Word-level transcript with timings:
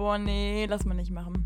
Boah, 0.00 0.16
nee, 0.16 0.64
lass 0.64 0.86
mal 0.86 0.94
nicht 0.94 1.10
machen. 1.10 1.44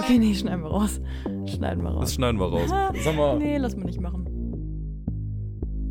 Okay, 0.00 0.18
nee, 0.18 0.34
schneiden 0.34 0.64
wir 0.64 0.70
raus. 0.70 1.00
Schneiden 1.46 1.84
wir 1.84 1.90
raus. 1.90 2.00
Das 2.00 2.14
schneiden 2.14 2.40
wir 2.40 2.46
raus. 2.46 2.68
Sag 3.04 3.14
mal. 3.14 3.38
Nee, 3.38 3.58
lass 3.58 3.76
mal 3.76 3.84
nicht 3.84 4.00
machen. 4.00 4.26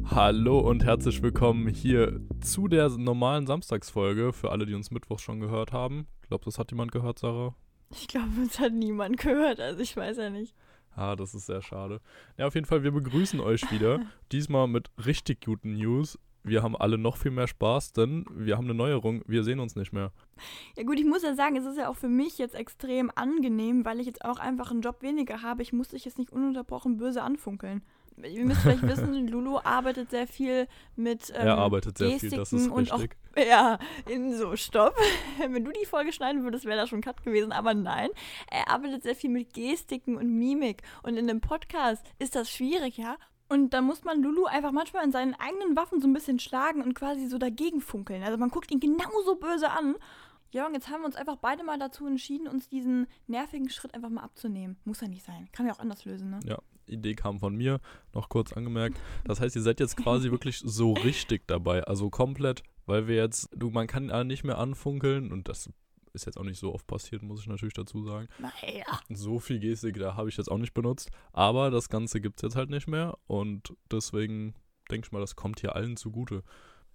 Hallo 0.08 0.60
und 0.60 0.84
herzlich 0.84 1.22
willkommen 1.22 1.70
hier 1.70 2.20
zu 2.42 2.68
der 2.68 2.90
normalen 2.90 3.48
Samstagsfolge. 3.48 4.34
Für 4.34 4.52
alle, 4.52 4.66
die 4.66 4.74
uns 4.74 4.92
Mittwoch 4.92 5.20
schon 5.20 5.40
gehört 5.40 5.72
haben. 5.72 6.08
Ich 6.22 6.28
glaube, 6.28 6.44
das 6.44 6.60
hat 6.60 6.72
jemand 6.72 6.92
gehört, 6.92 7.18
Sarah. 7.18 7.56
Ich 7.92 8.10
glaube, 8.10 8.28
uns 8.42 8.60
hat 8.60 8.74
niemand 8.74 9.16
gehört, 9.16 9.62
also 9.62 9.80
ich 9.80 9.96
weiß 9.96 10.18
ja 10.18 10.30
nicht. 10.30 10.54
Ah, 10.96 11.16
das 11.16 11.34
ist 11.34 11.48
sehr 11.48 11.62
schade. 11.62 12.02
Ja, 12.38 12.48
auf 12.48 12.56
jeden 12.56 12.66
Fall, 12.66 12.84
wir 12.84 12.92
begrüßen 12.92 13.40
euch 13.40 13.70
wieder. 13.72 14.02
Diesmal 14.32 14.68
mit 14.68 14.92
richtig 15.06 15.46
guten 15.46 15.74
News. 15.74 16.20
Wir 16.46 16.62
haben 16.62 16.76
alle 16.76 16.98
noch 16.98 17.16
viel 17.16 17.32
mehr 17.32 17.48
Spaß, 17.48 17.94
denn 17.94 18.26
wir 18.30 18.58
haben 18.58 18.66
eine 18.66 18.74
Neuerung. 18.74 19.24
Wir 19.28 19.46
sehen 19.46 19.62
uns 19.62 19.78
nicht 19.78 19.94
mehr. 19.94 20.12
Ja 20.76 20.84
gut, 20.84 21.00
ich 21.00 21.06
muss 21.06 21.24
ja 21.24 21.36
sagen, 21.36 21.56
es 21.56 21.66
ist 21.66 21.78
ja 21.78 21.88
auch 21.88 21.96
für 21.96 22.10
mich 22.10 22.38
jetzt 22.38 22.54
extrem 22.54 23.10
angenehm, 23.16 23.86
weil 23.86 24.02
ich 24.02 24.08
jetzt 24.08 24.26
auch 24.26 24.40
einfach 24.40 24.70
einen 24.70 24.82
Job 24.82 25.02
weniger 25.02 25.42
habe. 25.42 25.62
Ich 25.62 25.72
muss 25.72 25.90
dich 25.90 26.04
jetzt 26.04 26.18
nicht 26.18 26.32
ununterbrochen 26.32 26.98
böse 26.98 27.24
anfunkeln. 27.24 27.82
Ihr 28.18 28.46
müsst 28.46 28.62
vielleicht 28.62 28.84
wissen, 28.84 29.28
Lulu 29.28 29.60
arbeitet 29.64 30.12
sehr 30.12 30.28
viel 30.28 30.68
mit 30.96 31.32
ähm, 31.36 31.48
er 31.48 31.58
arbeitet 31.58 31.98
sehr 31.98 32.20
viel, 32.20 32.30
das 32.30 32.54
ist 32.54 32.70
und 32.70 32.92
richtig. 32.92 33.18
Auch, 33.36 33.42
ja, 33.48 33.80
in 34.08 34.36
so, 34.36 34.56
stopp. 34.56 34.96
Wenn 35.40 35.66
du 35.66 35.72
die 35.72 35.86
Folge 35.86 36.12
schneiden 36.12 36.44
würdest, 36.44 36.66
wäre 36.66 36.78
da 36.78 36.88
schon 36.88 37.02
Cut 37.02 37.24
gewesen. 37.24 37.52
Aber 37.52 37.74
nein, 37.74 38.10
er 38.50 38.70
arbeitet 38.70 39.04
sehr 39.04 39.16
viel 39.16 39.30
mit 39.30 39.54
Gestiken 39.54 40.18
und 40.18 40.38
Mimik. 40.38 40.84
Und 41.02 41.18
in 41.18 41.30
einem 41.30 41.42
Podcast 41.42 42.06
ist 42.20 42.36
das 42.36 42.50
schwierig, 42.52 42.98
ja. 42.98 43.18
Und 43.50 43.74
da 43.74 43.82
muss 43.82 44.04
man 44.04 44.22
Lulu 44.22 44.46
einfach 44.46 44.72
manchmal 44.72 45.04
an 45.04 45.12
seinen 45.12 45.36
eigenen 45.36 45.76
Waffen 45.76 46.02
so 46.02 46.08
ein 46.08 46.14
bisschen 46.14 46.40
schlagen 46.40 46.82
und 46.82 46.96
quasi 46.96 47.28
so 47.28 47.38
dagegen 47.38 47.82
funkeln. 47.82 48.24
Also 48.24 48.38
man 48.38 48.50
guckt 48.50 48.72
ihn 48.72 48.80
genauso 48.80 49.36
böse 49.36 49.70
an. 49.70 49.96
Ja, 50.52 50.68
und 50.68 50.76
jetzt 50.76 50.90
haben 50.90 51.02
wir 51.02 51.08
uns 51.08 51.16
einfach 51.16 51.38
beide 51.38 51.64
mal 51.64 51.80
dazu 51.80 52.06
entschieden, 52.06 52.48
uns 52.48 52.70
diesen 52.70 53.08
nervigen 53.26 53.70
Schritt 53.70 53.96
einfach 53.96 54.10
mal 54.10 54.22
abzunehmen. 54.22 54.78
Muss 54.86 55.02
ja 55.02 55.08
nicht 55.08 55.26
sein. 55.26 55.50
Kann 55.52 55.66
ja 55.66 55.74
auch 55.74 55.80
anders 55.80 56.06
lösen, 56.06 56.30
ne? 56.30 56.40
Ja, 56.46 56.60
Idee 56.88 57.14
kam 57.14 57.40
von 57.40 57.56
mir, 57.56 57.80
noch 58.14 58.30
kurz 58.30 58.54
angemerkt. 58.54 59.00
Das 59.26 59.40
heißt, 59.40 59.56
ihr 59.56 59.62
seid 59.62 59.80
jetzt 59.80 59.98
quasi 59.98 60.32
wirklich 60.32 60.60
so 60.60 60.94
richtig 60.94 61.48
dabei. 61.48 61.84
Also 61.84 62.10
komplett, 62.10 62.64
weil 62.86 63.08
wir 63.08 63.16
jetzt, 63.16 63.50
du, 63.56 63.70
man 63.70 63.88
kann 63.88 64.10
ja 64.10 64.24
nicht 64.24 64.44
mehr 64.44 64.58
anfunkeln 64.58 65.32
und 65.32 65.48
das 65.50 65.70
ist 66.14 66.26
jetzt 66.26 66.38
auch 66.38 66.44
nicht 66.44 66.60
so 66.60 66.74
oft 66.74 66.86
passiert, 66.88 67.24
muss 67.24 67.42
ich 67.42 67.48
natürlich 67.48 67.74
dazu 67.74 68.04
sagen. 68.04 68.28
Naja. 68.38 68.86
So 69.10 69.40
viel 69.40 69.60
Gestik, 69.60 69.98
da 69.98 70.16
habe 70.16 70.30
ich 70.30 70.38
jetzt 70.38 70.50
auch 70.50 70.60
nicht 70.60 70.74
benutzt. 70.74 71.10
Aber 71.32 71.72
das 71.72 71.90
Ganze 71.90 72.22
gibt 72.22 72.38
es 72.38 72.44
jetzt 72.44 72.56
halt 72.56 72.70
nicht 72.70 72.88
mehr 72.88 73.18
und 73.28 73.74
deswegen 73.92 74.54
denke 74.92 75.08
ich 75.08 75.12
mal, 75.12 75.20
das 75.20 75.36
kommt 75.36 75.60
hier 75.60 75.76
allen 75.76 75.98
zugute. 75.98 76.44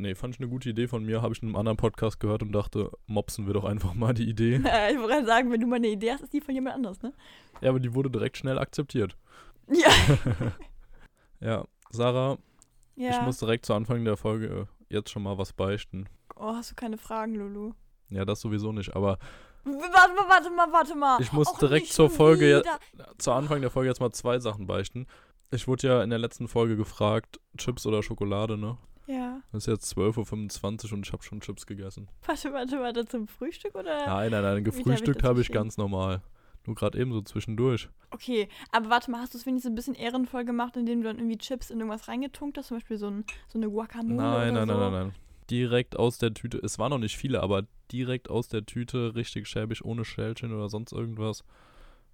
Nee, 0.01 0.15
fand 0.15 0.37
ich 0.37 0.41
eine 0.41 0.49
gute 0.49 0.71
Idee 0.71 0.87
von 0.87 1.05
mir, 1.05 1.23
habe 1.23 1.35
ich 1.35 1.43
in 1.43 1.49
einem 1.49 1.57
anderen 1.57 1.77
Podcast 1.77 2.21
gehört 2.21 2.43
und 2.43 2.53
dachte, 2.53 2.93
mopsen 3.07 3.49
wir 3.49 3.55
doch 3.55 3.65
einfach 3.65 3.95
mal 3.95 4.15
die 4.15 4.29
Idee. 4.29 4.55
ich 4.93 4.97
wollte 4.97 5.09
gerade 5.09 5.27
sagen, 5.27 5.51
wenn 5.51 5.61
du 5.61 5.67
mal 5.67 5.77
eine 5.77 5.89
Idee 5.89 6.13
hast, 6.13 6.23
ist 6.23 6.33
die 6.33 6.41
von 6.41 6.55
jemand 6.55 6.77
anders, 6.77 7.03
ne? 7.03 7.13
Ja, 7.61 7.71
aber 7.71 7.81
die 7.81 7.93
wurde 7.93 8.09
direkt 8.09 8.37
schnell 8.37 8.59
akzeptiert. 8.61 9.17
Ja. 9.71 9.91
ja, 11.41 11.65
Sarah, 11.91 12.39
ja. 12.97 13.11
ich 13.11 13.21
muss 13.23 13.39
direkt 13.39 13.67
zu 13.67 13.75
Anfang 13.75 14.05
der 14.05 14.17
Folge 14.17 14.69
jetzt 14.89 15.11
schon 15.11 15.23
mal 15.23 15.39
was 15.39 15.53
beichten. 15.53 16.09
Oh, 16.37 16.55
hast 16.55 16.71
du 16.71 16.75
keine 16.75 16.99
Fragen, 16.99 17.35
Lulu? 17.35 17.73
Ja, 18.11 18.25
das 18.25 18.41
sowieso 18.41 18.73
nicht, 18.73 18.95
aber. 18.95 19.19
Warte 19.65 20.15
mal, 20.15 20.29
warte 20.29 20.51
mal, 20.51 20.73
warte 20.73 20.95
mal. 20.95 21.21
Ich 21.21 21.33
muss 21.33 21.49
Och, 21.49 21.59
direkt 21.59 21.89
zur 21.89 22.09
Folge, 22.09 22.63
zu 23.19 23.33
Anfang 23.33 23.61
der 23.61 23.71
Folge 23.71 23.89
jetzt 23.89 24.01
mal 24.01 24.13
zwei 24.13 24.39
Sachen 24.39 24.67
beichten. 24.67 25.07
Ich 25.51 25.67
wurde 25.67 25.89
ja 25.89 26.03
in 26.03 26.11
der 26.11 26.19
letzten 26.19 26.49
Folge 26.49 26.77
gefragt, 26.77 27.41
Chips 27.57 27.87
oder 27.87 28.03
Schokolade, 28.03 28.57
ne? 28.57 28.79
Ja. 29.07 29.41
Es 29.53 29.67
ist 29.67 29.67
jetzt 29.67 29.97
12.25 29.97 30.87
Uhr 30.87 30.93
und 30.93 31.07
ich 31.07 31.13
habe 31.13 31.23
schon 31.23 31.41
Chips 31.41 31.67
gegessen. 31.67 32.09
Warte, 32.27 32.53
warte, 32.53 32.79
warte, 32.79 33.07
zum 33.07 33.27
Frühstück 33.27 33.75
oder? 33.75 34.07
Nein, 34.07 34.31
nein, 34.31 34.43
nein, 34.43 34.65
gefrühstückt 34.65 35.23
habe 35.23 35.41
ich, 35.41 35.49
hab 35.49 35.51
ich 35.51 35.53
ganz 35.53 35.79
normal. 35.79 36.23
Nur 36.69 36.75
gerade 36.75 36.99
eben 36.99 37.15
so 37.15 37.23
zwischendurch. 37.23 37.89
Okay, 38.11 38.47
aber 38.73 38.91
warte 38.91 39.11
mal, 39.11 39.23
hast 39.23 39.33
du 39.33 39.39
es 39.39 39.47
wenigstens 39.47 39.73
ein 39.73 39.75
bisschen 39.75 39.95
ehrenvoll 39.95 40.45
gemacht, 40.45 40.77
indem 40.77 41.01
du 41.01 41.09
dann 41.09 41.17
irgendwie 41.17 41.39
Chips 41.39 41.71
in 41.71 41.79
irgendwas 41.81 42.09
reingetunkt 42.09 42.59
hast? 42.59 42.67
Zum 42.67 42.77
Beispiel 42.77 42.99
so, 42.99 43.07
ein, 43.07 43.25
so 43.49 43.59
eine 43.59 43.71
Guacamole 43.71 44.17
nein, 44.17 44.51
oder 44.51 44.67
nein, 44.67 44.69
so? 44.69 44.75
Nein, 44.75 44.81
nein, 44.81 44.93
nein, 44.93 45.03
nein. 45.07 45.15
Direkt 45.51 45.99
aus 45.99 46.19
der 46.19 46.35
Tüte. 46.35 46.59
Es 46.59 46.79
waren 46.79 46.91
noch 46.91 46.99
nicht 46.99 47.17
viele, 47.17 47.43
aber 47.43 47.63
direkt 47.91 48.29
aus 48.29 48.49
der 48.49 48.67
Tüte, 48.67 49.15
richtig 49.15 49.49
schäbig, 49.49 49.83
ohne 49.83 50.05
Schälchen 50.05 50.53
oder 50.53 50.69
sonst 50.69 50.93
irgendwas. 50.93 51.43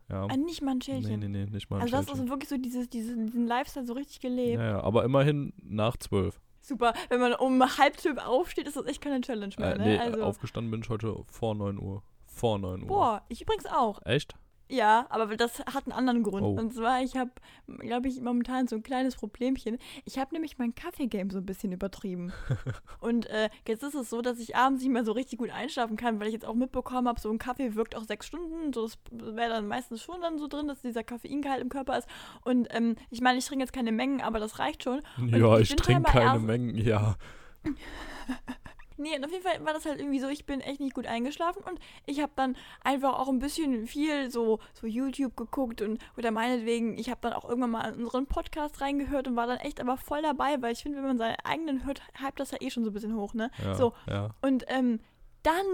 Ja. 0.09 0.25
Ah, 0.26 0.37
nicht 0.37 0.62
mal 0.62 0.76
ein 0.76 0.81
Schälchen? 0.81 1.19
Nee, 1.19 1.26
nee, 1.26 1.47
nee, 1.47 1.50
nicht 1.50 1.69
mal 1.69 1.78
ein 1.78 1.82
also 1.82 1.97
Schälchen. 1.97 2.10
Also 2.10 2.22
hast 2.22 2.28
du 2.28 2.31
wirklich 2.31 2.48
so 2.48 2.56
dieses, 2.56 2.88
diesen, 2.88 3.26
diesen 3.26 3.48
Lifestyle 3.48 3.86
so 3.86 3.94
richtig 3.94 4.21
gelebt? 4.21 4.60
Ja, 4.60 4.66
ja, 4.66 4.81
aber 4.84 5.03
immerhin 5.03 5.53
nach 5.65 5.97
zwölf. 5.97 6.41
Super, 6.60 6.94
wenn 7.09 7.19
man 7.19 7.34
um 7.34 7.60
halb 7.76 7.98
zwölf 7.98 8.19
aufsteht, 8.19 8.69
ist 8.69 8.76
das 8.76 8.86
echt 8.86 9.00
keine 9.00 9.21
Challenge 9.21 9.54
mehr, 9.59 9.75
äh, 9.75 9.78
ne? 9.78 9.84
Nee, 9.84 9.98
also 9.98 10.22
aufgestanden 10.22 10.71
bin 10.71 10.82
ich 10.82 10.88
heute 10.88 11.25
vor 11.26 11.56
9 11.56 11.76
Uhr. 11.81 12.04
Vor 12.26 12.60
9 12.60 12.82
Uhr. 12.82 12.86
Boah, 12.86 13.22
ich 13.28 13.42
übrigens 13.42 13.66
auch. 13.66 14.00
Echt? 14.04 14.36
Ja, 14.69 15.06
aber 15.10 15.36
das 15.36 15.60
hat 15.60 15.84
einen 15.84 15.92
anderen 15.92 16.22
Grund. 16.22 16.44
Oh. 16.44 16.60
Und 16.60 16.72
zwar, 16.72 17.02
ich 17.02 17.16
habe, 17.16 17.30
glaube 17.78 18.08
ich, 18.08 18.20
momentan 18.20 18.66
so 18.66 18.76
ein 18.76 18.82
kleines 18.82 19.16
Problemchen. 19.16 19.78
Ich 20.04 20.19
habe 20.19 20.34
nämlich 20.34 20.58
mein 20.58 20.75
Kaffee-Game 20.75 21.30
so 21.30 21.38
ein 21.38 21.47
bisschen 21.47 21.72
übertrieben. 21.72 22.32
und 23.00 23.26
äh, 23.26 23.50
jetzt 23.69 23.82
ist 23.82 23.94
es 23.94 24.08
so, 24.08 24.22
dass 24.22 24.38
ich 24.38 24.56
abends 24.56 24.82
nicht 24.82 24.92
mehr 24.92 25.04
so 25.04 25.12
richtig 25.12 25.38
gut 25.38 25.50
einschlafen 25.50 25.97
kann, 25.97 26.19
weil 26.19 26.28
ich 26.28 26.32
jetzt 26.32 26.47
auch 26.47 26.54
mitbekommen 26.54 27.08
habe, 27.08 27.20
so 27.20 27.30
ein 27.30 27.38
Kaffee 27.38 27.74
wirkt 27.74 27.94
auch 27.94 28.04
sechs 28.04 28.26
Stunden. 28.26 28.72
So, 28.72 28.84
das 28.84 28.98
wäre 29.36 29.50
dann 29.50 29.69
meistens 29.69 30.03
schon 30.03 30.20
dann 30.22 30.38
so 30.38 30.48
drin, 30.48 30.66
dass 30.66 30.80
dieser 30.80 31.04
Koffeingehalt 31.04 31.60
im 31.60 31.69
Körper 31.69 31.98
ist. 31.98 32.08
Und 32.44 32.69
ähm, 32.70 32.97
ich 33.10 33.20
meine, 33.20 33.38
ich 33.38 33.44
trinke 33.44 33.64
jetzt 33.64 33.72
keine 33.72 33.92
Mengen, 33.92 34.22
aber 34.22 34.41
das 34.41 34.58
reicht 34.58 34.82
schon. 34.82 35.03
Und 35.19 35.28
ja, 35.28 35.58
ich, 35.58 35.70
ich 35.70 35.76
trinke 35.76 36.10
keine 36.10 36.38
Mengen, 36.38 36.76
ja. 36.76 37.16
Nee, 38.97 39.16
und 39.16 39.25
auf 39.25 39.31
jeden 39.31 39.43
Fall 39.43 39.65
war 39.65 39.72
das 39.72 39.84
halt 39.84 39.99
irgendwie 39.99 40.21
so, 40.21 40.28
ich 40.28 40.47
bin 40.47 40.60
echt 40.60 40.81
nicht 40.81 40.94
gut 40.94 41.06
eingeschlafen 41.06 41.62
und 41.69 41.81
ich 42.06 42.21
habe 42.21 42.32
dann 42.37 42.56
einfach 42.82 43.19
auch 43.19 43.28
ein 43.28 43.38
bisschen 43.38 43.87
viel 43.87 44.31
so, 44.31 44.60
so 44.72 44.87
YouTube 44.87 45.37
geguckt 45.37 45.82
und 45.82 46.00
oder 46.16 46.31
meinetwegen, 46.31 46.97
ich 46.97 47.10
habe 47.10 47.21
dann 47.22 47.33
auch 47.33 47.44
irgendwann 47.44 47.72
mal 47.72 47.93
in 47.93 48.04
unseren 48.04 48.27
Podcast 48.27 48.81
reingehört 48.81 49.27
und 49.27 49.37
war 49.37 49.47
dann 49.47 49.59
echt 49.59 49.81
aber 49.81 49.97
voll 49.97 50.22
dabei, 50.22 50.60
weil 50.62 50.72
ich 50.72 50.83
finde, 50.83 50.99
wenn 50.99 51.06
man 51.06 51.19
seinen 51.19 51.37
eigenen 51.44 51.84
hört, 51.84 52.03
hypt 52.21 52.38
das 52.38 52.53
ja 52.53 52.59
eh 52.60 52.71
schon 52.71 52.84
so 52.84 52.91
ein 52.91 52.94
bisschen 52.94 53.16
hoch, 53.16 53.34
ne? 53.34 53.50
Ja, 53.62 53.75
so. 53.75 53.93
Ja. 54.09 54.31
Und 54.43 54.65
ähm, 54.69 55.00
dann 55.43 55.66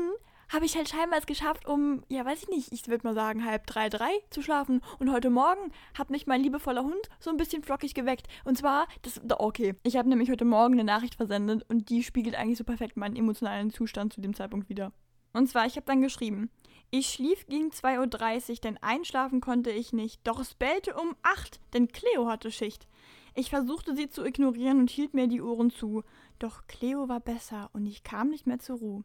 habe 0.52 0.64
ich 0.64 0.76
halt 0.76 0.88
scheinbar 0.88 1.18
es 1.18 1.26
geschafft, 1.26 1.66
um, 1.66 2.02
ja, 2.08 2.24
weiß 2.24 2.42
ich 2.42 2.48
nicht, 2.48 2.72
ich 2.72 2.88
würde 2.88 3.06
mal 3.06 3.14
sagen, 3.14 3.44
halb 3.44 3.66
drei, 3.66 3.88
drei 3.88 4.10
zu 4.30 4.42
schlafen. 4.42 4.82
Und 4.98 5.12
heute 5.12 5.30
Morgen 5.30 5.72
hat 5.96 6.10
mich 6.10 6.26
mein 6.26 6.42
liebevoller 6.42 6.82
Hund 6.82 7.08
so 7.20 7.30
ein 7.30 7.36
bisschen 7.36 7.62
flockig 7.62 7.94
geweckt. 7.94 8.26
Und 8.44 8.58
zwar, 8.58 8.88
das, 9.02 9.20
okay, 9.38 9.74
ich 9.84 9.96
habe 9.96 10.08
nämlich 10.08 10.30
heute 10.30 10.44
Morgen 10.44 10.74
eine 10.74 10.84
Nachricht 10.84 11.14
versendet 11.14 11.64
und 11.68 11.88
die 11.88 12.02
spiegelt 12.02 12.34
eigentlich 12.34 12.58
so 12.58 12.64
perfekt 12.64 12.96
meinen 12.96 13.16
emotionalen 13.16 13.70
Zustand 13.70 14.12
zu 14.12 14.20
dem 14.20 14.34
Zeitpunkt 14.34 14.68
wieder. 14.68 14.92
Und 15.32 15.48
zwar, 15.48 15.66
ich 15.66 15.76
habe 15.76 15.86
dann 15.86 16.02
geschrieben, 16.02 16.50
ich 16.90 17.08
schlief 17.08 17.46
gegen 17.46 17.68
2.30 17.68 18.50
Uhr, 18.50 18.56
denn 18.56 18.78
einschlafen 18.82 19.40
konnte 19.40 19.70
ich 19.70 19.92
nicht. 19.92 20.26
Doch 20.26 20.40
es 20.40 20.54
bellte 20.54 20.94
um 20.94 21.14
8, 21.22 21.60
denn 21.72 21.86
Cleo 21.86 22.26
hatte 22.26 22.50
Schicht. 22.50 22.88
Ich 23.36 23.50
versuchte 23.50 23.94
sie 23.94 24.08
zu 24.08 24.24
ignorieren 24.24 24.80
und 24.80 24.90
hielt 24.90 25.14
mir 25.14 25.28
die 25.28 25.40
Ohren 25.40 25.70
zu. 25.70 26.02
Doch 26.40 26.66
Cleo 26.66 27.08
war 27.08 27.20
besser 27.20 27.70
und 27.72 27.86
ich 27.86 28.02
kam 28.02 28.30
nicht 28.30 28.48
mehr 28.48 28.58
zur 28.58 28.78
Ruhe. 28.78 29.04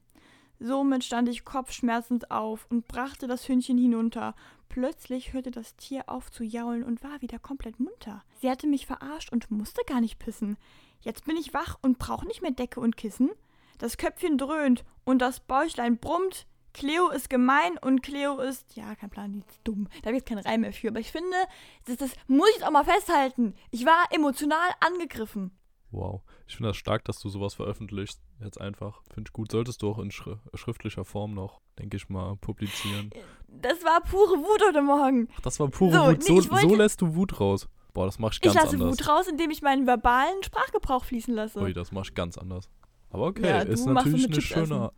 Somit 0.59 1.03
stand 1.03 1.29
ich 1.29 1.45
kopfschmerzend 1.45 2.31
auf 2.31 2.65
und 2.69 2.87
brachte 2.87 3.27
das 3.27 3.47
Hündchen 3.47 3.77
hinunter. 3.77 4.35
Plötzlich 4.69 5.33
hörte 5.33 5.51
das 5.51 5.75
Tier 5.75 6.03
auf 6.07 6.31
zu 6.31 6.43
jaulen 6.43 6.83
und 6.83 7.03
war 7.03 7.21
wieder 7.21 7.39
komplett 7.39 7.79
munter. 7.79 8.23
Sie 8.41 8.49
hatte 8.49 8.67
mich 8.67 8.85
verarscht 8.85 9.31
und 9.31 9.51
musste 9.51 9.81
gar 9.85 10.01
nicht 10.01 10.19
pissen. 10.19 10.57
Jetzt 11.01 11.25
bin 11.25 11.37
ich 11.37 11.53
wach 11.53 11.77
und 11.81 11.99
brauche 11.99 12.25
nicht 12.25 12.41
mehr 12.41 12.51
Decke 12.51 12.79
und 12.79 12.97
Kissen. 12.97 13.29
Das 13.77 13.97
Köpfchen 13.97 14.37
dröhnt 14.37 14.83
und 15.03 15.19
das 15.19 15.39
Bäuchlein 15.39 15.97
brummt. 15.97 16.47
Cleo 16.73 17.09
ist 17.09 17.29
gemein 17.29 17.77
und 17.77 18.01
Cleo 18.01 18.39
ist, 18.39 18.75
ja, 18.75 18.95
kein 18.95 19.09
Plan, 19.09 19.31
die 19.31 19.39
ist 19.39 19.61
dumm. 19.63 19.87
Da 20.03 20.11
wird 20.11 20.25
kein 20.25 20.39
Reim 20.39 20.61
mehr 20.61 20.73
für. 20.73 20.89
Aber 20.89 20.99
ich 20.99 21.11
finde, 21.11 21.37
das, 21.85 21.97
das 21.97 22.11
muss 22.27 22.49
ich 22.49 22.55
jetzt 22.55 22.65
auch 22.65 22.71
mal 22.71 22.83
festhalten. 22.83 23.53
Ich 23.71 23.85
war 23.85 24.05
emotional 24.11 24.69
angegriffen. 24.81 25.51
Wow. 25.91 26.21
Ich 26.47 26.55
finde 26.55 26.69
das 26.69 26.77
stark, 26.77 27.05
dass 27.05 27.19
du 27.19 27.29
sowas 27.29 27.53
veröffentlichst. 27.53 28.19
Jetzt 28.43 28.59
einfach. 28.59 29.01
Finde 29.13 29.29
ich 29.29 29.33
gut. 29.33 29.51
Solltest 29.51 29.81
du 29.81 29.89
auch 29.89 29.99
in 29.99 30.11
schri 30.11 30.35
schriftlicher 30.53 31.05
Form 31.05 31.33
noch, 31.33 31.61
denke 31.79 31.97
ich 31.97 32.09
mal, 32.09 32.35
publizieren. 32.37 33.11
Das 33.47 33.83
war 33.83 34.01
pure 34.01 34.37
Wut 34.39 34.61
heute 34.67 34.81
Morgen. 34.81 35.29
Ach, 35.35 35.41
das 35.41 35.59
war 35.59 35.69
pure 35.69 35.91
So, 35.91 36.05
Wut. 36.07 36.23
So, 36.23 36.33
nee, 36.33 36.39
ich 36.39 36.51
wollte- 36.51 36.69
so 36.69 36.75
lässt 36.75 37.01
du 37.01 37.15
Wut 37.15 37.39
raus. 37.39 37.67
Boah, 37.93 38.05
das 38.05 38.19
mach 38.19 38.33
ich 38.33 38.41
ganz 38.41 38.55
ich 38.55 38.61
lasse 38.61 38.75
anders. 38.75 38.99
Wut 38.99 39.07
raus, 39.07 39.27
indem 39.27 39.51
ich 39.51 39.61
meinen 39.61 39.87
verbalen 39.87 40.43
Sprachgebrauch 40.43 41.05
fließen 41.05 41.33
lasse. 41.33 41.59
Ui, 41.61 41.71
das 41.71 41.93
mach 41.93 42.03
ich 42.03 42.13
ganz 42.13 42.37
anders. 42.37 42.69
Aber 43.15 43.27
okay, 43.27 43.47
Ja, 43.47 43.59
ist 43.61 43.85
natürlich 43.85 44.25
eine 44.25 44.41
schöne. 44.41 44.91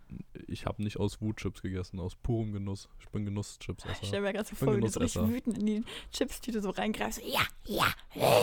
Ich 0.48 0.66
habe 0.66 0.82
nicht 0.82 0.98
aus 1.00 1.22
Wutchips 1.22 1.62
gegessen, 1.62 2.00
aus 2.00 2.16
purem 2.16 2.52
Genuss. 2.52 2.90
Ich 3.00 3.08
bin 3.10 3.22
Ich 3.22 3.28
Genuss-Chips-Esser. 3.28 4.06
stelle 4.06 4.24
mir 4.24 4.34
gerade 4.34 4.46
so 4.48 4.54
Ich 4.54 4.58
vor, 4.58 4.76
wie 4.76 4.82
du 4.82 4.88
so 4.88 5.00
richtig 5.00 5.28
wütend 5.30 5.58
in 5.60 5.66
die 5.68 5.84
Chips-Tüte 6.12 6.62
so 6.62 6.72
reingreifst. 6.72 7.22
Ja, 7.24 7.42
ja. 7.66 7.86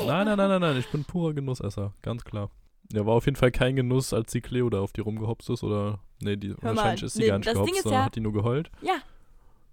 Nein, 0.07 0.27
nein, 0.27 0.37
nein, 0.37 0.49
nein, 0.49 0.61
nein, 0.61 0.77
ich 0.77 0.87
bin 0.93 1.05
purer 1.05 1.35
Genussesser, 1.35 1.93
ganz 2.03 2.23
klar. 2.23 2.51
Ja, 2.93 3.05
war 3.05 3.15
auf 3.15 3.25
jeden 3.25 3.35
Fall 3.37 3.51
kein 3.51 3.75
Genuss, 3.75 4.13
als 4.13 4.31
die 4.31 4.43
Cleo 4.43 4.71
da 4.71 4.79
auf 4.81 4.93
die 4.93 5.01
rumgehopst 5.01 5.51
ist, 5.51 5.65
oder? 5.65 5.99
Nee, 6.21 6.37
die, 6.37 6.51
mal, 6.51 6.77
wahrscheinlich 6.77 7.03
ist 7.03 7.15
sie 7.15 7.23
nee, 7.23 7.27
gar 7.29 7.39
nicht 7.39 7.53
gehopst, 7.53 7.83
sondern 7.83 8.01
ja- 8.01 8.05
hat 8.07 8.15
die 8.15 8.21
nur 8.21 8.33
geheult. 8.33 8.71
Ja. 8.81 8.99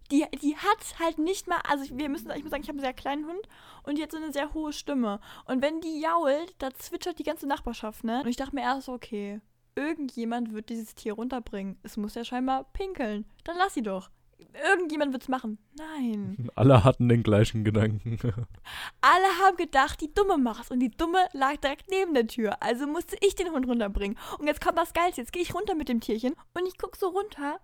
die, 0.10 0.26
die 0.42 0.56
hat 0.58 1.00
halt 1.00 1.20
nicht 1.20 1.48
mal, 1.48 1.60
also 1.70 1.96
wir 1.98 2.10
müssen, 2.10 2.32
ich 2.32 2.42
muss 2.42 2.50
sagen, 2.50 2.64
ich 2.64 2.70
habe 2.70 2.78
einen 2.78 2.86
sehr 2.86 2.94
kleinen 2.94 3.26
Hund 3.28 3.48
und 3.84 3.98
die 3.98 4.04
hat 4.04 4.12
so 4.12 4.18
eine 4.18 4.32
sehr 4.34 4.54
hohe 4.54 4.74
Stimme. 4.74 5.20
Und 5.46 5.62
wenn 5.62 5.80
die 5.82 6.02
jault, 6.02 6.56
da 6.58 6.74
zwitschert 6.74 7.20
die 7.20 7.24
ganze 7.24 7.46
Nachbarschaft, 7.48 8.04
ne? 8.04 8.22
Und 8.24 8.28
ich 8.30 8.36
dachte 8.38 8.56
mir 8.56 8.62
erst, 8.64 8.90
okay, 8.90 9.40
irgendjemand 9.76 10.54
wird 10.54 10.70
dieses 10.70 10.96
Tier 10.96 11.14
runterbringen. 11.14 11.78
Es 11.84 11.98
muss 11.98 12.16
ja 12.16 12.24
scheinbar 12.24 12.66
pinkeln. 12.74 13.26
Dann 13.44 13.58
lass 13.58 13.74
sie 13.74 13.84
doch. 13.84 14.10
Irgendjemand 14.70 15.14
wird's 15.14 15.28
machen. 15.28 15.60
Nein. 15.78 16.50
Alle 16.56 16.84
hatten 16.84 17.08
den 17.08 17.24
gleichen 17.24 17.64
Gedanken. 17.64 18.18
Alle 19.02 19.28
haben 19.42 19.58
gedacht, 19.58 20.02
die 20.02 20.14
Dumme 20.14 20.38
macht's. 20.38 20.72
Und 20.72 20.80
die 20.80 20.92
Dumme 20.92 21.20
lag 21.34 21.58
direkt 21.58 21.90
neben 21.90 22.14
der 22.14 22.28
Tür. 22.28 22.62
Also 22.62 22.88
musste 22.88 23.16
ich 23.22 23.36
den 23.36 23.52
Hund 23.52 23.68
runterbringen. 23.68 24.18
Und 24.40 24.48
jetzt 24.48 24.62
kommt 24.62 24.78
das 24.78 24.94
Geilste. 24.94 25.22
Jetzt 25.22 25.34
gehe 25.34 25.44
ich 25.44 25.54
runter 25.54 25.76
mit 25.76 25.90
dem 25.90 26.02
Tierchen 26.02 26.34
und 26.54 26.68
ich 26.68 26.78
guck 26.78 26.96
so 26.96 27.10
runter. 27.10 27.60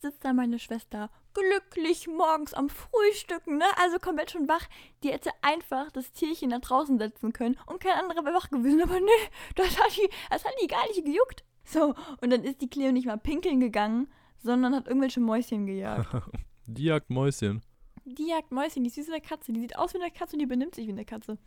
Sitzt 0.00 0.24
da 0.24 0.32
meine 0.32 0.60
Schwester 0.60 1.10
glücklich 1.34 2.06
morgens 2.06 2.54
am 2.54 2.68
Frühstücken, 2.68 3.58
ne? 3.58 3.64
Also 3.82 3.98
komplett 3.98 4.30
schon 4.30 4.48
wach. 4.48 4.68
Die 5.02 5.10
hätte 5.10 5.30
einfach 5.42 5.90
das 5.90 6.12
Tierchen 6.12 6.50
da 6.50 6.58
draußen 6.58 6.98
setzen 6.98 7.32
können 7.32 7.58
und 7.66 7.80
kein 7.80 7.98
anderer 7.98 8.24
wäre 8.24 8.34
wach 8.34 8.48
gewesen. 8.48 8.82
Aber 8.82 9.00
ne, 9.00 9.10
das 9.56 9.78
hat 9.78 9.96
die, 9.96 10.08
das 10.30 10.44
hat 10.44 10.54
die 10.62 10.68
gar 10.68 10.86
nicht 10.86 11.04
gejuckt. 11.04 11.44
So, 11.64 11.94
und 12.20 12.30
dann 12.30 12.44
ist 12.44 12.60
die 12.60 12.70
Cleo 12.70 12.92
nicht 12.92 13.06
mal 13.06 13.18
pinkeln 13.18 13.60
gegangen, 13.60 14.08
sondern 14.38 14.74
hat 14.74 14.86
irgendwelche 14.86 15.20
Mäuschen 15.20 15.66
gejagt. 15.66 16.08
die 16.66 16.84
jagt 16.84 17.10
Mäuschen. 17.10 17.62
Die 18.04 18.28
jagt 18.28 18.52
Mäuschen, 18.52 18.84
die 18.84 18.88
ist 18.88 18.94
süß 18.94 19.08
wie 19.08 19.12
eine 19.12 19.20
Katze. 19.20 19.52
Die 19.52 19.60
sieht 19.60 19.76
aus 19.76 19.94
wie 19.94 20.00
eine 20.00 20.12
Katze 20.12 20.36
und 20.36 20.40
die 20.40 20.46
benimmt 20.46 20.76
sich 20.76 20.86
wie 20.86 20.92
eine 20.92 21.04
Katze. 21.04 21.38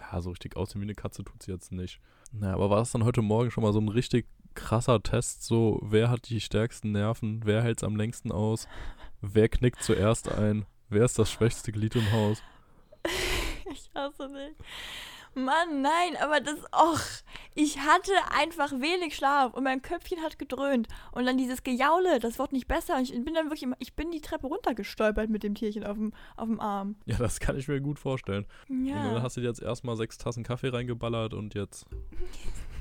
Ja, 0.00 0.20
so 0.20 0.30
richtig 0.30 0.56
aussehen 0.56 0.82
wie 0.82 0.86
eine 0.86 0.94
Katze 0.94 1.24
tut 1.24 1.42
sie 1.42 1.52
jetzt 1.52 1.72
nicht. 1.72 2.00
Naja, 2.32 2.54
aber 2.54 2.68
war 2.68 2.82
es 2.82 2.92
dann 2.92 3.04
heute 3.04 3.22
Morgen 3.22 3.50
schon 3.50 3.64
mal 3.64 3.72
so 3.72 3.80
ein 3.80 3.88
richtig 3.88 4.26
krasser 4.54 5.02
Test, 5.02 5.44
so 5.44 5.80
wer 5.82 6.10
hat 6.10 6.28
die 6.28 6.40
stärksten 6.40 6.92
Nerven, 6.92 7.42
wer 7.44 7.62
hält 7.62 7.78
es 7.78 7.84
am 7.84 7.96
längsten 7.96 8.32
aus, 8.32 8.68
wer 9.20 9.48
knickt 9.48 9.82
zuerst 9.82 10.30
ein, 10.30 10.66
wer 10.88 11.04
ist 11.04 11.18
das 11.18 11.30
schwächste 11.30 11.72
Glied 11.72 11.96
im 11.96 12.10
Haus? 12.12 12.42
ich 13.72 13.90
hasse 13.94 14.28
dich. 14.28 14.56
Mann, 15.34 15.82
nein, 15.82 16.16
aber 16.22 16.40
das, 16.40 16.58
och, 16.72 17.00
ich 17.54 17.78
hatte 17.78 18.12
einfach 18.38 18.70
wenig 18.72 19.16
Schlaf 19.16 19.52
und 19.54 19.64
mein 19.64 19.82
Köpfchen 19.82 20.22
hat 20.22 20.38
gedröhnt. 20.38 20.86
Und 21.10 21.26
dann 21.26 21.36
dieses 21.36 21.64
Gejaule, 21.64 22.20
das 22.20 22.38
wird 22.38 22.52
nicht 22.52 22.68
besser. 22.68 22.96
Und 22.96 23.10
ich 23.10 23.24
bin 23.24 23.34
dann 23.34 23.50
wirklich, 23.50 23.68
ich 23.80 23.94
bin 23.94 24.12
die 24.12 24.20
Treppe 24.20 24.46
runtergestolpert 24.46 25.28
mit 25.30 25.42
dem 25.42 25.54
Tierchen 25.54 25.84
auf 25.84 25.96
dem, 25.96 26.12
auf 26.36 26.46
dem 26.46 26.60
Arm. 26.60 26.96
Ja, 27.06 27.16
das 27.18 27.40
kann 27.40 27.58
ich 27.58 27.66
mir 27.66 27.80
gut 27.80 27.98
vorstellen. 27.98 28.46
Ja. 28.68 29.08
Und 29.08 29.14
dann 29.14 29.22
hast 29.22 29.36
du 29.36 29.40
dir 29.40 29.48
jetzt 29.48 29.62
erstmal 29.62 29.96
sechs 29.96 30.18
Tassen 30.18 30.44
Kaffee 30.44 30.68
reingeballert 30.68 31.34
und 31.34 31.54
jetzt. 31.54 31.86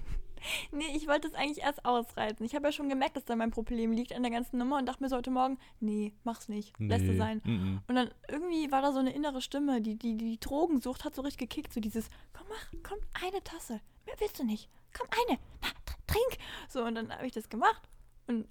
Nee, 0.72 0.96
ich 0.96 1.08
wollte 1.08 1.28
es 1.28 1.34
eigentlich 1.34 1.62
erst 1.62 1.86
ausreizen. 1.86 2.46
Ich 2.46 2.56
habe 2.56 2.66
ja 2.66 2.72
schon 2.72 2.90
gemerkt, 2.90 3.16
dass 3.16 3.26
da 3.26 3.36
mein 3.36 3.52
Problem 3.52 3.92
liegt 3.92 4.14
an 4.14 4.24
der 4.24 4.32
ganzen 4.32 4.58
Nummer 4.58 4.78
und 4.78 4.86
dachte 4.86 5.04
mir 5.04 5.10
so 5.10 5.18
heute 5.18 5.32
Morgen, 5.32 5.58
nee, 5.80 6.14
mach's 6.24 6.50
nicht. 6.50 6.80
Nee. 6.80 6.90
Lässt 6.90 7.06
es 7.06 7.18
sein. 7.18 7.42
Mm 7.44 7.50
-mm. 7.50 7.80
Und 7.88 7.96
dann 7.96 8.10
irgendwie 8.28 8.72
war 8.72 8.82
da 8.82 8.92
so 8.92 9.00
eine 9.00 9.14
innere 9.14 9.42
Stimme, 9.42 9.82
die, 9.82 9.96
die, 9.96 10.16
die 10.18 10.40
Drogensucht 10.40 11.06
hat 11.06 11.16
so 11.16 11.22
richtig 11.22 11.50
gekickt. 11.50 11.74
So 11.74 11.80
dieses, 11.80 12.10
komm, 12.34 12.48
mach, 12.50 12.80
komm, 12.84 13.00
eine 13.26 13.44
Tasse. 13.44 13.82
Mehr 14.06 14.16
willst 14.20 14.40
du 14.40 14.44
nicht. 14.44 14.70
Komm, 14.98 15.08
eine. 15.28 15.40
Na, 15.62 15.70
trink. 16.08 16.38
So, 16.70 16.84
und 16.84 16.96
dann 16.96 17.12
habe 17.12 17.26
ich 17.26 17.34
das 17.34 17.50
gemacht. 17.50 17.82
Und 18.28 18.48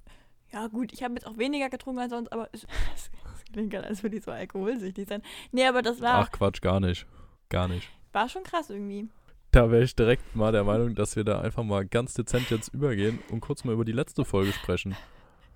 ja, 0.52 0.66
gut, 0.66 0.92
ich 0.92 1.02
habe 1.02 1.14
jetzt 1.14 1.26
auch 1.26 1.38
weniger 1.38 1.70
getrunken 1.70 2.00
als 2.00 2.10
sonst, 2.10 2.32
aber 2.32 2.48
es, 2.52 2.64
es, 2.94 3.10
es 3.36 3.52
klingt 3.52 3.70
gerade, 3.70 3.86
als 3.86 4.02
würde 4.02 4.16
ich 4.16 4.24
so 4.24 4.30
alkoholsüchtig 4.30 5.08
sein. 5.08 5.22
Nee, 5.50 5.66
aber 5.66 5.82
das 5.82 6.00
war. 6.00 6.14
Ach 6.14 6.30
Quatsch, 6.30 6.60
gar 6.60 6.80
nicht. 6.80 7.06
Gar 7.48 7.68
nicht. 7.68 7.88
War 8.12 8.28
schon 8.28 8.42
krass 8.42 8.70
irgendwie 8.70 9.08
da 9.62 9.70
wäre 9.70 9.84
ich 9.84 9.94
direkt 9.94 10.34
mal 10.34 10.50
der 10.50 10.64
Meinung, 10.64 10.94
dass 10.94 11.14
wir 11.14 11.24
da 11.24 11.40
einfach 11.40 11.62
mal 11.62 11.86
ganz 11.86 12.14
dezent 12.14 12.50
jetzt 12.50 12.72
übergehen 12.74 13.20
und 13.30 13.40
kurz 13.40 13.64
mal 13.64 13.72
über 13.72 13.84
die 13.84 13.92
letzte 13.92 14.24
Folge 14.24 14.52
sprechen. 14.52 14.96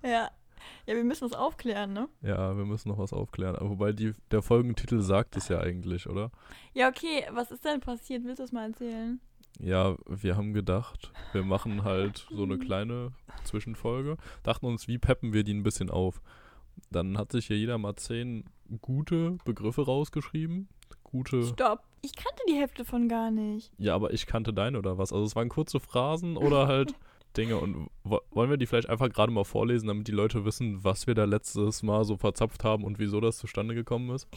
Ja. 0.03 0.29
Ja, 0.85 0.95
wir 0.95 1.03
müssen 1.03 1.25
was 1.25 1.33
aufklären, 1.33 1.93
ne? 1.93 2.07
Ja, 2.21 2.55
wir 2.57 2.65
müssen 2.65 2.89
noch 2.89 2.97
was 2.97 3.13
aufklären. 3.13 3.55
Aber 3.55 3.69
wobei 3.71 3.91
die, 3.91 4.13
der 4.31 4.41
Folgentitel 4.41 5.01
sagt 5.01 5.35
es 5.35 5.49
ja 5.49 5.59
eigentlich, 5.59 6.07
oder? 6.07 6.31
Ja, 6.73 6.89
okay. 6.89 7.25
Was 7.31 7.51
ist 7.51 7.65
denn 7.65 7.79
passiert? 7.79 8.23
Willst 8.23 8.39
du 8.39 8.43
es 8.43 8.51
mal 8.51 8.69
erzählen? 8.69 9.19
Ja, 9.59 9.95
wir 10.05 10.37
haben 10.37 10.53
gedacht, 10.53 11.11
wir 11.31 11.43
machen 11.43 11.83
halt 11.83 12.27
so 12.29 12.43
eine 12.43 12.57
kleine 12.59 13.13
Zwischenfolge. 13.43 14.17
Dachten 14.43 14.65
uns, 14.65 14.87
wie 14.87 14.97
peppen 14.97 15.33
wir 15.33 15.43
die 15.43 15.53
ein 15.53 15.63
bisschen 15.63 15.89
auf? 15.89 16.21
Dann 16.91 17.17
hat 17.17 17.31
sich 17.31 17.47
hier 17.47 17.57
jeder 17.57 17.77
mal 17.77 17.95
zehn 17.95 18.45
gute 18.81 19.37
Begriffe 19.45 19.85
rausgeschrieben, 19.85 20.69
gute. 21.07 21.43
Stopp. 21.43 21.83
Ich 22.01 22.15
kannte 22.15 22.43
die 22.47 22.53
Hälfte 22.53 22.85
von 22.85 23.09
gar 23.09 23.31
nicht. 23.31 23.71
Ja, 23.79 23.95
aber 23.95 24.13
ich 24.13 24.27
kannte 24.27 24.53
deine 24.53 24.77
oder 24.77 24.97
was? 24.97 25.11
Also 25.11 25.25
es 25.25 25.35
waren 25.35 25.49
kurze 25.49 25.79
Phrasen 25.79 26.37
oder 26.37 26.67
halt 26.67 26.93
Dinge. 27.37 27.57
Und 27.57 27.89
wollen 28.03 28.49
wir 28.49 28.57
die 28.57 28.65
vielleicht 28.65 28.89
einfach 28.89 29.09
gerade 29.09 29.31
mal 29.31 29.43
vorlesen, 29.43 29.87
damit 29.87 30.07
die 30.07 30.13
Leute 30.13 30.45
wissen, 30.45 30.83
was 30.83 31.07
wir 31.07 31.15
da 31.15 31.25
letztes 31.25 31.83
Mal 31.83 32.05
so 32.05 32.15
verzapft 32.15 32.63
haben 32.63 32.83
und 32.83 32.99
wieso 32.99 33.19
das 33.19 33.37
zustande 33.37 33.75
gekommen 33.75 34.09
ist? 34.11 34.27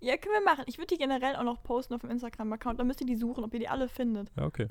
Ja, 0.00 0.16
können 0.16 0.34
wir 0.34 0.44
machen. 0.44 0.64
Ich 0.66 0.78
würde 0.78 0.94
die 0.94 0.98
generell 0.98 1.36
auch 1.36 1.44
noch 1.44 1.62
posten 1.62 1.94
auf 1.94 2.00
dem 2.00 2.10
Instagram-Account. 2.10 2.80
Dann 2.80 2.86
müsst 2.86 3.00
ihr 3.00 3.06
die 3.06 3.16
suchen, 3.16 3.44
ob 3.44 3.52
ihr 3.54 3.60
die 3.60 3.68
alle 3.68 3.88
findet. 3.88 4.30
Ja, 4.36 4.46
okay. 4.46 4.68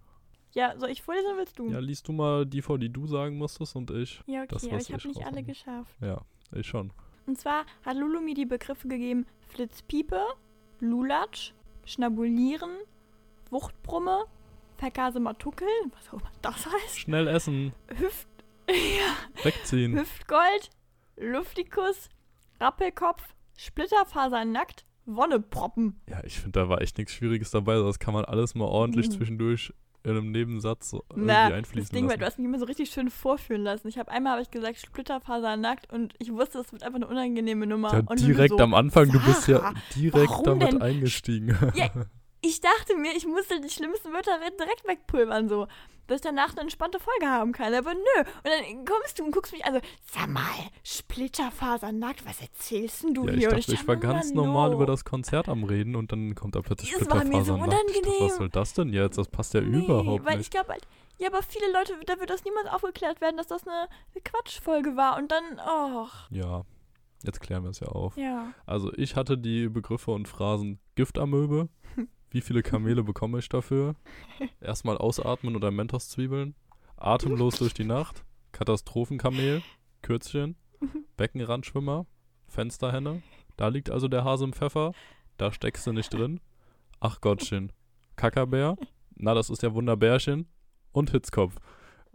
Ja, 0.54 0.78
soll 0.78 0.90
ich 0.90 1.02
vorlesen 1.02 1.28
oder 1.28 1.38
willst 1.38 1.58
du? 1.58 1.70
Ja, 1.70 1.80
liest 1.80 2.08
du 2.08 2.12
mal 2.12 2.46
die 2.46 2.62
vor, 2.62 2.78
die 2.78 2.90
du 2.90 3.08
sagen 3.08 3.38
musstest 3.38 3.76
und 3.76 3.90
ich. 3.92 4.22
Ja, 4.28 4.42
okay, 4.42 4.48
das, 4.50 4.68
aber 4.68 4.78
ich 4.78 4.92
habe 4.92 5.08
nicht 5.08 5.26
alle 5.26 5.44
geschafft. 5.44 5.96
Ja, 6.02 6.22
ich 6.52 6.68
schon. 6.68 6.92
Und 7.26 7.38
zwar 7.38 7.66
hat 7.86 7.96
Lulu 7.96 8.20
mir 8.20 8.36
die 8.36 8.46
Begriffe 8.46 8.90
gegeben: 8.90 9.26
Flitzpiepe, 9.48 10.22
Lulatsch, 10.82 11.54
Schnabulieren, 11.86 12.72
Wuchtbrumme, 13.50 14.26
Vergasematuckeln, 14.78 15.92
was 15.96 16.10
auch 16.10 16.20
immer 16.20 16.32
das 16.42 16.66
heißt. 16.66 17.00
Schnell 17.00 17.28
essen. 17.28 17.74
Hüft. 17.96 18.28
ja. 18.70 19.44
Wegziehen. 19.44 19.94
Hüftgold, 19.94 20.70
Luftikus, 21.18 22.10
Rappelkopf, 22.60 23.24
Splitterfasernackt, 23.58 24.86
Wonneproppen. 25.06 26.02
Ja, 26.10 26.24
ich 26.24 26.40
finde, 26.40 26.60
da 26.60 26.70
war 26.70 26.82
echt 26.82 26.98
nichts 26.98 27.14
Schwieriges 27.14 27.52
dabei. 27.52 27.76
Das 27.76 28.00
kann 28.00 28.14
man 28.14 28.26
alles 28.26 28.56
mal 28.56 28.66
ordentlich 28.66 29.08
mhm. 29.10 29.12
zwischendurch 29.12 29.74
in 30.04 30.12
einem 30.12 30.32
Nebensatz 30.32 30.90
so 30.90 31.04
Na, 31.16 31.46
einfließen 31.46 31.90
das 31.90 31.90
Ding, 31.92 32.06
lassen. 32.06 32.12
weil 32.12 32.18
du 32.20 32.26
hast 32.26 32.38
mich 32.40 32.48
immer 32.48 32.60
so 32.60 32.66
richtig 32.66 32.90
schön 32.90 33.10
vorführen 33.10 33.62
lassen. 33.64 33.88
Ich 33.88 33.98
habe 33.98 34.12
einmal 34.12 34.34
habe 34.34 34.42
ich 34.42 34.50
gesagt 34.52 34.80
Splitterfaser 34.80 35.58
nackt 35.58 35.92
und 35.92 36.14
ich 36.20 36.32
wusste, 36.32 36.58
das 36.58 36.72
wird 36.72 36.84
einfach 36.84 36.98
eine 36.98 37.08
unangenehme 37.08 37.68
Nummer. 37.68 37.94
Ja, 37.94 38.04
und 38.06 38.20
direkt 38.20 38.58
so, 38.58 38.60
am 38.60 38.74
Anfang, 38.74 39.08
Sarah, 39.08 39.20
du 39.20 39.26
bist 39.26 39.48
ja 39.48 39.74
direkt 39.96 40.46
damit 40.46 40.74
denn? 40.74 40.82
eingestiegen. 40.82 41.58
Ja, 41.76 41.90
ich 42.42 42.60
dachte 42.60 42.96
mir, 42.96 43.16
ich 43.16 43.26
musste 43.26 43.62
die 43.62 43.70
schlimmsten 43.70 44.14
Wörter 44.14 44.40
direkt 44.58 44.88
wegpulvern 44.88 45.48
so 45.48 45.68
dass 46.12 46.18
ich 46.18 46.22
danach 46.24 46.52
eine 46.52 46.62
entspannte 46.62 47.00
Folge 47.00 47.28
haben 47.28 47.54
kann. 47.54 47.74
Aber 47.74 47.94
nö. 47.94 48.20
Und 48.20 48.46
dann 48.46 48.86
kommst 48.86 49.18
du 49.18 49.24
und 49.24 49.32
guckst 49.32 49.54
mich, 49.54 49.66
also, 49.66 49.80
sag 50.04 50.28
mal, 50.28 50.44
Splitterfasernackt, 50.84 52.26
was 52.26 52.42
erzählst 52.42 53.04
denn 53.04 53.14
du 53.14 53.26
ja, 53.28 53.32
hier? 53.32 53.38
Ich 53.40 53.48
dachte, 53.48 53.74
ich, 53.74 53.82
ich 53.82 53.88
war 53.88 53.96
ganz 53.96 54.34
normal 54.34 54.70
no. 54.70 54.76
über 54.76 54.86
das 54.86 55.06
Konzert 55.06 55.48
am 55.48 55.64
Reden 55.64 55.96
und 55.96 56.12
dann 56.12 56.36
kommt 56.36 56.56
da 56.56 56.62
plötzlich 56.62 56.92
Splitterfasernackt. 56.92 57.46
So 57.46 57.60
was 58.20 58.36
soll 58.36 58.50
das 58.50 58.74
denn 58.74 58.90
jetzt? 58.90 59.18
Das 59.18 59.30
passt 59.30 59.54
ja 59.54 59.62
nee, 59.62 59.86
überhaupt 59.86 60.26
weil 60.26 60.38
nicht. 60.38 60.48
ich 60.48 60.52
glaube 60.52 60.74
halt, 60.74 60.86
ja, 61.18 61.28
aber 61.28 61.42
viele 61.44 61.72
Leute, 61.72 61.94
da 62.06 62.20
wird 62.20 62.30
das 62.30 62.44
niemals 62.44 62.68
aufgeklärt 62.68 63.22
werden, 63.22 63.38
dass 63.38 63.48
das 63.48 63.66
eine, 63.66 63.88
eine 64.14 64.22
Quatschfolge 64.24 64.98
war. 64.98 65.18
Und 65.18 65.32
dann, 65.32 65.44
ach. 65.60 66.30
Ja, 66.30 66.64
jetzt 67.24 67.40
klären 67.40 67.64
wir 67.64 67.70
es 67.70 67.80
ja 67.80 67.88
auf. 67.88 68.18
Ja. 68.18 68.54
Also 68.66 68.92
ich 68.96 69.16
hatte 69.16 69.38
die 69.38 69.70
Begriffe 69.70 70.12
und 70.12 70.28
Phrasen 70.28 70.80
Giftamöbe, 70.96 71.70
Wie 72.32 72.42
viele 72.42 72.64
Kamele 72.64 73.04
bekomme 73.04 73.40
ich 73.40 73.50
dafür? 73.50 73.96
Erstmal 74.62 74.98
ausatmen 74.98 75.56
oder 75.58 75.70
Mentos-Zwiebeln. 75.70 76.56
Atemlos 76.96 77.58
durch 77.58 77.74
die 77.74 77.84
Nacht. 77.84 78.24
Katastrophenkamel. 78.54 79.62
Kürzchen. 80.02 80.56
Beckenrandschwimmer. 81.18 82.06
Fensterhenne. 82.48 83.22
Da 83.58 83.68
liegt 83.68 83.90
also 83.90 84.08
der 84.08 84.24
Hase 84.24 84.46
im 84.46 84.54
Pfeffer. 84.54 84.94
Da 85.38 85.52
steckst 85.52 85.86
du 85.86 85.92
nicht 85.92 86.14
drin. 86.14 86.40
Ach 87.02 87.20
Gottchen. 87.20 87.74
Kackerbär. 88.16 88.78
Na, 89.16 89.34
das 89.34 89.50
ist 89.50 89.62
ja 89.62 89.74
Wunderbärchen. 89.74 90.48
Und 90.94 91.12
Hitzkopf. 91.12 91.58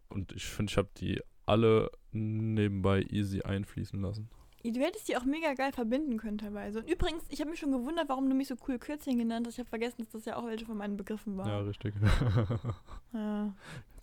Und 0.08 0.32
ich 0.32 0.46
finde, 0.46 0.70
ich 0.70 0.78
habe 0.78 0.88
die 0.96 1.20
alle 1.44 1.90
nebenbei 2.12 3.02
easy 3.02 3.42
einfließen 3.42 4.00
lassen. 4.00 4.30
Du 4.72 4.80
hättest 4.80 5.08
die 5.08 5.16
auch 5.16 5.24
mega 5.24 5.54
geil 5.54 5.72
verbinden 5.72 6.18
können 6.18 6.38
teilweise. 6.38 6.80
Und 6.80 6.90
übrigens, 6.90 7.24
ich 7.28 7.40
habe 7.40 7.50
mich 7.50 7.60
schon 7.60 7.72
gewundert, 7.72 8.08
warum 8.08 8.28
du 8.28 8.34
mich 8.34 8.48
so 8.48 8.56
cool 8.66 8.78
Kürzchen 8.78 9.18
genannt 9.18 9.46
hast. 9.46 9.54
Ich 9.54 9.58
habe 9.60 9.68
vergessen, 9.68 9.98
dass 9.98 10.10
das 10.10 10.24
ja 10.24 10.36
auch 10.36 10.46
welche 10.46 10.66
von 10.66 10.76
meinen 10.76 10.96
Begriffen 10.96 11.36
waren. 11.36 11.48
Ja, 11.48 11.60
richtig. 11.60 11.94
ja. 13.12 13.52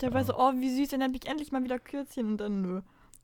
Der 0.00 0.08
ja. 0.08 0.14
war 0.14 0.24
so, 0.24 0.34
oh, 0.36 0.52
wie 0.56 0.70
süß, 0.70 0.88
dann 0.88 1.02
habe 1.02 1.14
ich 1.16 1.26
endlich 1.26 1.52
mal 1.52 1.62
wieder 1.62 1.78
Kürzchen 1.78 2.26
und 2.26 2.38
dann 2.38 2.62
nö. 2.62 2.80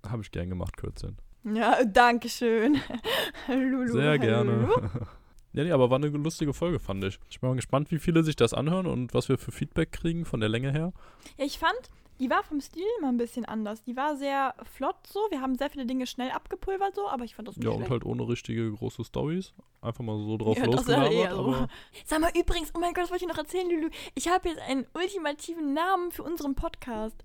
Habe 0.07 0.23
ich 0.23 0.31
gern 0.31 0.49
gemacht, 0.49 0.77
Kürzchen. 0.77 1.17
Ja, 1.45 1.85
danke 1.85 2.29
schön. 2.29 2.81
Lulu, 3.49 3.93
Sehr 3.93 4.19
gerne. 4.19 4.69
Ja, 5.53 5.65
nee, 5.65 5.73
aber 5.73 5.91
war 5.91 5.97
eine 5.97 6.07
lustige 6.07 6.55
Folge, 6.55 6.79
fand 6.79 7.03
ich. 7.03 7.19
Ich 7.29 7.41
bin 7.41 7.51
mal 7.51 7.57
gespannt, 7.57 7.91
wie 7.91 7.99
viele 7.99 8.23
sich 8.23 8.37
das 8.37 8.55
anhören 8.55 8.87
und 8.87 9.15
was 9.15 9.29
wir 9.29 9.37
für 9.37 9.51
Feedback 9.51 9.91
kriegen 9.91 10.25
von 10.25 10.39
der 10.39 10.49
Länge 10.49 10.71
her. 10.71 10.93
Ja, 11.39 11.45
ich 11.45 11.59
fand, 11.59 11.91
die 12.21 12.31
war 12.31 12.43
vom 12.45 12.61
Stil 12.61 12.85
immer 12.99 13.09
ein 13.09 13.17
bisschen 13.17 13.45
anders. 13.47 13.83
Die 13.83 13.97
war 13.97 14.17
sehr 14.17 14.55
flott 14.75 15.07
so. 15.07 15.19
Wir 15.31 15.41
haben 15.41 15.57
sehr 15.57 15.71
viele 15.71 15.87
Dinge 15.87 16.07
schnell 16.07 16.31
abgepulvert 16.31 16.95
so, 16.95 17.09
aber 17.09 17.25
ich 17.25 17.35
fand 17.35 17.49
das 17.49 17.57
nicht 17.57 17.65
Ja, 17.65 17.73
schlecht. 17.73 17.87
und 17.87 17.91
halt 17.91 18.05
ohne 18.05 18.29
richtige 18.29 18.71
große 18.71 19.05
Stories. 19.05 19.55
Einfach 19.81 20.05
mal 20.05 20.19
so 20.19 20.37
drauf 20.37 20.57
ja, 20.59 20.67
losgelabert. 20.67 21.13
Ja 21.13 21.35
so. 21.35 21.67
Sag 22.05 22.21
mal 22.21 22.31
übrigens, 22.39 22.71
oh 22.75 22.79
mein 22.79 22.93
Gott, 22.95 23.05
das 23.05 23.11
wollte 23.11 23.25
ich 23.25 23.31
noch 23.31 23.39
erzählen, 23.39 23.69
Lulu. 23.71 23.89
Ich 24.15 24.29
habe 24.29 24.49
jetzt 24.51 24.61
einen 24.61 24.87
ultimativen 24.95 25.73
Namen 25.73 26.13
für 26.13 26.23
unseren 26.23 26.55
Podcast. 26.55 27.25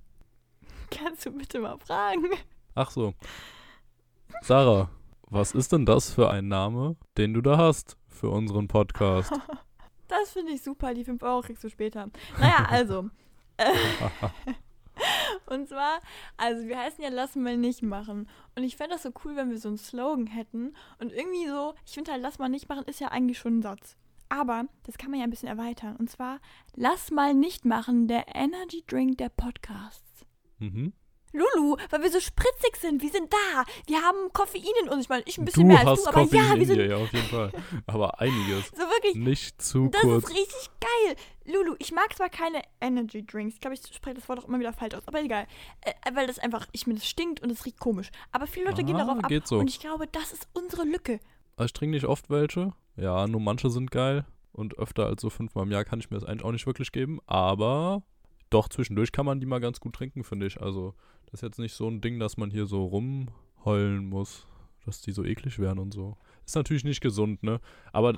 Kannst 0.90 1.26
du 1.26 1.32
bitte 1.32 1.60
mal 1.60 1.78
fragen? 1.80 2.24
Ach 2.74 2.90
so. 2.90 3.14
Sarah, 4.42 4.90
Was 5.30 5.54
ist 5.54 5.72
denn 5.74 5.86
das 5.86 6.14
für 6.14 6.30
ein 6.30 6.48
Name, 6.48 6.96
den 7.18 7.34
du 7.34 7.42
da 7.42 7.58
hast 7.58 7.98
für 8.08 8.30
unseren 8.30 8.68
Podcast? 8.68 9.34
Das 10.08 10.34
finde 10.34 10.52
ich 10.52 10.62
super, 10.62 10.94
die 10.94 11.04
5 11.04 11.24
Euro 11.24 11.42
kriegst 11.42 11.64
du 11.64 11.70
später. 11.70 12.10
Naja, 12.40 12.68
also. 12.70 13.10
Äh, 13.58 13.74
und 15.48 15.68
zwar, 15.68 16.00
also 16.38 16.68
wir 16.68 16.78
heißen 16.80 17.04
ja 17.04 17.10
Lass 17.10 17.36
mal 17.36 17.58
nicht 17.58 17.82
machen. 17.84 18.30
Und 18.56 18.64
ich 18.64 18.76
fände 18.78 18.94
das 18.96 19.04
so 19.04 19.12
cool, 19.24 19.36
wenn 19.36 19.50
wir 19.50 19.58
so 19.58 19.68
einen 19.70 19.78
Slogan 19.78 20.28
hätten. 20.28 20.76
Und 21.00 21.12
irgendwie 21.12 21.48
so, 21.48 21.74
ich 21.86 21.94
finde 21.94 22.12
halt, 22.12 22.22
Lass 22.22 22.40
mal 22.40 22.50
nicht 22.50 22.70
machen 22.70 22.86
ist 22.86 23.00
ja 23.00 23.10
eigentlich 23.10 23.38
schon 23.40 23.60
ein 23.60 23.62
Satz. 23.62 23.96
Aber 24.30 24.66
das 24.84 24.98
kann 24.98 25.12
man 25.12 25.20
ja 25.20 25.26
ein 25.26 25.30
bisschen 25.30 25.50
erweitern. 25.50 25.96
Und 25.98 26.10
zwar, 26.10 26.40
Lass 26.76 27.12
mal 27.12 27.34
nicht 27.34 27.66
machen, 27.66 28.08
der 28.08 28.36
Energy 28.36 28.84
Drink 28.88 29.18
der 29.18 29.30
Podcasts. 29.30 30.26
mhm. 30.60 30.94
Lulu, 31.34 31.76
weil 31.90 32.02
wir 32.02 32.10
so 32.10 32.22
spritzig 32.22 32.78
sind, 32.78 33.02
wir 33.02 33.10
sind 33.10 33.34
da. 33.34 33.66
Wir 33.88 34.02
haben 34.02 34.32
Koffein 34.32 34.64
in 34.84 34.88
uns. 34.90 35.04
Ich 35.04 35.10
meine, 35.10 35.24
ich 35.26 35.38
ein 35.38 35.44
bisschen 35.44 35.68
Du 35.68 35.76
mehr 35.76 35.86
als 35.86 36.02
du, 36.02 36.08
aber 36.08 36.22
Koffein 36.22 36.40
ja, 36.40 36.54
wir 36.54 36.62
in 36.62 36.66
sind 36.66 36.78
dir, 36.78 36.88
ja, 36.88 36.96
auf 36.96 37.12
jeden 37.12 37.28
Fall. 37.28 37.52
Aber 37.88 38.22
einiges. 38.22 38.68
so 38.74 38.84
wirklich 38.84 39.16
Nicht 39.16 39.62
zu 39.62 39.90
Das 39.90 40.00
kurz. 40.02 40.24
ist 40.24 40.30
richtig 40.30 40.70
geil. 40.80 41.16
Lulu, 41.46 41.76
ich 41.80 41.92
mag 41.92 42.16
zwar 42.16 42.30
keine 42.30 42.62
Energy 42.82 43.26
Drinks. 43.26 43.56
Ich 43.56 43.62
glaube, 43.62 43.76
ich 43.76 43.82
spreche 43.82 44.16
das 44.16 44.28
Wort 44.30 44.40
auch 44.40 44.48
immer 44.48 44.60
wieder 44.60 44.74
falsch 44.74 44.96
aus. 44.96 45.08
Aber 45.08 45.22
egal. 45.22 45.46
Äh, 45.82 45.94
weil 46.14 46.28
das 46.28 46.40
einfach, 46.40 46.68
ich 46.72 46.88
mir 46.88 46.96
das 46.96 47.08
stinkt 47.08 47.42
und 47.42 47.52
es 47.52 47.66
riecht 47.66 47.80
komisch. 47.80 48.10
Aber 48.32 48.48
viele 48.48 48.66
Leute 48.70 48.84
gehen 48.84 48.96
Ah, 48.96 49.06
darauf 49.06 49.24
ab. 49.24 49.32
so. 49.48 49.60
Und 49.60 49.70
ich 49.70 49.80
glaube, 49.80 50.08
das 50.08 50.34
ist 50.34 50.48
unsere 50.54 50.84
Lücke. 50.84 51.20
Also 51.58 51.68
ich 51.68 51.74
trinke 51.74 51.96
nicht 51.96 52.06
oft 52.06 52.30
welche. 52.30 52.74
Ja, 52.98 53.28
nur 53.28 53.42
manche 53.42 53.70
sind 53.70 53.92
geil. 53.92 54.26
Und 54.52 54.78
öfter 54.78 55.06
als 55.06 55.22
so 55.22 55.30
fünfmal 55.30 55.66
im 55.66 55.72
Jahr 55.72 55.84
kann 55.84 56.00
ich 56.00 56.10
mir 56.10 56.18
das 56.18 56.28
eigentlich 56.28 56.44
auch 56.46 56.52
nicht 56.52 56.66
wirklich 56.66 56.92
geben. 56.92 57.20
Aber 57.28 58.04
doch, 58.50 58.70
zwischendurch 58.70 59.12
kann 59.12 59.26
man 59.26 59.40
die 59.40 59.46
mal 59.46 59.60
ganz 59.60 59.80
gut 59.80 59.96
trinken, 59.96 60.24
finde 60.24 60.46
ich. 60.48 60.62
Also, 60.62 60.94
das 61.26 61.36
ist 61.36 61.42
jetzt 61.42 61.60
nicht 61.60 61.74
so 61.74 61.88
ein 61.90 62.00
Ding, 62.02 62.20
dass 62.20 62.38
man 62.38 62.50
hier 62.52 62.66
so 62.66 62.86
rumheulen 62.86 64.08
muss, 64.08 64.48
dass 64.86 65.02
die 65.02 65.12
so 65.12 65.24
eklig 65.26 65.60
werden 65.60 65.80
und 65.80 65.94
so. 65.94 66.18
Ist 66.46 66.56
natürlich 66.56 66.84
nicht 66.84 67.02
gesund, 67.02 67.44
ne? 67.44 67.60
Aber 67.92 68.14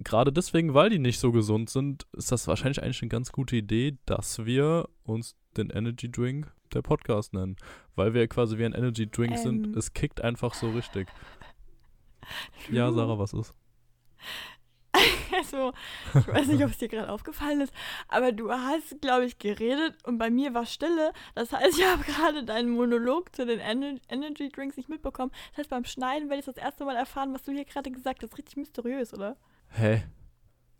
gerade 0.00 0.32
deswegen, 0.32 0.74
weil 0.74 0.90
die 0.90 0.98
nicht 0.98 1.20
so 1.20 1.32
gesund 1.32 1.70
sind, 1.70 2.06
ist 2.12 2.32
das 2.32 2.48
wahrscheinlich 2.48 2.82
eigentlich 2.82 3.02
eine 3.02 3.08
ganz 3.10 3.32
gute 3.32 3.56
Idee, 3.56 3.98
dass 4.06 4.44
wir 4.44 4.88
uns 5.04 5.36
den 5.56 5.70
Energy 5.70 6.10
Drink 6.10 6.52
der 6.72 6.82
Podcast 6.82 7.34
nennen. 7.34 7.56
Weil 7.96 8.14
wir 8.14 8.26
quasi 8.28 8.58
wie 8.58 8.64
ein 8.64 8.72
Energy 8.72 9.10
Drink 9.10 9.32
Ähm. 9.32 9.38
sind. 9.38 9.76
Es 9.76 9.92
kickt 9.92 10.20
einfach 10.20 10.54
so 10.54 10.70
richtig. 10.70 11.08
Ja, 12.70 12.92
Sarah, 12.92 13.18
was 13.18 13.32
ist? 13.32 13.54
Also, 15.32 15.72
ich 16.18 16.26
weiß 16.26 16.48
nicht, 16.48 16.64
ob 16.64 16.70
es 16.70 16.78
dir 16.78 16.88
gerade 16.88 17.08
aufgefallen 17.10 17.60
ist, 17.60 17.72
aber 18.08 18.32
du 18.32 18.50
hast, 18.50 19.00
glaube 19.00 19.24
ich, 19.24 19.38
geredet 19.38 19.94
und 20.04 20.18
bei 20.18 20.28
mir 20.28 20.54
war 20.54 20.66
Stille. 20.66 21.12
Das 21.36 21.52
heißt, 21.52 21.78
ich 21.78 21.86
habe 21.86 22.02
gerade 22.02 22.44
deinen 22.44 22.70
Monolog 22.70 23.34
zu 23.34 23.46
den 23.46 23.60
Ener 23.60 23.94
Energy 24.08 24.48
Drinks 24.48 24.76
nicht 24.76 24.88
mitbekommen. 24.88 25.30
Das 25.50 25.58
heißt, 25.58 25.70
beim 25.70 25.84
Schneiden 25.84 26.28
werde 26.28 26.40
ich 26.40 26.46
das 26.46 26.56
erste 26.56 26.84
Mal 26.84 26.96
erfahren, 26.96 27.32
was 27.32 27.44
du 27.44 27.52
hier 27.52 27.64
gerade 27.64 27.92
gesagt 27.92 28.24
hast. 28.24 28.36
Richtig 28.36 28.56
mysteriös, 28.56 29.14
oder? 29.14 29.36
Hä? 29.70 30.04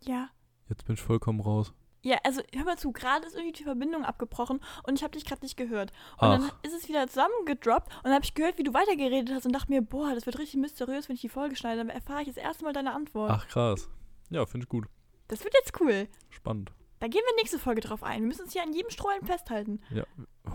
Ja. 0.00 0.28
Jetzt 0.68 0.84
bin 0.84 0.94
ich 0.94 1.02
vollkommen 1.02 1.40
raus. 1.40 1.72
Ja, 2.02 2.16
also 2.24 2.40
hör 2.54 2.64
mal 2.64 2.78
zu, 2.78 2.92
gerade 2.92 3.26
ist 3.26 3.34
irgendwie 3.34 3.52
die 3.52 3.64
Verbindung 3.64 4.04
abgebrochen 4.04 4.60
und 4.84 4.94
ich 4.94 5.02
habe 5.02 5.12
dich 5.12 5.26
gerade 5.26 5.42
nicht 5.42 5.56
gehört. 5.56 5.90
Und 6.18 6.28
Ach. 6.28 6.38
dann 6.38 6.50
ist 6.62 6.72
es 6.72 6.88
wieder 6.88 7.06
zusammengedroppt 7.06 7.94
und 7.96 8.04
dann 8.04 8.14
habe 8.14 8.24
ich 8.24 8.34
gehört, 8.34 8.56
wie 8.56 8.62
du 8.62 8.72
weitergeredet 8.72 9.34
hast 9.34 9.44
und 9.44 9.52
dachte 9.52 9.70
mir, 9.70 9.82
boah, 9.82 10.14
das 10.14 10.24
wird 10.24 10.38
richtig 10.38 10.60
mysteriös, 10.60 11.08
wenn 11.08 11.16
ich 11.16 11.20
die 11.20 11.28
Folge 11.28 11.56
schneide. 11.56 11.78
Dann 11.78 11.90
erfahre 11.90 12.22
ich 12.22 12.28
das 12.28 12.38
erste 12.38 12.64
Mal 12.64 12.72
deine 12.72 12.94
Antwort. 12.94 13.30
Ach, 13.30 13.46
krass. 13.48 13.90
Ja, 14.30 14.46
finde 14.46 14.64
ich 14.64 14.68
gut. 14.68 14.86
Das 15.28 15.44
wird 15.44 15.54
jetzt 15.54 15.78
cool. 15.80 16.08
Spannend. 16.30 16.72
Da 17.00 17.08
gehen 17.08 17.22
wir 17.26 17.36
nächste 17.36 17.58
Folge 17.58 17.82
drauf 17.82 18.02
ein. 18.02 18.20
Wir 18.20 18.28
müssen 18.28 18.42
uns 18.42 18.52
hier 18.52 18.62
an 18.62 18.72
jedem 18.72 18.90
Strohhalm 18.90 19.24
festhalten. 19.24 19.80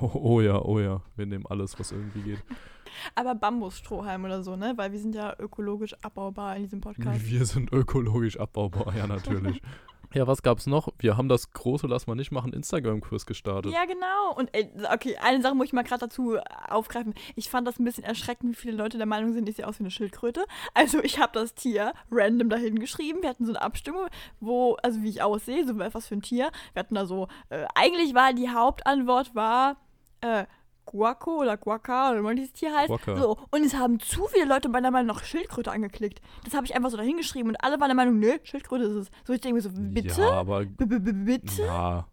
Oh, 0.02 0.12
oh 0.14 0.42
ja, 0.42 0.62
oh 0.62 0.80
ja. 0.80 1.02
Wir 1.16 1.26
nehmen 1.26 1.46
alles, 1.48 1.80
was 1.80 1.92
irgendwie 1.92 2.22
geht. 2.22 2.40
Aber 3.16 3.36
Bambusstrohhalm 3.36 4.26
oder 4.26 4.44
so, 4.44 4.56
ne? 4.56 4.74
Weil 4.76 4.92
wir 4.92 5.00
sind 5.00 5.16
ja 5.16 5.36
ökologisch 5.40 5.96
abbaubar 6.02 6.56
in 6.56 6.64
diesem 6.64 6.82
Podcast. 6.82 7.26
Wir 7.30 7.46
sind 7.46 7.72
ökologisch 7.72 8.40
abbaubar, 8.40 8.96
ja, 8.96 9.08
natürlich. 9.08 9.62
ja, 10.14 10.28
was 10.28 10.42
gab's 10.42 10.66
noch? 10.66 10.90
Wir 10.98 11.18
haben 11.18 11.30
das 11.30 11.52
große 11.52 11.88
Lass 11.88 12.08
mal 12.08 12.16
nicht 12.16 12.32
machen 12.32 12.54
Instagram-Kurs 12.54 13.26
gestartet. 13.26 13.72
Ja, 13.74 13.86
genau. 13.86 14.34
Und 14.36 14.50
ey, 14.54 14.70
okay, 14.92 15.18
eine 15.18 15.42
Sache 15.42 15.56
muss 15.56 15.68
ich 15.68 15.74
mal 15.74 15.84
gerade 15.84 16.06
dazu 16.06 16.38
aufgreifen. 16.68 17.14
Ich 17.36 17.50
fand 17.50 17.68
das 17.68 17.80
ein 17.80 17.86
bisschen 17.86 18.04
erschreckend, 18.04 18.52
wie 18.52 18.62
viele 18.62 18.78
Leute 18.78 18.98
der 18.98 19.08
Meinung 19.08 19.34
sind, 19.34 19.48
ich 19.50 19.58
sehe 19.58 19.68
aus 19.68 19.80
wie 19.80 19.84
eine 19.84 19.92
Schildkröte. 19.92 20.46
Also 20.74 21.04
ich 21.04 21.20
habe 21.20 21.34
das 21.34 21.54
Tier 21.54 21.94
random 22.12 22.50
dahin 22.50 22.80
geschrieben. 22.80 23.22
Wir 23.22 23.30
hatten 23.30 23.46
so 23.46 23.52
eine 23.52 23.62
Abstimmung, 23.62 24.08
wo, 24.40 24.78
also 24.84 25.02
wie 25.04 25.10
ich 25.10 25.22
aussehe, 25.22 25.66
so 25.66 25.78
was 25.78 26.08
für 26.08 26.16
ein 26.16 26.22
Tier. 26.22 26.52
Wir 26.74 26.80
hatten 26.80 26.96
da 26.96 27.06
so, 27.06 27.28
äh, 27.50 27.66
eigentlich 27.76 28.16
war 28.16 28.34
die 28.34 28.50
Hauptantwort 28.50 29.36
war, 29.36 29.78
äh, 30.22 30.46
Guaco 30.86 31.42
oder 31.42 31.58
Guaca 31.58 32.12
oder 32.12 32.20
wie 32.20 32.24
man 32.24 32.36
dieses 32.36 32.54
Tier 32.54 32.76
heißt. 32.76 32.88
Quokka. 32.88 33.18
So, 33.18 33.38
und 33.52 33.64
es 33.64 33.76
haben 33.76 34.00
zu 34.00 34.28
viele 34.28 34.46
Leute 34.46 34.70
meiner 34.70 34.92
Meinung 34.92 35.08
nach 35.08 35.24
Schildkröte 35.24 35.72
angeklickt. 35.72 36.22
Das 36.44 36.54
habe 36.54 36.66
ich 36.66 36.76
einfach 36.76 36.90
so 36.90 36.98
dahin 36.98 37.18
geschrieben 37.18 37.50
und 37.50 37.64
alle 37.64 37.80
waren 37.80 37.90
der 37.90 37.96
Meinung, 37.96 38.20
nö, 38.20 38.38
Schildkröte 38.44 38.86
ist 38.86 38.94
es. 38.94 39.12
So, 39.26 39.34
ich 39.34 39.42
denke 39.42 39.56
mir 39.56 39.62
so, 39.62 39.70
bitte? 39.74 40.22
Ja, 40.22 40.32
aber, 40.32 40.66
B 40.66 40.86
-b 40.86 41.00
-b 41.00 41.26
Bitte? 41.26 41.64
ja, 41.64 42.08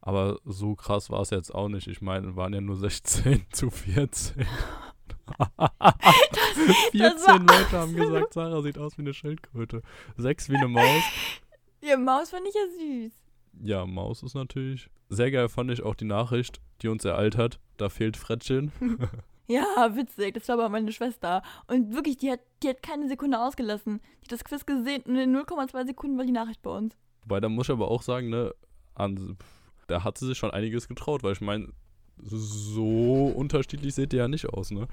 aber 0.00 0.38
so 0.44 0.74
krass 0.74 1.10
war 1.10 1.20
es 1.20 1.30
jetzt 1.30 1.54
auch 1.54 1.68
nicht. 1.68 1.86
Ich 1.86 2.00
meine, 2.00 2.36
waren 2.36 2.54
ja 2.54 2.60
nur 2.60 2.76
16 2.76 3.46
zu 3.52 3.70
14. 3.70 4.46
14 6.92 6.92
das 6.94 7.26
Leute 7.26 7.72
haben 7.72 7.94
gesagt, 7.94 8.32
Sarah 8.34 8.62
sieht 8.62 8.78
aus 8.78 8.96
wie 8.96 9.02
eine 9.02 9.14
Schildkröte. 9.14 9.82
Sechs 10.16 10.48
wie 10.48 10.56
eine 10.56 10.68
Maus. 10.68 11.02
Ihr 11.80 11.98
Maus 11.98 12.30
fand 12.30 12.46
ich 12.48 12.54
ja 12.54 12.60
süß. 12.78 13.12
Ja, 13.62 13.86
Maus 13.86 14.22
ist 14.22 14.34
natürlich. 14.34 14.88
Sehr 15.08 15.30
geil 15.30 15.48
fand 15.48 15.70
ich 15.70 15.82
auch 15.82 15.94
die 15.94 16.04
Nachricht, 16.04 16.60
die 16.82 16.88
uns 16.88 17.04
ereilt 17.04 17.36
hat. 17.36 17.58
Da 17.76 17.88
fehlt 17.88 18.16
Frettchen. 18.16 18.72
Ja, 19.50 19.96
witzig. 19.96 20.34
Das 20.34 20.46
war 20.48 20.56
aber 20.56 20.68
meine 20.68 20.92
Schwester. 20.92 21.42
Und 21.68 21.94
wirklich, 21.94 22.18
die 22.18 22.30
hat, 22.30 22.40
die 22.62 22.68
hat 22.68 22.82
keine 22.82 23.08
Sekunde 23.08 23.40
ausgelassen. 23.40 24.00
Die 24.20 24.24
hat 24.26 24.32
das 24.32 24.44
Quiz 24.44 24.66
gesehen 24.66 25.02
und 25.06 25.16
in 25.16 25.34
0,2 25.34 25.86
Sekunden 25.86 26.18
war 26.18 26.26
die 26.26 26.32
Nachricht 26.32 26.60
bei 26.60 26.70
uns. 26.70 26.94
Wobei, 27.22 27.40
da 27.40 27.48
muss 27.48 27.66
ich 27.66 27.72
aber 27.72 27.90
auch 27.90 28.02
sagen, 28.02 28.28
ne, 28.28 28.54
an, 28.94 29.38
da 29.86 30.04
hat 30.04 30.18
sie 30.18 30.26
sich 30.26 30.36
schon 30.36 30.50
einiges 30.50 30.86
getraut, 30.86 31.22
weil 31.22 31.32
ich 31.32 31.40
meine, 31.40 31.68
so 32.18 33.32
unterschiedlich 33.34 33.94
seht 33.94 34.12
ihr 34.12 34.18
ja 34.18 34.28
nicht 34.28 34.46
aus, 34.50 34.70
ne? 34.70 34.86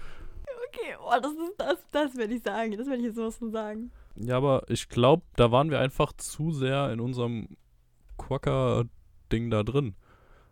Okay, 0.69 0.95
oh, 1.01 1.19
das 1.21 1.33
ist 1.33 1.53
das, 1.57 1.85
das 1.91 2.15
werde 2.15 2.33
ich 2.35 2.43
sagen. 2.43 2.77
Das 2.77 2.87
werde 2.87 2.99
ich 2.99 3.07
jetzt 3.07 3.15
sowas 3.15 3.35
von 3.35 3.51
sagen. 3.51 3.91
Ja, 4.15 4.37
aber 4.37 4.63
ich 4.69 4.87
glaube, 4.87 5.23
da 5.35 5.51
waren 5.51 5.69
wir 5.69 5.79
einfach 5.79 6.13
zu 6.13 6.51
sehr 6.51 6.93
in 6.93 7.01
unserem 7.01 7.57
Quacker-Ding 8.27 9.49
da 9.49 9.63
drin. 9.63 9.95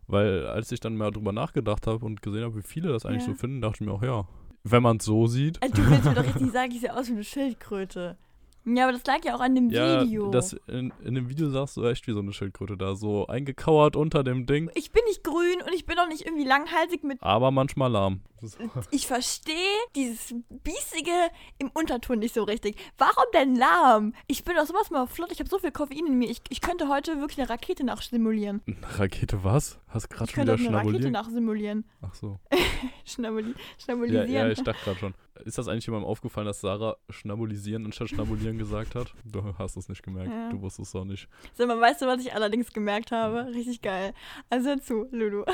Weil 0.07 0.45
als 0.47 0.71
ich 0.71 0.79
dann 0.79 0.97
mal 0.97 1.11
drüber 1.11 1.31
nachgedacht 1.31 1.87
habe 1.87 2.05
und 2.05 2.21
gesehen 2.21 2.43
habe, 2.43 2.57
wie 2.57 2.61
viele 2.61 2.89
das 2.91 3.05
eigentlich 3.05 3.23
Ja. 3.23 3.29
so 3.29 3.35
finden, 3.35 3.61
dachte 3.61 3.77
ich 3.83 3.87
mir 3.87 3.93
auch, 3.93 4.03
ja, 4.03 4.27
wenn 4.63 4.83
man 4.83 4.97
es 4.97 5.05
so 5.05 5.27
sieht. 5.27 5.61
Also, 5.61 5.75
du 5.75 5.89
willst 5.89 6.05
mir 6.05 6.13
doch 6.15 6.23
richtig 6.35 6.51
sagen, 6.51 6.71
ich 6.71 6.81
sehe 6.81 6.95
aus 6.95 7.07
wie 7.07 7.13
eine 7.13 7.23
Schildkröte. 7.23 8.17
Ja, 8.65 8.83
aber 8.83 8.93
das 8.93 9.05
lag 9.05 9.23
ja 9.25 9.35
auch 9.35 9.41
an 9.41 9.55
dem 9.55 9.69
Ja, 9.69 10.03
Video. 10.03 10.31
das 10.31 10.53
in, 10.67 10.93
in 11.03 11.15
dem 11.15 11.29
Video 11.29 11.49
sahst 11.49 11.75
du 11.77 11.83
echt 11.85 12.07
wie 12.07 12.13
so 12.13 12.19
eine 12.19 12.31
Schildkröte 12.33 12.77
da, 12.77 12.95
so 12.95 13.27
eingekauert 13.27 13.95
unter 13.95 14.23
dem 14.23 14.45
Ding, 14.45 14.69
ich 14.75 14.91
bin 14.91 15.03
nicht 15.07 15.23
grün 15.23 15.61
und 15.65 15.73
ich 15.73 15.85
bin 15.85 15.97
auch 15.99 16.07
nicht 16.07 16.25
irgendwie 16.25 16.45
langhalsig 16.45 17.03
mit. 17.03 17.21
aber 17.21 17.51
manchmal 17.51 17.91
lahm. 17.91 18.21
Ich 18.91 19.07
verstehe 19.07 19.55
dieses 19.95 20.35
Biesige 20.49 21.11
im 21.59 21.71
Unterton 21.73 22.19
nicht 22.19 22.33
so 22.33 22.43
richtig. 22.43 22.75
Warum 22.97 23.23
denn 23.33 23.55
lahm? 23.55 24.13
Ich 24.27 24.43
bin 24.43 24.55
doch 24.57 24.65
sowas 24.65 24.91
mal 24.91 25.07
flott. 25.07 25.31
Ich 25.31 25.39
habe 25.39 25.49
so 25.49 25.59
viel 25.59 25.71
Koffein 25.71 26.05
in 26.07 26.17
mir. 26.19 26.29
Ich, 26.29 26.41
ich 26.49 26.59
könnte 26.59 26.89
heute 26.89 27.19
wirklich 27.21 27.39
eine 27.39 27.49
Rakete 27.49 27.85
nachsimulieren. 27.85 28.61
Eine 28.67 28.99
Rakete 28.99 29.45
was? 29.45 29.79
Hast 29.87 30.09
gerade 30.09 30.25
Ich 30.25 30.31
schon 30.35 30.45
könnte 30.45 30.59
wieder 30.61 30.69
auch 30.71 30.79
eine 30.81 30.89
Rakete 30.89 31.03
schnabuliert? 31.03 31.13
nachsimulieren. 31.13 31.85
Ach 32.01 32.13
so. 32.15 32.37
Schnabuli 33.05 33.51
Ja, 33.51 33.55
schnabulisieren. 33.81 34.31
ja, 34.31 34.49
ich 34.49 34.61
dachte 34.61 34.83
gerade 34.83 34.99
schon. 34.99 35.13
Ist 35.45 35.57
das 35.57 35.67
eigentlich 35.67 35.85
jemandem 35.85 36.07
aufgefallen, 36.07 36.45
dass 36.45 36.61
Sarah 36.61 36.95
schnabulisieren 37.09 37.85
anstatt 37.85 38.09
schnabulieren 38.09 38.57
gesagt 38.57 38.95
hat? 38.95 39.13
Du 39.25 39.43
hast 39.57 39.75
es 39.75 39.89
nicht 39.89 40.03
gemerkt. 40.03 40.31
Ja. 40.31 40.49
Du 40.49 40.61
wusstest 40.61 40.89
es 40.89 40.95
auch 40.95 41.05
nicht. 41.05 41.27
Sag 41.53 41.67
mal, 41.67 41.79
weißt 41.79 42.01
du, 42.01 42.05
was 42.05 42.21
ich 42.21 42.33
allerdings 42.33 42.71
gemerkt 42.71 43.11
habe? 43.11 43.47
Richtig 43.47 43.81
geil. 43.81 44.13
Also 44.49 44.69
hör 44.69 44.81
zu, 44.81 45.07
Lulu. 45.11 45.43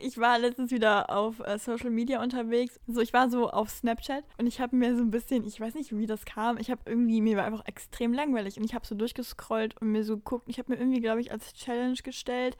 Ich 0.00 0.16
war 0.16 0.38
letztens 0.38 0.70
wieder 0.70 1.10
auf 1.10 1.40
äh, 1.40 1.58
Social 1.58 1.90
Media 1.90 2.22
unterwegs. 2.22 2.78
So, 2.86 3.00
ich 3.00 3.12
war 3.12 3.28
so 3.28 3.50
auf 3.50 3.68
Snapchat 3.68 4.22
und 4.38 4.46
ich 4.46 4.60
habe 4.60 4.76
mir 4.76 4.96
so 4.96 5.02
ein 5.02 5.10
bisschen, 5.10 5.44
ich 5.44 5.60
weiß 5.60 5.74
nicht, 5.74 5.96
wie 5.96 6.06
das 6.06 6.24
kam. 6.24 6.56
Ich 6.58 6.70
habe 6.70 6.82
irgendwie, 6.86 7.20
mir 7.20 7.36
war 7.36 7.44
einfach 7.44 7.66
extrem 7.66 8.12
langweilig 8.12 8.56
und 8.56 8.64
ich 8.64 8.74
habe 8.74 8.86
so 8.86 8.94
durchgescrollt 8.94 9.76
und 9.80 9.90
mir 9.90 10.04
so 10.04 10.16
geguckt. 10.16 10.44
Ich 10.46 10.60
habe 10.60 10.70
mir 10.70 10.78
irgendwie, 10.78 11.00
glaube 11.00 11.20
ich, 11.20 11.32
als 11.32 11.52
Challenge 11.52 11.96
gestellt, 11.96 12.56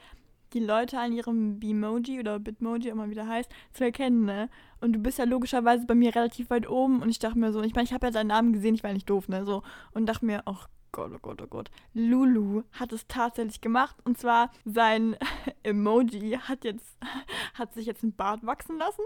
die 0.55 0.61
Leute 0.61 0.99
an 0.99 1.13
ihrem 1.13 1.59
Bimoji 1.59 2.21
oder 2.21 2.39
Bitmoji, 2.39 2.89
immer 2.89 3.11
wieder 3.11 3.27
heißt, 3.27 3.51
zu 3.73 3.85
erkennen, 3.85 4.25
ne? 4.25 4.49
Und 4.81 4.93
du 4.93 4.99
bist 4.99 5.19
ja 5.19 5.25
logischerweise 5.25 5.87
bei 5.87 5.95
mir 5.95 6.15
relativ 6.15 6.51
weit 6.51 6.69
oben 6.69 7.03
und 7.03 7.09
ich 7.09 7.19
dachte 7.19 7.39
mir 7.39 7.53
so, 7.53 7.63
ich 7.63 7.75
meine, 7.75 7.85
ich 7.85 7.93
habe 7.93 8.07
ja 8.07 8.13
deinen 8.13 8.29
Namen 8.29 8.53
gesehen, 8.53 8.75
ich 8.75 8.85
war 8.85 8.93
nicht 8.93 9.11
doof, 9.11 9.29
ne? 9.29 9.45
So, 9.45 9.63
und 9.93 10.07
dachte 10.07 10.25
mir, 10.25 10.43
ach 10.47 10.69
Gott, 10.93 11.13
oh 11.15 11.19
Gott, 11.21 11.43
oh 11.43 11.47
Gott. 11.47 11.71
Lulu 11.93 12.63
hat 12.73 12.93
es 12.93 13.07
tatsächlich 13.07 13.61
gemacht. 13.61 13.97
Und 14.05 14.19
zwar 14.19 14.51
sein 14.65 15.17
Emoji 15.63 16.39
hat 16.43 16.65
jetzt, 16.65 16.97
hat 17.55 17.75
sich 17.75 17.87
jetzt 17.87 18.03
einen 18.03 18.15
Bart 18.15 18.45
wachsen 18.47 18.79
lassen. 18.79 19.03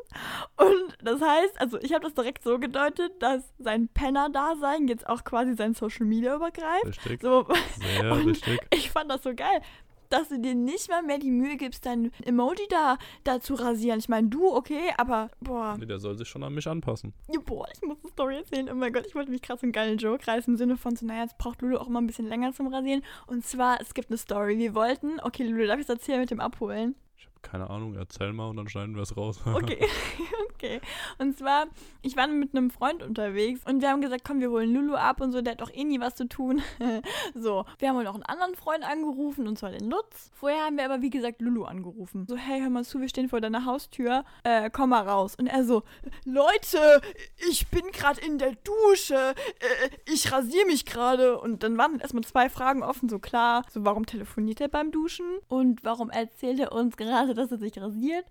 Und 0.57 0.97
das 1.03 1.21
heißt, 1.21 1.61
also 1.61 1.79
ich 1.81 1.93
habe 1.93 2.05
das 2.05 2.15
direkt 2.15 2.45
so 2.45 2.59
gedeutet, 2.59 3.21
dass 3.21 3.43
sein 3.59 3.89
Penner-Dasein 3.89 4.87
jetzt 4.89 5.09
auch 5.09 5.25
quasi 5.25 5.55
sein 5.55 5.75
Social 5.75 6.07
Media 6.07 6.37
übergreift. 6.37 6.87
Richtig. 6.87 7.21
So, 7.23 7.47
Sehr 7.81 8.13
und 8.13 8.27
richtig. 8.27 8.61
ich 8.71 8.91
fand 8.91 9.11
das 9.11 9.23
so 9.23 9.35
geil. 9.35 9.61
Dass 10.13 10.29
du 10.29 10.39
dir 10.39 10.55
nicht 10.55 10.89
mal 10.89 11.03
mehr 11.03 11.19
die 11.19 11.31
Mühe 11.31 11.57
gibst, 11.57 11.87
dein 11.87 12.11
Emoji 12.25 12.67
da, 12.69 12.99
da 13.25 13.41
zu 13.41 13.55
rasieren. 13.55 13.99
Ich 13.99 14.09
meine, 14.09 14.29
du, 14.29 14.55
okay, 14.55 14.93
aber 14.97 15.31
boah. 15.41 15.77
Nee, 15.79 15.87
der 15.87 15.99
soll 15.99 16.17
sich 16.17 16.29
schon 16.29 16.43
an 16.43 16.55
mich 16.55 16.69
anpassen. 16.69 17.13
Ja, 17.29 17.41
boah, 17.45 17.67
ich 17.73 17.81
muss 17.83 17.99
eine 18.03 18.13
Story 18.13 18.37
erzählen. 18.37 18.69
Oh 18.71 18.75
mein 18.75 18.93
Gott, 18.93 19.07
ich 19.07 19.15
wollte 19.15 19.31
mich 19.31 19.43
gerade 19.43 19.61
so 19.61 19.65
einen 19.65 19.73
geilen 19.73 19.99
Joke 19.99 20.27
reißen 20.27 20.53
im 20.53 20.59
Sinne 20.59 20.77
von 20.77 20.97
so, 20.97 21.07
naja, 21.07 21.23
jetzt 21.23 21.39
braucht 21.39 21.63
Lulu 21.63 21.79
auch 21.79 21.89
mal 21.89 22.01
ein 22.01 22.07
bisschen 22.07 22.27
länger 22.27 22.53
zum 22.53 22.73
Rasieren. 22.73 23.03
Und 23.27 23.45
zwar, 23.45 23.81
es 23.81 23.95
gibt 23.95 24.11
eine 24.11 24.19
Story. 24.19 24.59
Wir 24.59 24.75
wollten, 24.75 25.21
okay, 25.23 25.45
Lulu, 25.45 25.67
darf 25.67 25.79
ich 25.79 25.85
es 25.85 25.89
erzählen 25.89 26.21
mit 26.21 26.31
dem 26.31 26.41
Abholen? 26.41 26.95
Keine 27.43 27.69
Ahnung, 27.69 27.95
erzähl 27.97 28.33
mal 28.33 28.49
und 28.49 28.57
dann 28.57 28.69
schneiden 28.69 28.95
wir 28.95 29.03
es 29.03 29.17
raus. 29.17 29.41
Okay, 29.53 29.87
okay. 30.55 30.81
Und 31.19 31.37
zwar, 31.37 31.67
ich 32.01 32.17
war 32.17 32.27
mit 32.27 32.57
einem 32.57 32.71
Freund 32.71 33.03
unterwegs 33.03 33.61
und 33.67 33.83
wir 33.83 33.91
haben 33.91 34.01
gesagt, 34.01 34.23
komm, 34.25 34.41
wir 34.41 34.51
holen 34.51 34.73
Lulu 34.73 34.95
ab 34.95 35.21
und 35.21 35.33
so, 35.33 35.43
der 35.43 35.53
hat 35.53 35.61
doch 35.61 35.73
eh 35.73 35.85
nie 35.85 36.01
was 36.01 36.15
zu 36.15 36.29
tun. 36.29 36.63
so, 37.35 37.65
wir 37.79 37.89
haben 37.89 38.03
noch 38.03 38.15
einen 38.15 38.23
anderen 38.23 38.55
Freund 38.55 38.85
angerufen 38.85 39.47
und 39.47 39.59
zwar 39.59 39.71
den 39.71 39.91
Lutz. 39.91 40.31
Vorher 40.33 40.65
haben 40.65 40.77
wir 40.77 40.85
aber, 40.85 41.03
wie 41.03 41.11
gesagt, 41.11 41.41
Lulu 41.43 41.65
angerufen. 41.65 42.27
So, 42.27 42.37
hey, 42.37 42.61
hör 42.61 42.71
mal 42.71 42.85
zu, 42.85 43.01
wir 43.01 43.09
stehen 43.09 43.29
vor 43.29 43.41
deiner 43.41 43.65
Haustür, 43.65 44.25
äh, 44.45 44.71
komm 44.71 44.91
mal 44.91 45.07
raus. 45.07 45.35
Und 45.37 45.47
er 45.49 45.65
so, 45.65 45.83
Leute, 46.25 47.03
ich 47.51 47.69
bin 47.69 47.85
gerade 47.93 48.21
in 48.21 48.39
der 48.39 48.53
Dusche, 48.65 49.35
äh, 49.35 50.13
ich 50.13 50.33
rasiere 50.33 50.67
mich 50.67 50.87
gerade. 50.87 51.39
Und 51.39 51.63
dann 51.63 51.77
waren 51.77 52.01
erstmal 52.01 52.25
zwei 52.25 52.49
Fragen 52.49 52.83
offen, 52.83 53.09
so 53.09 53.19
klar, 53.19 53.65
so, 53.71 53.85
warum 53.85 54.07
telefoniert 54.07 54.61
er 54.61 54.69
beim 54.69 54.91
Duschen? 54.91 55.27
Und 55.49 55.85
warum 55.85 56.11
erzählt 56.11 56.61
er 56.61 56.73
uns 56.73 56.97
gerade, 56.97 57.32
dass 57.37 57.51
er 57.53 57.59
sich 57.59 57.81
rasiert? 57.81 58.25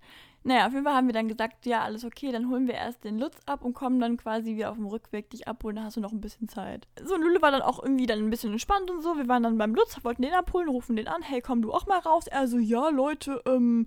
Naja, 0.44 0.66
auf 0.66 0.72
jeden 0.72 0.84
Fall 0.84 0.94
haben 0.94 1.06
wir 1.06 1.12
dann 1.14 1.28
gesagt, 1.28 1.66
ja, 1.66 1.82
alles 1.82 2.04
okay, 2.04 2.32
dann 2.32 2.48
holen 2.50 2.66
wir 2.66 2.74
erst 2.74 3.04
den 3.04 3.18
Lutz 3.18 3.36
ab 3.46 3.64
und 3.64 3.74
kommen 3.74 4.00
dann 4.00 4.16
quasi 4.16 4.56
wieder 4.56 4.70
auf 4.70 4.76
dem 4.76 4.86
Rückweg 4.86 5.30
dich 5.30 5.46
abholen, 5.46 5.76
dann 5.76 5.84
hast 5.84 5.96
du 5.96 6.00
noch 6.00 6.12
ein 6.12 6.20
bisschen 6.20 6.48
Zeit. 6.48 6.88
So, 7.04 7.16
Lulu 7.16 7.40
war 7.42 7.50
dann 7.52 7.62
auch 7.62 7.82
irgendwie 7.82 8.06
dann 8.06 8.18
ein 8.18 8.30
bisschen 8.30 8.52
entspannt 8.52 8.90
und 8.90 9.02
so. 9.02 9.16
Wir 9.16 9.28
waren 9.28 9.42
dann 9.44 9.58
beim 9.58 9.74
Lutz, 9.74 9.96
wollten 10.02 10.22
den 10.22 10.32
abholen, 10.34 10.68
rufen 10.68 10.96
den 10.96 11.06
an, 11.08 11.22
hey, 11.22 11.40
komm 11.40 11.62
du 11.62 11.72
auch 11.72 11.86
mal 11.86 12.00
raus. 12.00 12.26
Er 12.26 12.48
so, 12.48 12.58
ja, 12.58 12.88
Leute, 12.88 13.40
ähm, 13.46 13.86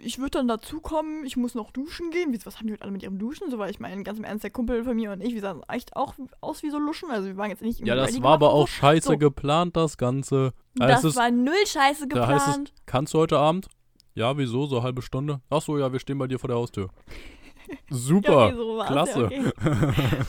ich 0.00 0.18
würde 0.18 0.30
dann 0.38 0.48
dazukommen, 0.48 1.24
ich 1.26 1.36
muss 1.36 1.54
noch 1.54 1.70
duschen 1.70 2.10
gehen. 2.10 2.34
Was 2.44 2.56
haben 2.58 2.66
die 2.66 2.72
heute 2.72 2.82
alle 2.82 2.92
mit 2.92 3.02
ihrem 3.02 3.18
Duschen? 3.18 3.50
So, 3.50 3.58
weil 3.58 3.70
ich 3.70 3.78
meine, 3.78 4.02
ganz 4.04 4.18
im 4.18 4.24
Ernst, 4.24 4.42
der 4.42 4.50
Kumpel 4.50 4.84
von 4.84 4.96
mir 4.96 5.12
und 5.12 5.20
ich, 5.22 5.34
wir 5.34 5.42
sahen 5.42 5.60
echt 5.68 5.94
auch 5.96 6.14
aus 6.40 6.62
wie 6.62 6.70
so 6.70 6.78
Luschen. 6.78 7.10
Also 7.10 7.28
wir 7.28 7.36
waren 7.36 7.50
jetzt 7.50 7.60
nicht 7.62 7.86
Ja, 7.86 7.94
das 7.94 8.20
war 8.22 8.32
aber 8.32 8.54
auch 8.54 8.66
scheiße 8.68 9.08
So. 9.08 9.18
geplant, 9.18 9.76
das 9.76 9.98
Ganze. 9.98 10.54
Da 10.76 10.86
Das 10.86 11.14
war 11.14 11.30
null 11.30 11.52
scheiße 11.66 12.08
Da 12.08 12.26
heißt 12.26 12.40
es, 12.40 12.46
geplant. 12.54 12.72
kannst 12.86 13.12
du 13.12 13.18
heute 13.18 13.38
Abend? 13.38 13.68
Ja, 14.14 14.36
wieso? 14.36 14.66
So 14.66 14.76
eine 14.76 14.84
halbe 14.84 15.02
Stunde? 15.02 15.40
Ach 15.48 15.62
so, 15.62 15.78
ja, 15.78 15.90
wir 15.92 15.98
stehen 15.98 16.18
bei 16.18 16.26
dir 16.26 16.38
vor 16.38 16.48
der 16.48 16.56
Haustür. 16.56 16.90
Super, 17.90 18.46
okay, 18.46 18.56
so 18.56 18.76
war's, 18.76 18.88
klasse. 18.88 19.20
Ja, 19.20 19.26
okay. 19.26 20.24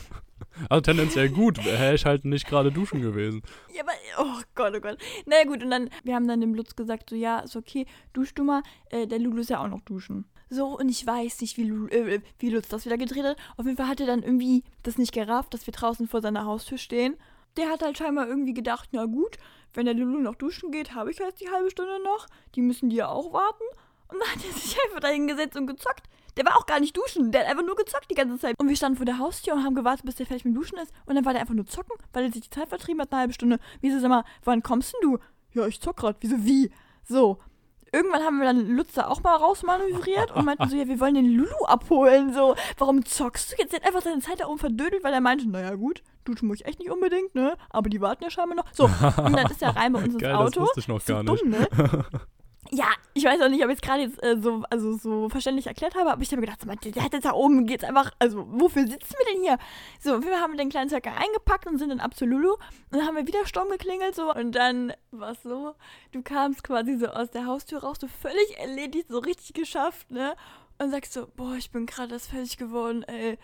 also 0.70 0.82
tendenziell 0.82 1.30
gut, 1.30 1.64
wäre 1.66 1.96
ich 1.96 2.06
halt 2.06 2.26
nicht 2.26 2.48
gerade 2.48 2.72
duschen 2.72 3.02
gewesen. 3.02 3.42
Ja, 3.74 3.82
aber, 3.84 3.92
oh 4.20 4.42
Gott, 4.56 4.74
oh 4.78 4.80
Gott. 4.80 4.98
Na 5.26 5.38
ja, 5.38 5.44
gut, 5.46 5.64
und 5.64 5.70
dann, 5.70 5.90
wir 6.04 6.16
haben 6.16 6.28
dann 6.28 6.42
dem 6.42 6.54
Lutz 6.54 6.76
gesagt, 6.76 7.10
so, 7.10 7.16
ja, 7.16 7.40
ist 7.40 7.56
okay, 7.56 7.86
dusch 8.14 8.34
du 8.34 8.44
mal, 8.44 8.64
äh, 8.90 9.08
der 9.08 9.20
Lulu 9.20 9.42
ist 9.42 9.50
ja 9.50 9.62
auch 9.62 9.68
noch 9.68 9.82
duschen. 9.82 10.26
So, 10.50 10.78
und 10.78 10.90
ich 10.90 11.06
weiß 11.06 11.42
nicht, 11.42 11.58
wie, 11.58 11.64
Lulu, 11.64 11.88
äh, 11.88 12.22
wie 12.40 12.50
Lutz 12.50 12.70
das 12.70 12.86
wieder 12.86 12.98
gedreht 12.98 13.24
hat. 13.24 13.38
Auf 13.58 13.66
jeden 13.66 13.78
Fall 13.78 13.88
hat 13.88 14.00
er 14.00 14.08
dann 14.08 14.24
irgendwie 14.24 14.64
das 14.84 14.98
nicht 14.98 15.12
gerafft, 15.12 15.54
dass 15.54 15.66
wir 15.66 15.74
draußen 15.74 16.08
vor 16.08 16.22
seiner 16.22 16.46
Haustür 16.46 16.78
stehen. 16.78 17.18
Der 17.58 17.70
hat 17.70 17.82
halt 17.82 17.98
scheinbar 17.98 18.28
irgendwie 18.28 18.54
gedacht, 18.54 18.90
na 18.92 19.06
gut, 19.06 19.38
wenn 19.74 19.86
der 19.86 19.96
Lulu 19.96 20.20
noch 20.20 20.36
duschen 20.36 20.72
geht, 20.72 20.94
habe 20.94 21.12
ich 21.12 21.20
jetzt 21.20 21.42
die 21.42 21.50
halbe 21.50 21.72
Stunde 21.72 22.02
noch. 22.04 22.28
Die 22.56 22.62
müssen 22.62 22.90
die 22.90 22.98
ja 22.98 23.08
auch 23.08 23.34
warten. 23.34 23.64
Und 24.08 24.20
dann 24.20 24.30
hat 24.30 24.46
er 24.46 24.54
sich 24.54 24.78
einfach 24.86 25.00
da 25.00 25.08
hingesetzt 25.08 25.58
und 25.58 25.68
gezockt. 25.68 26.08
Der 26.38 26.46
war 26.46 26.58
auch 26.58 26.66
gar 26.66 26.80
nicht 26.80 26.98
duschen, 26.98 27.32
der 27.32 27.42
hat 27.42 27.50
einfach 27.50 27.66
nur 27.66 27.76
gezockt 27.76 28.10
die 28.10 28.16
ganze 28.16 28.40
Zeit. 28.40 28.56
Und 28.60 28.68
wir 28.68 28.76
standen 28.76 28.98
vor 28.98 29.06
der 29.06 29.20
Haustür 29.20 29.54
und 29.54 29.64
haben 29.64 29.76
gewartet, 29.76 30.06
bis 30.06 30.16
der 30.16 30.26
fertig 30.26 30.46
mit 30.46 30.56
Duschen 30.56 30.80
ist. 30.80 30.92
Und 31.06 31.16
dann 31.16 31.26
war 31.26 31.34
der 31.34 31.42
einfach 31.42 31.54
nur 31.54 31.68
zocken, 31.68 31.96
weil 32.12 32.26
er 32.26 32.32
sich 32.32 32.42
die 32.42 32.50
Zeit 32.50 32.70
vertrieben 32.70 33.02
hat, 33.02 33.12
eine 33.12 33.22
halbe 33.22 33.34
Stunde. 33.34 33.60
Wieso, 33.82 34.00
sag 34.00 34.10
mal, 34.10 34.24
wann 34.44 34.64
kommst 34.64 34.94
denn 34.94 35.12
du? 35.12 35.20
Ja, 35.54 35.68
ich 35.68 35.80
zock 35.80 35.98
grad. 35.98 36.18
Wieso, 36.22 36.44
wie? 36.44 36.72
So. 37.04 37.38
Irgendwann 37.94 38.24
haben 38.24 38.40
wir 38.40 38.46
dann 38.46 38.68
Lutz 38.76 38.94
da 38.94 39.08
auch 39.08 39.22
mal 39.22 39.36
rausmanövriert 39.36 40.32
und 40.36 40.46
meinten 40.46 40.68
so, 40.68 40.76
ja, 40.76 40.88
wir 40.88 41.00
wollen 41.00 41.14
den 41.14 41.30
Lulu 41.30 41.66
abholen. 41.66 42.34
So, 42.34 42.56
warum 42.78 43.06
zockst 43.06 43.52
du 43.52 43.56
jetzt? 43.60 43.72
Er 43.74 43.80
hat 43.82 43.88
einfach 43.88 44.02
seine 44.02 44.20
Zeit 44.20 44.40
da 44.40 44.48
oben 44.48 44.58
verdödelt, 44.58 45.04
weil 45.04 45.14
er 45.14 45.22
meinte, 45.22 45.48
naja 45.48 45.76
gut, 45.76 46.02
duschen 46.26 46.48
muss 46.48 46.60
ich 46.62 46.66
echt 46.66 46.80
nicht 46.80 46.90
unbedingt, 46.92 47.36
ne? 47.36 47.56
Aber 47.70 47.90
die 47.90 48.02
warten 48.02 48.24
ja 48.24 48.30
scheinbar 48.32 48.56
noch. 48.58 48.66
So, 48.74 48.86
und 48.86 49.34
dann 49.38 49.50
ist 49.50 49.62
er 49.62 49.76
rein 49.76 49.94
bei 49.94 50.00
uns 50.00 50.14
ins 50.14 50.22
Geil, 50.22 50.32
das 50.34 50.42
Auto. 50.42 50.62
wusste 50.62 50.80
ich 50.80 50.88
noch 50.88 51.02
so 51.02 51.14
gar 51.14 51.24
nicht. 51.24 51.42
dumm, 51.44 51.50
ne? 51.52 51.68
Ja, 52.72 52.88
ich 53.14 53.24
weiß 53.24 53.42
auch 53.42 53.50
nicht, 53.50 53.64
ob 53.64 53.70
ich 53.70 53.76
es 53.76 53.82
gerade 53.82 54.04
jetzt 54.04 54.24
äh, 54.24 54.38
so, 54.40 54.64
also 54.70 54.98
so 54.98 55.30
verständlich 55.30 55.68
erklärt 55.68 55.96
habe, 55.96 56.12
aber 56.12 56.22
ich 56.22 56.32
habe 56.32 56.42
gedacht, 56.42 56.66
mal, 56.66 56.76
der, 56.78 57.04
hat 57.04 57.14
jetzt 57.14 57.26
da 57.26 57.34
oben, 57.34 57.68
geht's 57.68 57.84
einfach, 57.84 58.12
also 58.20 58.46
wofür 58.50 58.88
sitzen 58.88 59.14
wir 59.18 59.34
denn 59.34 59.44
hier? 59.44 59.58
So, 60.00 60.24
wir 60.24 60.40
haben 60.40 60.58
den 60.58 60.70
kleinen 60.70 60.90
Zirkel 60.90 61.12
eingepackt 61.12 61.68
und 61.68 61.78
sind 61.78 61.90
dann 61.90 62.00
ab 62.00 62.16
zu 62.16 62.26
Lulu 62.26 62.54
und 62.54 62.60
dann 62.92 63.06
haben 63.06 63.16
wir 63.16 63.28
wieder 63.28 63.46
Sturm 63.46 63.70
geklingelt 63.70 64.16
so 64.16 64.34
und 64.34 64.54
dann 64.54 64.94
war 65.12 65.34
es 65.34 65.44
so, 65.44 65.76
du 66.14 66.24
kamst 66.24 66.64
quasi 66.64 66.98
so 66.98 67.08
aus 67.08 67.30
der 67.32 67.46
Haustür 67.46 67.84
raus, 67.84 67.98
so 68.00 68.08
völlig 68.08 68.58
erledigt, 68.58 69.08
so 69.10 69.20
richtig 69.20 69.54
geschafft, 69.54 70.10
ne? 70.10 70.36
Und 70.80 70.90
sagst 70.90 71.14
so, 71.14 71.28
boah, 71.36 71.56
ich 71.56 71.70
bin 71.70 71.86
gerade 71.86 72.14
erst 72.14 72.32
fertig 72.32 72.58
geworden, 72.58 73.04
ey, 73.04 73.38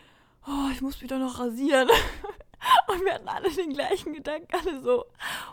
oh, 0.48 0.70
ich 0.72 0.82
muss 0.82 1.00
mich 1.02 1.10
doch 1.10 1.20
noch 1.20 1.40
rasieren. 1.40 1.90
Und 2.88 3.06
wir 3.06 3.14
hatten 3.14 3.28
alle 3.28 3.50
den 3.52 3.74
gleichen 3.74 4.14
Gedanken, 4.14 4.48
alle 4.54 4.82
so, 4.82 5.06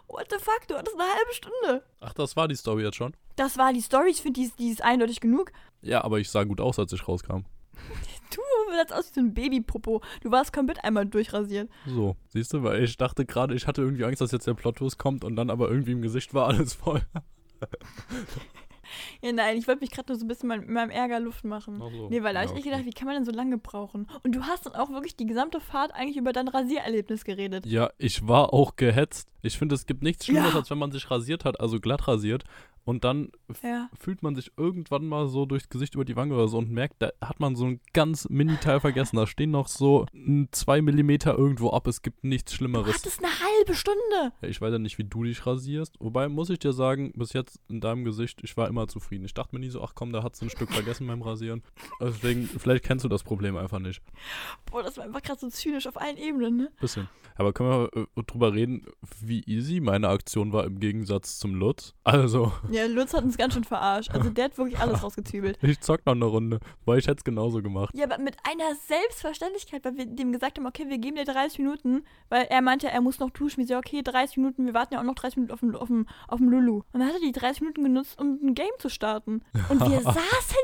what 0.09 0.27
the 0.31 0.39
fuck, 0.39 0.67
du 0.69 0.77
hattest 0.77 0.99
eine 0.99 1.09
halbe 1.09 1.33
Stunde. 1.33 1.83
Ach, 2.01 2.13
das 2.15 2.37
war 2.37 2.49
die 2.49 2.57
Story 2.57 2.83
jetzt 2.83 2.97
schon? 2.97 3.15
Das 3.37 3.57
war 3.59 3.73
die 3.73 3.81
Story, 3.81 4.11
ich 4.11 4.23
finde, 4.23 4.41
die, 4.41 4.47
ist- 4.47 4.59
die 4.59 4.71
ist 4.71 4.83
eindeutig 4.83 5.21
genug. 5.21 5.53
Ja, 5.83 6.03
aber 6.05 6.19
ich 6.19 6.31
sah 6.31 6.45
gut 6.45 6.61
aus, 6.61 6.79
als 6.79 6.93
ich 6.93 7.07
rauskam. 7.07 7.45
Du 8.35 8.43
sahst 8.75 8.93
aus 8.93 9.11
wie 9.11 9.15
so 9.15 9.21
ein 9.21 9.33
Babypopo. 9.35 10.03
Du 10.21 10.31
warst 10.33 10.53
komplett 10.53 10.83
einmal 10.83 11.07
durchrasiert. 11.07 11.71
So, 11.87 12.17
siehst 12.29 12.53
du, 12.53 12.63
weil 12.65 12.83
ich 12.83 12.97
dachte 12.97 13.25
gerade, 13.25 13.55
ich 13.55 13.69
hatte 13.69 13.83
irgendwie 13.83 14.05
Angst, 14.05 14.21
dass 14.21 14.33
jetzt 14.33 14.47
der 14.49 14.55
Plot-Twist 14.55 14.99
kommt 14.99 15.23
und 15.25 15.37
dann 15.37 15.49
aber 15.49 15.71
irgendwie 15.71 15.93
im 15.93 16.03
Gesicht 16.03 16.35
war 16.35 16.49
alles 16.49 16.75
voll. 16.75 17.03
Ja, 19.23 19.33
nein, 19.33 19.57
ich 19.57 19.67
wollte 19.69 19.81
mich 19.81 19.91
gerade 19.91 20.11
nur 20.13 20.19
so 20.19 20.25
ein 20.25 20.29
bisschen 20.29 20.49
mit 20.49 20.69
meinem 20.69 20.91
Ärger 20.91 21.21
Luft 21.21 21.45
machen. 21.45 21.81
Ach 21.83 21.91
so. 21.91 22.09
Nee, 22.09 22.23
weil 22.23 22.35
da 22.35 22.43
Ja, 22.43 22.49
hab 22.49 22.53
ich 22.53 22.59
echt 22.59 22.67
okay. 22.67 22.71
gedacht, 22.71 22.87
wie 22.87 22.91
kann 22.99 23.07
man 23.07 23.15
denn 23.17 23.25
so 23.25 23.33
lange 23.33 23.59
brauchen? 23.59 24.07
Und 24.23 24.35
du 24.35 24.43
hast 24.43 24.67
dann 24.67 24.75
auch 24.75 24.91
wirklich 24.91 25.17
die 25.17 25.27
gesamte 25.27 25.61
Fahrt 25.61 25.93
eigentlich 25.95 26.17
über 26.17 26.33
dein 26.33 26.49
Rasiererlebnis 26.49 27.25
geredet. 27.25 27.67
Ja, 27.67 27.91
ich 27.99 28.27
war 28.27 28.53
auch 28.53 28.77
gehetzt. 28.77 29.29
Ich 29.43 29.59
finde, 29.59 29.75
es 29.75 29.87
gibt 29.87 30.03
nichts 30.03 30.27
Schlimmeres, 30.27 30.53
Ja. 30.55 30.59
als 30.61 30.71
wenn 30.71 30.79
man 30.79 30.93
sich 30.93 31.11
rasiert 31.11 31.45
hat, 31.45 31.61
also 31.61 31.81
glatt 31.81 32.07
rasiert. 32.09 32.45
Und 32.87 33.05
dann 33.05 33.31
Ja. 33.63 33.91
fühlt 33.99 34.23
man 34.23 34.35
sich 34.35 34.53
irgendwann 34.57 35.07
mal 35.07 35.29
so 35.29 35.45
durchs 35.45 35.69
Gesicht 35.69 35.95
über 35.97 36.05
die 36.07 36.17
Wange 36.17 36.35
oder 36.35 36.47
so 36.49 36.57
und 36.59 36.71
merkt, 36.71 36.95
da 37.03 37.11
hat 37.21 37.41
man 37.41 37.55
so 37.57 37.67
ein 37.67 37.81
ganz 37.93 38.29
Mini-Teil 38.31 38.81
vergessen. 38.81 39.17
Da 39.17 39.27
stehen 39.27 39.51
noch 39.51 39.69
so 39.69 40.07
zwei 40.53 40.81
Millimeter 40.81 41.37
irgendwo 41.37 41.71
ab. 41.71 41.87
Es 41.89 42.01
gibt 42.01 42.23
nichts 42.25 42.53
Du 42.53 42.57
Schlimmeres. 42.59 42.95
hattest 42.95 43.19
eine 43.23 43.29
halbe 43.33 43.75
Stunde. 43.75 44.33
Ich 44.41 44.61
weiß 44.61 44.73
ja 44.73 44.79
nicht, 44.79 44.97
wie 44.99 45.05
du 45.05 45.25
dich 45.25 45.45
rasierst. 45.45 45.97
Wobei, 45.99 46.29
muss 46.29 46.49
ich 46.49 46.61
dir 46.61 46.73
sagen, 46.73 47.13
bis 47.17 47.33
jetzt 47.33 47.59
in 47.69 47.81
deinem 47.81 48.05
Gesicht, 48.05 48.41
ich 48.45 48.57
war 48.57 48.69
immer 48.69 48.87
zufrieden. 48.89 49.25
Ich 49.25 49.35
dachte 49.35 49.55
mir 49.55 49.61
nie 49.61 49.69
so, 49.69 49.83
ach 49.83 49.93
komm, 49.95 50.13
da 50.13 50.23
hat 50.23 50.41
ein 50.41 50.49
Stück 50.51 50.71
vergessen 50.73 51.07
beim 51.09 51.23
Rasieren. 51.23 51.63
Deswegen, 52.01 52.45
vielleicht 52.47 52.85
kennst 52.85 53.05
du 53.05 53.09
das 53.09 53.25
Problem 53.25 53.57
einfach 53.57 53.81
nicht. 53.81 54.01
Boah, 54.71 54.83
das 54.85 54.97
war 54.97 55.05
einfach 55.05 55.23
gerade 55.23 55.41
so 55.41 55.49
zynisch 55.51 55.89
auf 55.89 56.01
allen 56.01 56.17
Ebenen, 56.19 56.57
ne? 56.57 56.71
Bisschen. 56.81 57.09
Aber 57.39 57.53
können 57.53 57.69
wir 57.69 57.91
äh, 58.17 58.23
drüber 58.23 58.55
reden, 58.55 58.87
wie 59.21 59.43
easy 59.45 59.81
meine 59.81 60.09
Aktion 60.09 60.53
war 60.53 60.65
im 60.65 60.79
Gegensatz 60.81 61.39
zum 61.39 61.55
Lutz? 61.55 61.93
Also, 62.05 62.53
Ja, 62.71 62.76
Lutz 62.85 63.15
hat 63.15 63.25
uns 63.25 63.37
ganz 63.37 63.55
schön 63.55 63.65
verarscht. 63.65 64.11
Also 64.13 64.31
der 64.31 64.47
hat 64.47 64.59
wirklich 64.59 64.79
alles 64.79 65.03
rausgezübelt. 65.03 65.59
ich 65.63 65.81
zock 65.81 66.05
noch 66.07 66.15
eine 66.15 66.25
Runde, 66.25 66.61
weil 66.85 66.99
ich 66.99 67.07
hätte 67.07 67.19
es 67.19 67.25
genauso 67.25 67.63
gemacht. 67.63 67.95
Ja, 67.95 68.05
aber 68.05 68.19
mit 68.19 68.37
einer 68.45 68.75
Selbstverständlichkeit, 68.87 69.85
weil 69.85 69.97
wir 69.97 70.07
dem 70.07 70.33
gesagt 70.33 70.59
haben, 70.59 70.67
okay, 70.67 70.89
wir 70.89 70.99
geben 70.99 71.17
dir 71.17 71.25
30 71.25 71.59
Minuten, 71.59 72.05
weil 72.29 72.45
er 72.45 72.63
meinte, 72.63 72.89
er 72.89 73.01
muss 73.01 73.19
noch 73.19 73.31
duschen. 73.31 73.59
Wir 73.59 73.67
so, 73.67 73.77
okay, 73.77 74.03
30 74.03 74.37
Minuten, 74.39 74.67
wir 74.67 74.75
warten 74.75 74.95
ja 74.95 75.01
auch 75.01 75.05
noch 75.05 75.15
30 75.15 75.37
Minuten 75.37 75.53
auf 75.53 75.61
dem, 75.61 75.75
auf 75.75 75.89
dem, 75.89 76.07
auf 76.29 76.39
dem 76.39 76.49
Lulu. 76.49 76.83
Und 76.93 77.01
dann 77.01 77.07
hat 77.07 77.15
er 77.15 77.21
die 77.21 77.33
30 77.33 77.63
Minuten 77.63 77.85
genutzt, 77.85 78.21
um 78.21 78.39
ein 78.43 78.55
Game 78.55 78.67
zu 78.79 78.89
starten. 78.89 79.43
Und 79.69 79.81
wir 79.81 80.01
saßen 80.03 80.17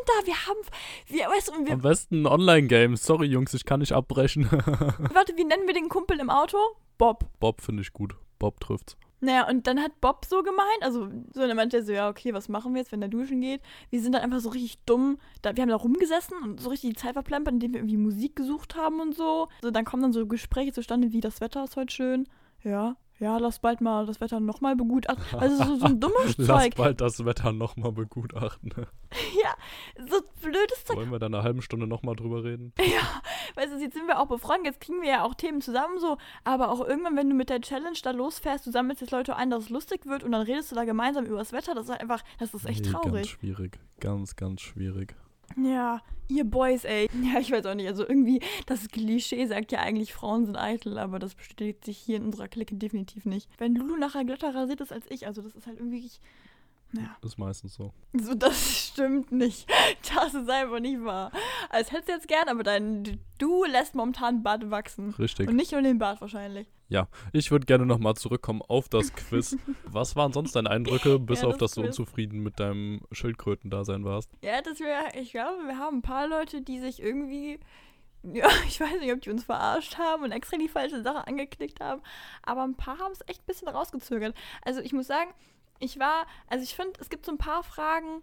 da, 0.07 0.27
wir 0.27 0.47
haben, 0.47 0.61
wir, 1.07 1.27
weißt 1.27 1.49
du, 1.49 1.65
wir, 1.67 1.73
Am 1.73 1.81
besten 1.81 2.23
ein 2.23 2.27
Online-Game. 2.27 2.97
Sorry, 2.97 3.27
Jungs, 3.27 3.55
ich 3.55 3.65
kann 3.65 3.81
nicht 3.81 3.93
abbrechen. 3.93 4.49
warte, 4.51 5.37
wie 5.37 5.45
nennen 5.45 5.67
wir 5.67 5.75
den 5.75 5.89
Kumpel 5.89 6.21
im 6.21 6.31
Auto? 6.31 6.59
Bob. 6.99 7.25
Bob 7.41 7.61
finde 7.61 7.83
ich 7.83 7.93
gut. 7.93 8.15
Bob 8.39 8.61
trifft's. 8.61 8.97
Naja, 9.25 9.49
und 9.49 9.69
dann 9.69 9.81
hat 9.81 10.01
Bob 10.01 10.25
so 10.25 10.43
gemeint, 10.43 10.83
also 10.83 11.09
so, 11.33 11.47
dann 11.47 11.55
meinte 11.55 11.77
er 11.77 11.85
so, 11.85 11.93
ja, 11.93 12.09
okay, 12.09 12.35
was 12.35 12.49
machen 12.49 12.75
wir 12.75 12.81
jetzt, 12.81 12.91
wenn 12.91 12.99
der 12.99 13.09
duschen 13.09 13.41
geht? 13.41 13.61
Wir 13.89 14.03
sind 14.03 14.17
dann 14.17 14.23
einfach 14.23 14.41
so 14.41 14.49
richtig 14.49 14.81
dumm, 14.85 15.17
da, 15.43 15.55
wir 15.55 15.63
haben 15.63 15.69
da 15.69 15.77
rumgesessen 15.77 16.37
und 16.43 16.61
so 16.61 16.71
richtig 16.71 16.91
die 16.91 16.97
Zeit 16.97 17.13
verplempert, 17.13 17.55
indem 17.55 17.73
wir 17.73 17.81
irgendwie 17.81 17.99
Musik 17.99 18.35
gesucht 18.35 18.75
haben 18.75 19.01
und 19.01 19.15
so. 19.15 19.47
So, 19.63 19.71
dann 19.71 19.85
kommen 19.85 20.03
dann 20.03 20.13
so 20.13 20.27
Gespräche 20.27 20.73
zustande, 20.73 21.13
wie 21.13 21.21
das 21.21 21.41
Wetter 21.41 21.63
ist 21.63 21.77
heute 21.77 21.95
schön. 21.95 22.29
Ja, 22.65 22.97
ja, 23.23 23.39
lass 23.39 23.61
bald 23.61 23.81
mal 23.81 24.05
das 24.05 24.21
Wetter 24.21 24.41
nochmal 24.41 24.75
begutachten. 24.77 25.39
Also 25.39 25.63
so, 25.65 25.77
so 25.77 25.87
ein 25.87 26.01
dummes 26.01 26.37
Lass 26.39 26.47
Zeug. 26.47 26.75
bald 26.77 27.01
das 27.01 27.25
Wetter 27.25 27.53
nochmal 27.53 27.93
begutachten. 27.93 28.73
Ja, 29.43 29.55
so 30.09 30.23
blödes 30.41 30.85
Zeug. 30.87 30.97
Wollen 30.97 31.11
wir 31.13 31.19
da 31.19 31.27
eine 31.27 31.43
halbe 31.43 31.61
Stunde 31.61 31.87
nochmal 31.87 32.17
drüber 32.17 32.43
reden? 32.45 32.73
Weißt 33.57 33.73
du, 33.73 33.79
jetzt 33.79 33.93
sind 33.95 34.07
wir 34.07 34.19
auch 34.19 34.27
befreundet, 34.27 34.67
jetzt 34.67 34.81
kriegen 34.81 35.03
wir 35.03 35.09
ja 35.11 35.23
auch 35.25 35.35
Themen 35.35 35.61
zusammen 35.61 35.99
so, 35.99 36.17
aber 36.45 36.71
auch 36.71 36.81
irgendwann, 36.81 37.17
wenn 37.17 37.29
du 37.29 37.35
mit 37.37 37.51
der 37.51 37.61
Challenge 37.61 37.99
da 38.03 38.11
losfährst, 38.13 38.67
du 38.67 38.71
sammelst 38.71 39.03
jetzt 39.03 39.11
Leute 39.11 39.37
ein, 39.37 39.51
dass 39.51 39.65
es 39.65 39.71
lustig 39.71 40.07
wird 40.07 40.25
und 40.25 40.33
dann 40.33 40.43
redest 40.43 40.71
du 40.73 40.75
da 40.77 40.85
gemeinsam 40.85 41.27
über 41.27 41.39
das 41.39 41.53
Wetter, 41.53 41.75
das 41.75 41.85
ist 41.91 42.01
einfach, 42.01 42.23
das 42.39 42.55
ist 42.55 42.65
echt 42.67 42.87
Nee, 42.87 42.91
Ganz 42.93 43.05
traurig. 43.05 43.31
schwierig. 43.31 43.79
Ganz, 44.01 44.35
ganz 44.37 44.63
schwierig. 44.63 45.15
Ja, 45.57 46.01
ihr 46.29 46.45
Boys, 46.45 46.85
ey. 46.85 47.09
Ja, 47.23 47.41
ich 47.41 47.51
weiß 47.51 47.67
auch 47.67 47.75
nicht, 47.75 47.89
also 47.89 48.07
irgendwie, 48.07 48.41
das 48.67 48.89
Klischee 48.89 49.47
sagt 49.47 49.73
ja 49.73 49.81
eigentlich, 49.81 50.13
Frauen 50.13 50.47
sind 50.47 50.57
eitel, 50.57 50.99
aber 50.99 51.19
das 51.19 51.35
bestätigt 51.35 51.85
sich 51.85 51.99
hier 51.99 52.17
in 52.17 52.25
unserer 52.25 52.49
Clique 52.49 52.75
definitiv 52.75 53.25
nicht. 53.25 53.49
Wenn 53.59 53.75
Lulu 53.75 53.97
nachher 53.97 54.25
glatter 54.25 54.55
rasiert 54.55 54.81
ist 54.81 54.93
als 54.93 55.11
ich, 55.11 55.27
also 55.27 55.43
das 55.43 55.55
ist 55.55 55.67
halt 55.67 55.79
irgendwie, 55.79 56.11
Ja. 56.95 57.17
Ist 57.23 57.39
meistens 57.39 57.75
so. 57.75 57.93
So, 58.13 58.35
das 58.35 58.81
stimmt 58.89 59.33
nicht. 59.33 59.69
Das 60.15 60.35
ist 60.35 60.49
einfach 60.51 60.81
nicht 60.81 61.03
wahr. 61.05 61.33
Als 61.71 61.91
hättest 61.91 62.09
du 62.09 62.13
jetzt 62.13 62.29
gern, 62.29 62.49
aber 62.49 62.63
dein, 62.63 63.21
du 63.39 63.65
lässt 63.65 63.95
momentan 63.95 64.43
Bart 64.43 64.71
wachsen. 64.71 65.11
Richtig. 65.19 65.49
Und 65.49 65.57
nicht 65.57 65.73
nur 65.73 65.83
den 65.83 65.99
Bart 65.99 66.21
wahrscheinlich. 66.21 66.69
Ich 67.33 67.51
würde 67.51 67.65
gerne 67.65 67.87
nochmal 67.87 68.15
zurückkommen 68.15 68.61
auf 68.61 68.89
das 68.91 69.15
Quiz. 69.15 69.57
Was 69.85 70.15
waren 70.17 70.33
sonst 70.35 70.55
deine 70.55 70.69
Eindrücke, 70.71 71.19
bis 71.19 71.41
Ja, 71.41 71.49
auf 71.49 71.57
das 71.57 71.71
dass 71.71 71.75
du 71.77 71.81
Quiz. 71.81 71.99
unzufrieden 71.99 72.41
mit 72.43 72.61
deinem 72.61 73.01
Schildkröten-Dasein 73.13 74.05
warst? 74.05 74.31
Ja, 74.43 74.61
dass 74.61 74.79
wir, 74.79 75.19
ich 75.19 75.31
glaube, 75.33 75.67
wir 75.67 75.79
haben 75.79 75.99
ein 75.99 76.03
paar 76.03 76.29
Leute, 76.29 76.61
die 76.61 76.81
sich 76.81 77.01
irgendwie, 77.01 77.59
ja, 78.23 78.47
ich 78.67 78.81
weiß 78.81 79.01
nicht, 79.01 79.13
ob 79.13 79.23
die 79.23 79.31
uns 79.31 79.45
verarscht 79.45 79.97
haben 79.97 80.25
und 80.25 80.33
extra 80.33 80.59
die 80.59 80.69
falsche 80.69 81.03
Sache 81.03 81.27
angeklickt 81.27 81.81
haben, 81.81 82.03
aber 82.43 82.63
ein 82.65 82.77
paar 82.77 82.99
haben 82.99 83.13
es 83.13 83.21
echt 83.27 83.41
ein 83.43 83.47
bisschen 83.47 83.69
rausgezögert. 83.69 84.37
Also 84.63 84.81
ich 84.81 84.93
muss 84.93 85.07
sagen, 85.07 85.31
ich 85.83 85.99
war, 85.99 86.27
also 86.49 86.63
ich 86.63 86.75
finde, 86.75 86.93
es 87.01 87.11
gibt 87.11 87.27
so 87.27 87.33
ein 87.33 87.39
paar 87.39 87.63
Fragen, 87.63 88.23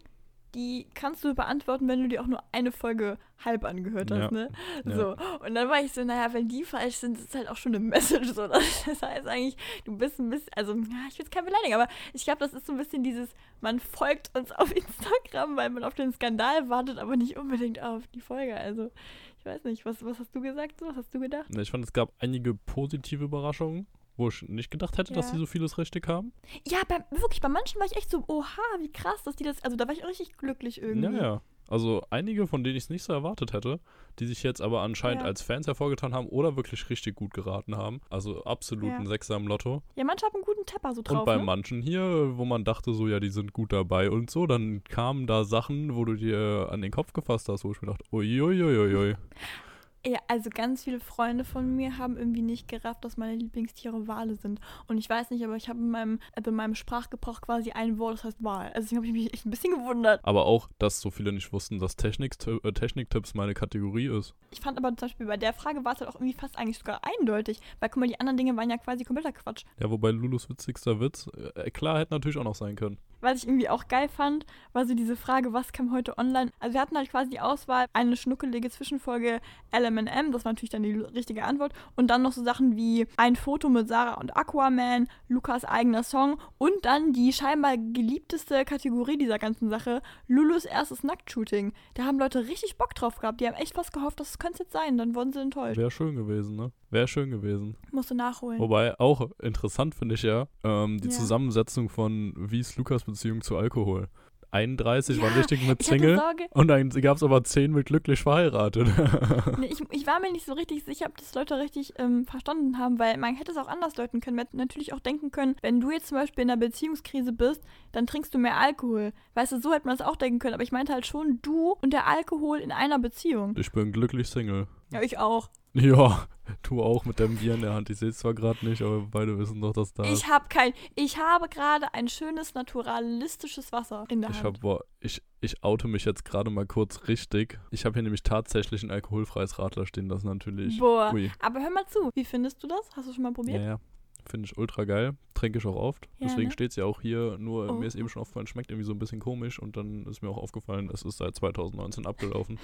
die 0.56 0.88
kannst 0.96 1.24
du 1.24 1.36
beantworten, 1.36 1.88
wenn 1.88 2.02
du 2.02 2.08
dir 2.08 2.22
auch 2.22 2.28
nur 2.28 2.42
eine 2.52 2.72
Folge 2.72 3.20
halb 3.46 3.64
angehört 3.64 4.10
hast, 4.10 4.20
Ja, 4.20 4.32
ne? 4.32 4.50
ja. 4.84 4.96
So. 4.96 5.16
Und 5.46 5.54
dann 5.54 5.70
war 5.70 5.80
ich 5.84 5.92
so, 5.92 6.04
naja, 6.04 6.34
wenn 6.34 6.48
die 6.48 6.64
falsch 6.64 6.96
sind, 6.96 7.20
ist 7.20 7.36
halt 7.36 7.48
auch 7.50 7.56
schon 7.56 7.76
eine 7.76 7.84
Message. 7.86 8.30
So. 8.30 8.48
Das 8.48 9.02
heißt 9.02 9.28
eigentlich, 9.28 9.58
du 9.86 9.96
bist 9.96 10.20
ein 10.20 10.30
bisschen, 10.32 10.50
also, 10.56 10.74
ja, 10.74 11.06
ich 11.08 11.20
will 11.20 11.26
es 11.26 11.30
kein 11.30 11.46
beleidigen, 11.46 11.76
aber 11.76 11.88
ich 12.14 12.24
glaube, 12.24 12.40
das 12.40 12.54
ist 12.54 12.66
so 12.66 12.74
ein 12.74 12.80
bisschen 12.80 13.04
dieses, 13.04 13.30
man 13.62 13.80
folgt 13.80 14.36
uns 14.36 14.52
auf 14.54 14.76
Instagram, 14.76 15.56
weil 15.56 15.70
man 15.70 15.84
auf 15.84 15.94
den 15.94 16.12
Skandal 16.14 16.68
wartet, 16.68 16.98
aber 16.98 17.16
nicht 17.16 17.38
unbedingt 17.38 17.80
auf 17.82 18.08
die 18.08 18.22
Folge. 18.22 18.56
Also, 18.56 18.90
ich 19.38 19.46
weiß 19.46 19.64
nicht, 19.66 19.86
was, 19.86 20.04
was 20.04 20.20
hast 20.20 20.34
du 20.36 20.42
gesagt? 20.42 20.82
Was 20.82 20.96
hast 20.96 21.14
du 21.14 21.20
gedacht? 21.20 21.46
Ich 21.56 21.70
fand, 21.70 21.84
es 21.86 21.94
gab 21.94 22.12
einige 22.18 22.56
positive 22.56 23.24
Überraschungen, 23.24 23.86
wo 24.20 24.28
ich 24.30 24.44
nicht 24.44 24.70
gedacht 24.70 24.98
hätte, 24.98 25.14
dass 25.14 25.28
Ja. 25.28 25.34
die 25.34 25.40
so 25.40 25.46
vieles 25.48 25.78
richtig 25.78 26.08
haben. 26.08 26.32
Ja, 26.68 26.80
bei, 26.88 27.04
wirklich, 27.10 27.42
bei 27.42 27.50
manchen 27.50 27.80
war 27.80 27.88
ich 27.88 27.96
echt 27.96 28.12
so, 28.12 28.24
oha, 28.28 28.62
wie 28.80 28.92
krass, 28.92 29.24
dass 29.24 29.36
die 29.36 29.44
das, 29.44 29.64
also 29.64 29.76
da 29.76 29.88
war 29.88 29.94
ich 29.94 30.04
auch 30.04 30.10
richtig 30.10 30.38
glücklich 30.38 30.82
irgendwie. 30.82 31.16
Ja, 31.18 31.22
ja. 31.24 31.42
Also 31.72 32.02
einige, 32.10 32.48
von 32.48 32.64
denen 32.64 32.78
ich 32.78 32.86
es 32.86 32.90
nicht 32.90 33.04
so 33.04 33.14
erwartet 33.14 33.54
hätte, 33.54 33.80
die 34.18 34.26
sich 34.26 34.42
jetzt 34.42 34.60
aber 34.60 34.82
anscheinend 34.82 35.22
Ja. 35.22 35.28
als 35.28 35.44
Fans 35.44 35.68
hervorgetan 35.68 36.16
haben 36.16 36.28
oder 36.28 36.56
wirklich 36.56 36.90
richtig 36.90 37.14
gut 37.16 37.32
geraten 37.32 37.78
haben. 37.78 38.02
Also 38.10 38.44
absolut 38.44 38.90
Ja. 38.90 38.98
ein 38.98 39.06
Sechser 39.06 39.36
im 39.36 39.46
Lotto. 39.48 39.84
Ja, 39.96 40.04
manche 40.04 40.26
haben 40.26 40.34
einen 40.34 40.44
guten 40.46 40.66
Tepper 40.66 40.96
so 40.96 41.04
drauf, 41.04 41.20
und 41.20 41.26
bei 41.26 41.38
ne? 41.38 41.44
manchen 41.44 41.84
hier, 41.84 42.32
wo 42.38 42.44
man 42.46 42.64
dachte 42.64 42.92
so, 42.94 43.08
ja, 43.08 43.20
die 43.20 43.30
sind 43.30 43.54
gut 43.54 43.72
dabei 43.72 44.10
und 44.10 44.32
so, 44.32 44.48
dann 44.48 44.84
kamen 44.86 45.28
da 45.28 45.44
Sachen, 45.44 45.96
wo 45.96 46.06
du 46.06 46.16
dir 46.16 46.70
an 46.72 46.82
den 46.82 46.90
Kopf 46.92 47.14
gefasst 47.14 47.48
hast, 47.50 47.64
wo 47.64 47.72
ich 47.72 47.82
mir 47.84 47.88
dachte, 47.90 48.04
uiuiuiui. 48.12 49.16
Ja, 50.06 50.20
also 50.28 50.50
ganz 50.50 50.86
viele 50.86 51.00
Freunde 51.02 51.44
von 51.44 51.76
mir 51.76 51.98
haben 51.98 52.18
irgendwie 52.18 52.42
nicht 52.42 52.70
gerafft, 52.70 53.04
dass 53.04 53.18
meine 53.18 53.36
Lieblingstiere 53.36 54.08
Wale 54.08 54.36
sind. 54.36 54.62
Und 54.88 54.98
ich 54.98 55.10
weiß 55.10 55.30
nicht, 55.30 55.44
aber 55.44 55.58
ich 55.58 55.68
habe 55.68 55.80
in 55.80 55.92
meinem, 55.92 56.20
also 56.34 56.52
in 56.52 56.56
meinem 56.56 56.76
Sprachgebrauch 56.76 57.42
quasi 57.42 57.72
ein 57.72 57.98
Wort, 58.00 58.14
das 58.14 58.24
heißt 58.24 58.44
Wal. 58.44 58.68
Also 58.68 58.82
deswegen 58.82 58.98
habe 58.98 59.08
ich 59.08 59.14
mich 59.14 59.34
echt 59.34 59.46
ein 59.46 59.50
bisschen 59.50 59.74
gewundert. 59.74 60.22
Aber 60.24 60.46
auch, 60.46 60.70
dass 60.80 61.02
so 61.02 61.12
viele 61.12 61.34
nicht 61.34 61.52
wussten, 61.52 61.80
dass 61.80 61.96
äh, 61.96 62.72
Techniktipps 62.72 63.34
meine 63.34 63.54
Kategorie 63.54 64.08
ist. 64.08 64.36
Ich 64.52 64.62
fand 64.62 64.78
aber 64.78 64.90
zum 64.90 65.10
Beispiel 65.10 65.26
bei 65.26 65.38
der 65.38 65.54
Frage 65.54 65.84
war 65.84 65.94
es 65.94 66.00
halt 66.00 66.10
auch 66.10 66.16
irgendwie 66.16 66.34
fast 66.34 66.58
eigentlich 66.58 66.78
sogar 66.78 67.02
eindeutig. 67.04 67.60
Weil 67.82 67.90
guck 67.90 67.98
mal, 67.98 68.08
die 68.08 68.20
anderen 68.20 68.38
Dinge 68.38 68.56
waren 68.56 68.70
ja 68.70 68.78
quasi 68.78 69.04
kompletter 69.04 69.34
Quatsch. 69.34 69.66
Ja, 69.80 69.90
wobei 69.92 70.12
Lulus 70.12 70.50
witzigster 70.50 71.02
Witz, 71.02 71.30
äh, 71.56 71.70
klar, 71.72 72.00
hätte 72.00 72.14
natürlich 72.14 72.38
auch 72.38 72.44
noch 72.44 72.56
sein 72.56 72.78
können. 72.78 72.98
Was 73.22 73.40
ich 73.40 73.48
irgendwie 73.48 73.70
auch 73.70 73.88
geil 73.88 74.10
fand, 74.10 74.46
war 74.74 74.86
so 74.86 74.94
diese 74.94 75.16
Frage, 75.16 75.54
was 75.54 75.72
kam 75.72 75.92
heute 75.92 76.18
online? 76.18 76.52
Also 76.60 76.74
wir 76.74 76.82
hatten 76.82 76.98
halt 76.98 77.10
quasi 77.10 77.30
die 77.30 77.40
Auswahl, 77.40 77.86
eine 77.94 78.16
schnuckelige 78.16 78.70
Zwischenfolge 78.70 79.40
LMNM, 79.72 80.32
das 80.32 80.46
war 80.46 80.54
natürlich 80.54 80.70
dann 80.70 80.84
die 80.84 80.94
richtige 80.94 81.44
Antwort. 81.44 81.74
Und 81.96 82.08
dann 82.08 82.22
noch 82.22 82.32
so 82.32 82.44
Sachen 82.44 82.76
wie 82.76 83.08
ein 83.18 83.36
Foto 83.36 83.70
mit 83.70 83.88
Sarah 83.88 84.16
und 84.16 84.36
Aquaman, 84.36 85.08
Lukas 85.28 85.66
eigener 85.66 86.04
Song 86.04 86.40
und 86.58 86.74
dann 86.84 87.14
die 87.14 87.34
scheinbar 87.34 87.78
geliebteste 87.78 88.66
Kategorie 88.66 89.18
dieser 89.18 89.40
ganzen 89.40 89.70
Sache, 89.70 90.02
Lulus 90.28 90.66
erstes 90.66 91.04
Nacktshooting. 91.04 91.74
Da 91.96 92.04
haben 92.04 92.20
Leute 92.20 92.48
richtig 92.48 92.78
Bock 92.78 92.96
drauf 92.96 93.20
gehabt. 93.20 93.42
Die 93.42 93.48
haben 93.48 93.56
echt 93.56 93.76
fast 93.76 93.94
gehofft, 93.94 94.20
das 94.20 94.40
könnte 94.40 94.64
jetzt 94.64 94.74
sein. 94.74 94.98
Dann 94.98 95.16
wurden 95.16 95.34
sie 95.34 95.42
enttäuscht. 95.42 95.78
Wäre 95.78 95.92
schön 95.92 96.16
gewesen, 96.16 96.56
ne? 96.56 96.72
Wäre 96.92 97.08
schön 97.08 97.30
gewesen. 97.30 97.76
Musste 97.92 98.16
nachholen. 98.16 98.60
Wobei 98.60 99.00
auch 99.00 99.30
interessant 99.42 99.94
finde 99.96 100.16
ich 100.16 100.24
ja 100.24 100.48
ähm, 100.64 101.00
die 101.00 101.10
Ja. 101.10 101.14
Zusammensetzung 101.14 101.90
von 101.90 102.34
wie 102.38 102.60
ist 102.60 102.78
Lukas 102.78 103.04
Beziehung 103.04 103.42
zu 103.42 103.58
Alkohol. 103.58 104.08
31 104.52 105.22
waren 105.22 105.32
Ja, 105.34 105.38
richtig 105.38 105.68
mit 105.68 105.84
Single 105.84 106.20
und 106.52 106.70
dann 106.70 106.90
gab 106.90 107.18
es 107.18 107.24
aber 107.24 107.44
10 107.44 107.72
mit 107.72 107.86
glücklich 107.86 108.22
verheiratet. 108.24 108.88
Nee, 109.60 109.68
ich, 109.68 109.80
ich 109.92 110.08
war 110.08 110.20
mir 110.20 110.32
nicht 110.32 110.46
so 110.46 110.54
richtig 110.54 110.86
sicher, 110.86 111.06
ob 111.08 111.18
das 111.18 111.36
Leute 111.36 111.58
richtig 111.60 111.94
ähm, 111.98 112.26
verstanden 112.26 112.78
haben, 112.80 112.98
weil 112.98 113.18
man 113.18 113.36
hätte 113.36 113.52
es 113.52 113.58
auch 113.58 113.68
anders 113.68 113.94
deuten 113.94 114.22
können. 114.22 114.38
Man 114.38 114.46
hätte 114.46 114.58
natürlich 114.58 114.94
auch 114.94 115.00
denken 115.00 115.32
können, 115.32 115.56
wenn 115.62 115.80
du 115.82 115.92
jetzt 115.92 116.08
zum 116.08 116.18
Beispiel 116.18 116.44
in 116.44 116.50
einer 116.50 116.60
Beziehungskrise 116.60 117.32
bist, 117.34 117.62
dann 117.92 118.08
trinkst 118.08 118.34
du 118.34 118.38
mehr 118.40 118.58
Alkohol. 118.58 119.12
Weißt 119.36 119.52
du, 119.52 119.60
so 119.62 119.72
hätte 119.74 119.86
man 119.86 119.96
es 119.96 120.02
auch 120.02 120.16
denken 120.16 120.40
können. 120.40 120.54
Aber 120.56 120.64
ich 120.64 120.72
meinte 120.72 120.94
halt 120.94 121.06
schon 121.06 121.40
du 121.42 121.76
und 121.82 121.94
der 121.94 122.08
Alkohol 122.08 122.60
in 122.60 122.72
einer 122.72 122.98
Beziehung. 123.00 123.56
ich 123.58 123.72
bin 123.72 123.92
glücklich 123.92 124.30
Single. 124.30 124.68
Ja, 124.92 125.02
ich 125.04 125.18
auch. 125.20 125.50
Ja, 125.74 126.28
du 126.64 126.82
auch 126.82 127.06
mit 127.06 127.20
deinem 127.20 127.38
Bier 127.38 127.54
in 127.54 127.62
der 127.62 127.74
Hand. 127.74 127.90
Ich 127.90 127.98
sehe 128.00 128.10
es 128.10 128.18
zwar 128.20 128.34
gerade 128.34 128.66
nicht, 128.68 128.82
aber 128.82 129.02
beide 129.02 129.38
wissen 129.38 129.62
doch, 129.62 129.74
dass 129.74 129.94
da. 129.94 130.04
Ich 130.04 130.28
habe 130.28 130.46
kein. 130.50 130.74
Ich 130.96 131.18
habe 131.18 131.48
gerade 131.50 131.94
ein 131.94 132.08
schönes 132.08 132.54
naturalistisches 132.56 133.72
Wasser 133.72 134.06
in 134.10 134.22
der 134.22 134.32
Ich 134.32 134.38
Hand. 134.44 134.56
hab, 134.58 134.62
boah, 134.62 134.84
ich, 135.00 135.22
ich 135.42 135.64
oute 135.64 135.88
mich 135.88 136.06
jetzt 136.06 136.26
gerade 136.26 136.50
mal 136.50 136.66
kurz 136.66 137.08
richtig. 137.08 137.60
Ich 137.72 137.86
habe 137.86 137.94
hier 137.94 138.04
nämlich 138.04 138.24
tatsächlich 138.24 138.84
ein 138.84 138.92
alkoholfreies 138.92 139.60
Radler 139.60 139.86
stehen, 139.86 140.10
das 140.10 140.24
natürlich. 140.24 140.80
Boah. 140.80 141.12
Ui. 141.14 141.32
Aber 141.40 141.62
hör 141.62 141.70
mal 141.70 141.86
zu. 141.88 142.10
Wie 142.16 142.26
findest 142.26 142.64
du 142.64 142.68
das? 142.68 142.90
Hast 142.96 143.08
du 143.08 143.14
schon 143.14 143.24
mal 143.24 143.30
Ja, 143.30 143.34
probiert? 143.36 143.62
ja. 143.62 143.80
Finde 144.26 144.46
ich 144.48 144.58
ultra 144.58 144.84
geil. 144.84 145.16
Trinke 145.34 145.60
ich 145.60 145.66
auch 145.66 145.76
oft. 145.78 146.08
Ja, 146.20 146.28
Deswegen 146.28 146.48
ne? 146.48 146.52
steht 146.52 146.72
es 146.72 146.76
ja 146.76 146.86
auch 146.86 147.00
hier. 147.02 147.38
Nur 147.40 147.70
Oh. 147.70 147.74
mir 147.74 147.86
ist 147.88 147.96
eben 147.96 148.10
schon 148.10 148.22
aufgefallen, 148.22 148.48
schmeckt 148.48 148.70
irgendwie 148.70 148.86
so 148.86 148.92
ein 148.92 149.00
bisschen 149.00 149.20
komisch. 149.22 149.60
Und 149.60 149.78
dann 149.78 150.06
ist 150.08 150.22
mir 150.22 150.30
auch 150.30 150.38
aufgefallen, 150.38 150.90
es 150.94 151.04
ist 151.04 151.18
seit 151.18 151.36
2019 151.36 152.06
abgelaufen. 152.06 152.60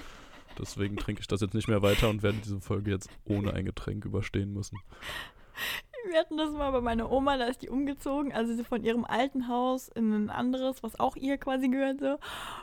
Deswegen 0.60 0.98
trinke 0.98 1.22
ich 1.22 1.28
das 1.28 1.42
jetzt 1.42 1.54
nicht 1.54 1.68
mehr 1.68 1.82
weiter 1.82 2.10
und 2.10 2.24
werde 2.24 2.38
diese 2.44 2.62
Folge 2.62 2.92
jetzt 2.92 3.10
ohne 3.26 3.54
ein 3.54 3.66
Getränk 3.66 4.06
überstehen 4.06 4.54
müssen. 4.54 4.80
Wir 6.10 6.20
hatten 6.20 6.38
das 6.38 6.52
mal 6.52 6.72
bei 6.72 6.82
meiner 6.82 7.12
Oma, 7.12 7.38
da 7.38 7.46
ist 7.46 7.62
die 7.62 7.70
umgezogen, 7.70 8.34
also 8.34 8.54
sie 8.54 8.64
von 8.64 8.84
ihrem 8.84 9.06
alten 9.06 9.48
Haus 9.48 9.90
in 9.90 10.12
ein 10.14 10.30
anderes, 10.30 10.84
was 10.84 11.00
auch 11.00 11.16
ihr 11.16 11.38
quasi 11.38 11.70
gehört 11.70 12.00
so. 12.00 12.18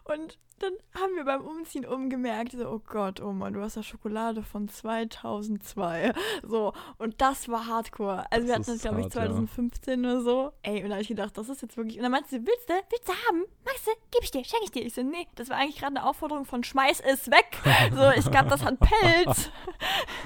Und 0.04 0.38
dann 0.62 0.72
haben 0.94 1.16
wir 1.16 1.24
beim 1.24 1.44
Umziehen 1.44 1.84
umgemerkt, 1.84 2.52
so, 2.52 2.68
oh 2.68 2.80
Gott, 2.86 3.20
Oma, 3.20 3.50
du 3.50 3.60
hast 3.60 3.74
ja 3.74 3.82
Schokolade 3.82 4.42
von 4.42 4.68
2002. 4.68 6.12
So, 6.44 6.72
und 6.98 7.20
das 7.20 7.48
war 7.48 7.66
Hardcore. 7.66 8.24
Also 8.30 8.46
wir 8.46 8.56
Das 8.56 8.68
hatten 8.68 8.78
das, 8.78 8.82
glaube 8.82 9.00
ich, 9.00 9.04
hart, 9.06 9.14
ja. 9.14 9.22
2015 9.22 10.04
oder 10.04 10.20
so. 10.20 10.52
Ey, 10.62 10.82
und 10.84 10.90
da 10.90 10.94
habe 10.94 11.02
ich 11.02 11.08
gedacht, 11.08 11.36
das 11.36 11.48
ist 11.48 11.62
jetzt 11.62 11.76
wirklich... 11.76 11.96
Und 11.96 12.04
dann 12.04 12.12
meinte 12.12 12.28
sie, 12.30 12.46
willst 12.46 12.68
du, 12.68 12.74
willst 12.90 13.08
du 13.08 13.12
haben? 13.12 13.44
Magst 13.64 13.88
du? 13.88 13.90
Gib 14.12 14.22
ich 14.22 14.30
dir, 14.30 14.44
schenke 14.44 14.64
ich 14.64 14.70
dir. 14.70 14.86
Ich 14.86 14.94
so, 14.94 15.02
nee, 15.02 15.26
das 15.34 15.48
war 15.48 15.56
eigentlich 15.56 15.80
gerade 15.80 15.96
eine 15.96 16.06
Aufforderung 16.06 16.44
von 16.44 16.62
schmeiß 16.62 17.00
es 17.00 17.28
weg. 17.28 17.58
So, 17.92 18.10
ich 18.16 18.30
glaube, 18.30 18.48
das 18.48 18.64
hat 18.64 18.78
Pelz. 18.78 19.50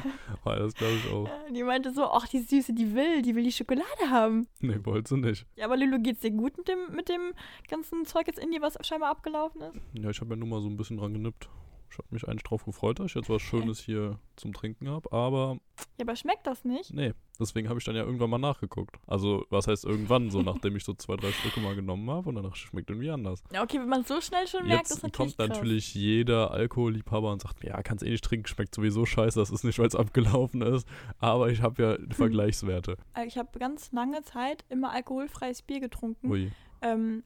Ja, 0.55 0.61
das 0.61 0.75
glaube 0.75 0.95
ich 0.95 1.13
auch. 1.13 1.29
Die 1.51 1.63
meinte 1.63 1.93
so, 1.93 2.05
ach, 2.05 2.29
die 2.29 2.41
Süße, 2.41 2.73
die 2.73 2.95
will, 2.95 3.23
die 3.23 3.35
will 3.35 3.45
die 3.45 3.53
Schokolade 3.53 4.11
haben. 4.11 4.47
Nee, 4.61 4.79
wollte 4.85 5.09
sie 5.15 5.21
nicht. 5.21 5.47
Ja, 5.57 5.65
aber 5.67 5.77
Lilo, 5.77 5.99
geht's 5.99 6.21
dir 6.21 6.31
gut 6.31 6.57
mit 6.57 6.69
dem, 6.69 6.95
mit 6.95 7.09
dem 7.09 7.33
ganzen 7.69 8.05
Zeug 8.05 8.27
jetzt 8.27 8.39
in 8.39 8.51
dir, 8.51 8.63
was 8.63 8.77
scheinbar 8.87 9.11
abgelaufen 9.11 9.61
ist? 9.63 9.81
Ja, 9.95 10.11
ich 10.11 10.21
habe 10.21 10.35
ja 10.35 10.37
nur 10.37 10.49
mal 10.49 10.61
so 10.61 10.69
ein 10.69 10.77
bisschen 10.77 10.99
dran 10.99 11.13
genippt. 11.13 11.49
Ich 11.97 12.05
habe 12.05 12.09
mich 12.15 12.29
eigentlich 12.29 12.43
drauf 12.43 12.65
gefreut, 12.67 12.99
dass 12.99 13.07
ich 13.07 13.15
jetzt 13.15 13.31
was 13.31 13.41
Schönes 13.41 13.79
hier 13.81 14.19
zum 14.37 14.53
Trinken 14.53 14.91
habe. 14.91 15.11
Aber 15.13 15.57
Ja, 15.99 16.05
aber 16.05 16.15
schmeckt 16.15 16.47
das 16.47 16.63
nicht? 16.65 16.93
nee, 16.93 17.15
deswegen 17.41 17.71
habe 17.71 17.79
ich 17.79 17.85
dann 17.87 17.97
ja 17.97 18.05
irgendwann 18.05 18.29
mal 18.29 18.37
nachgeguckt. 18.39 18.97
Also, 19.07 19.47
was 19.49 19.67
heißt 19.67 19.87
irgendwann? 19.87 20.31
So, 20.31 20.43
nachdem 20.43 20.77
ich 20.77 20.85
so 20.85 20.93
zwei, 20.93 21.17
drei 21.17 21.33
Stücke 21.33 21.61
mal 21.61 21.75
genommen 21.75 22.11
habe 22.11 22.29
und 22.29 22.47
ich, 22.47 22.57
schmeckt 22.57 22.91
irgendwie 22.91 23.11
anders. 23.11 23.43
Ja, 23.51 23.63
okay, 23.63 23.79
wenn 23.81 23.89
man 23.89 24.03
es 24.03 24.09
so 24.09 24.21
schnell 24.21 24.47
schon 24.47 24.67
merkt, 24.67 24.85
ist 24.91 24.91
Jetzt 24.91 25.03
natürlich 25.05 25.37
kommt 25.37 25.49
krass. 25.49 25.57
natürlich 25.59 25.95
jeder 25.95 26.51
Alkoholliebhaber 26.51 27.33
und 27.33 27.41
sagt, 27.41 27.65
ja, 27.65 27.81
kannst 27.83 28.05
eh 28.05 28.11
nicht 28.11 28.25
trinken, 28.25 28.47
schmeckt 28.47 28.75
sowieso 28.75 29.07
scheiße, 29.07 29.39
das 29.39 29.51
ist 29.51 29.65
nicht, 29.65 29.79
weil 29.79 29.87
es 29.87 29.95
abgelaufen 29.97 30.61
ist. 30.61 30.87
Aber 31.19 31.49
ich 31.51 31.63
habe 31.63 31.83
ja 31.83 31.97
Vergleichswerte. 32.15 32.99
Äh, 33.15 33.27
Ich 33.27 33.39
habe 33.39 33.59
ganz 33.59 33.91
lange 33.93 34.23
Zeit 34.23 34.67
immer 34.69 34.91
alkoholfreies 34.93 35.63
Bier 35.63 35.81
getrunken. 35.81 36.31
Ui. 36.31 36.53
Ähm, 36.83 37.23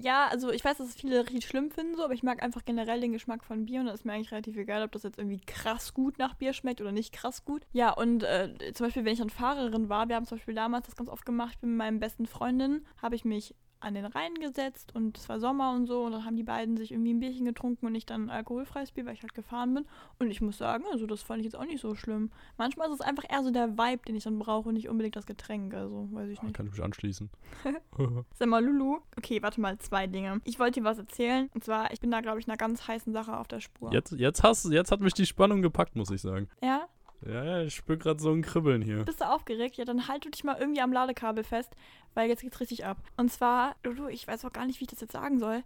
ja, 0.00 0.28
also 0.28 0.50
ich 0.50 0.64
weiß, 0.64 0.78
dass 0.78 0.94
viele 0.94 1.24
richtig 1.24 1.46
schlimm 1.46 1.70
finden, 1.70 1.96
so, 1.96 2.04
aber 2.04 2.14
ich 2.14 2.22
mag 2.22 2.42
einfach 2.42 2.64
generell 2.64 3.00
den 3.00 3.12
Geschmack 3.12 3.44
von 3.44 3.66
Bier 3.66 3.80
und 3.80 3.86
da 3.86 3.92
ist 3.92 4.04
mir 4.04 4.12
eigentlich 4.12 4.32
relativ 4.32 4.56
egal, 4.56 4.82
ob 4.82 4.92
das 4.92 5.02
jetzt 5.02 5.18
irgendwie 5.18 5.40
krass 5.40 5.94
gut 5.94 6.18
nach 6.18 6.34
Bier 6.34 6.52
schmeckt 6.52 6.80
oder 6.80 6.92
nicht 6.92 7.12
krass 7.12 7.44
gut. 7.44 7.66
Ja, 7.72 7.90
und 7.92 8.22
äh, 8.22 8.72
zum 8.74 8.86
Beispiel, 8.86 9.04
wenn 9.04 9.12
ich 9.12 9.18
dann 9.18 9.30
Fahrerin 9.30 9.88
war, 9.88 10.08
wir 10.08 10.16
haben 10.16 10.26
zum 10.26 10.38
Beispiel 10.38 10.54
damals 10.54 10.86
das 10.86 10.96
ganz 10.96 11.08
oft 11.08 11.24
gemacht, 11.26 11.52
ich 11.54 11.60
bin 11.60 11.70
mit 11.70 11.78
meinen 11.78 12.00
besten 12.00 12.26
Freundinnen, 12.26 12.86
habe 13.00 13.14
ich 13.14 13.24
mich 13.24 13.54
an 13.82 13.94
den 13.94 14.04
Rhein 14.06 14.34
gesetzt 14.34 14.94
und 14.94 15.18
es 15.18 15.28
war 15.28 15.40
Sommer 15.40 15.72
und 15.72 15.86
so 15.86 16.04
und 16.04 16.12
dann 16.12 16.24
haben 16.24 16.36
die 16.36 16.42
beiden 16.42 16.76
sich 16.76 16.92
irgendwie 16.92 17.12
ein 17.12 17.20
Bierchen 17.20 17.44
getrunken 17.44 17.86
und 17.86 17.94
ich 17.94 18.06
dann 18.06 18.30
alkoholfreies 18.30 18.92
Bier, 18.92 19.04
weil 19.06 19.14
ich 19.14 19.22
halt 19.22 19.34
gefahren 19.34 19.74
bin. 19.74 19.84
Und 20.18 20.30
ich 20.30 20.40
muss 20.40 20.58
sagen, 20.58 20.84
also 20.92 21.06
das 21.06 21.22
fand 21.22 21.40
ich 21.40 21.44
jetzt 21.44 21.56
auch 21.56 21.64
nicht 21.64 21.80
so 21.80 21.94
schlimm. 21.94 22.30
Manchmal 22.58 22.88
ist 22.88 22.94
es 22.94 23.00
einfach 23.00 23.24
eher 23.28 23.42
so 23.42 23.50
der 23.50 23.76
Vibe, 23.76 24.02
den 24.06 24.14
ich 24.16 24.24
dann 24.24 24.38
brauche 24.38 24.68
und 24.68 24.74
nicht 24.74 24.88
unbedingt 24.88 25.16
das 25.16 25.26
Getränk, 25.26 25.74
also 25.74 26.08
weiß 26.12 26.28
ich 26.30 26.38
Da 26.38 26.44
nicht. 26.46 26.54
kann 26.56 26.66
ich 26.66 26.72
mich 26.72 26.82
anschließen. 26.82 27.28
Sag 28.38 28.48
mal, 28.48 28.64
Lulu. 28.64 28.98
Okay, 29.16 29.42
warte 29.42 29.60
mal, 29.60 29.78
zwei 29.78 30.06
Dinge. 30.06 30.40
Ich 30.44 30.58
wollte 30.58 30.80
dir 30.80 30.84
was 30.84 30.98
erzählen. 30.98 31.50
Und 31.54 31.64
zwar, 31.64 31.92
ich 31.92 32.00
bin 32.00 32.10
da, 32.10 32.20
glaube 32.20 32.38
ich, 32.40 32.48
einer 32.48 32.56
ganz 32.56 32.86
heißen 32.86 33.12
Sache 33.12 33.36
auf 33.36 33.48
der 33.48 33.60
Spur. 33.60 33.92
jetzt, 33.92 34.12
jetzt, 34.12 34.42
hast, 34.42 34.64
jetzt 34.70 34.92
hat 34.92 35.00
mich 35.00 35.14
die 35.14 35.26
Spannung 35.26 35.62
gepackt, 35.62 35.96
muss 35.96 36.10
ich 36.10 36.20
sagen. 36.20 36.48
Ja? 36.62 36.86
Ja, 37.24 37.44
ja, 37.44 37.62
ich 37.62 37.76
spür 37.76 37.96
gerade 37.96 38.20
so 38.20 38.32
ein 38.32 38.42
Kribbeln 38.42 38.82
hier. 38.82 39.04
Bist 39.04 39.20
du 39.20 39.30
aufgeregt? 39.30 39.76
Ja, 39.76 39.84
dann 39.84 40.08
halt 40.08 40.24
du 40.24 40.30
dich 40.30 40.42
mal 40.42 40.56
irgendwie 40.58 40.80
am 40.80 40.92
Ladekabel 40.92 41.44
fest, 41.44 41.70
weil 42.14 42.28
jetzt 42.28 42.42
geht's 42.42 42.60
richtig 42.60 42.84
ab. 42.84 42.98
Und 43.16 43.32
zwar, 43.32 43.76
Lulu, 43.84 44.08
ich 44.08 44.26
weiß 44.26 44.44
auch 44.44 44.52
gar 44.52 44.66
nicht, 44.66 44.80
wie 44.80 44.84
ich 44.84 44.90
das 44.90 45.00
jetzt 45.00 45.12
sagen 45.12 45.38
soll. 45.38 45.62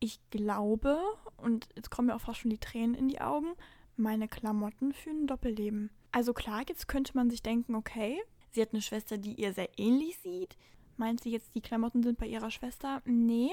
Ich 0.00 0.20
glaube, 0.30 0.98
und 1.36 1.68
jetzt 1.74 1.90
kommen 1.90 2.08
mir 2.08 2.14
auch 2.14 2.20
fast 2.20 2.40
schon 2.40 2.50
die 2.50 2.58
Tränen 2.58 2.94
in 2.94 3.08
die 3.08 3.20
Augen, 3.20 3.54
meine 3.96 4.28
Klamotten 4.28 4.92
für 4.92 5.10
ein 5.10 5.26
Doppelleben. 5.26 5.90
Also 6.12 6.32
klar, 6.32 6.62
jetzt 6.68 6.88
könnte 6.88 7.16
man 7.16 7.30
sich 7.30 7.42
denken, 7.42 7.74
okay, 7.74 8.20
sie 8.50 8.62
hat 8.62 8.72
eine 8.72 8.82
Schwester, 8.82 9.18
die 9.18 9.34
ihr 9.34 9.52
sehr 9.52 9.68
ähnlich 9.78 10.18
sieht. 10.18 10.56
Meint 10.96 11.20
sie 11.20 11.30
jetzt, 11.30 11.54
die 11.54 11.60
Klamotten 11.60 12.02
sind 12.02 12.18
bei 12.18 12.26
ihrer 12.26 12.50
Schwester? 12.50 13.02
Nee. 13.04 13.50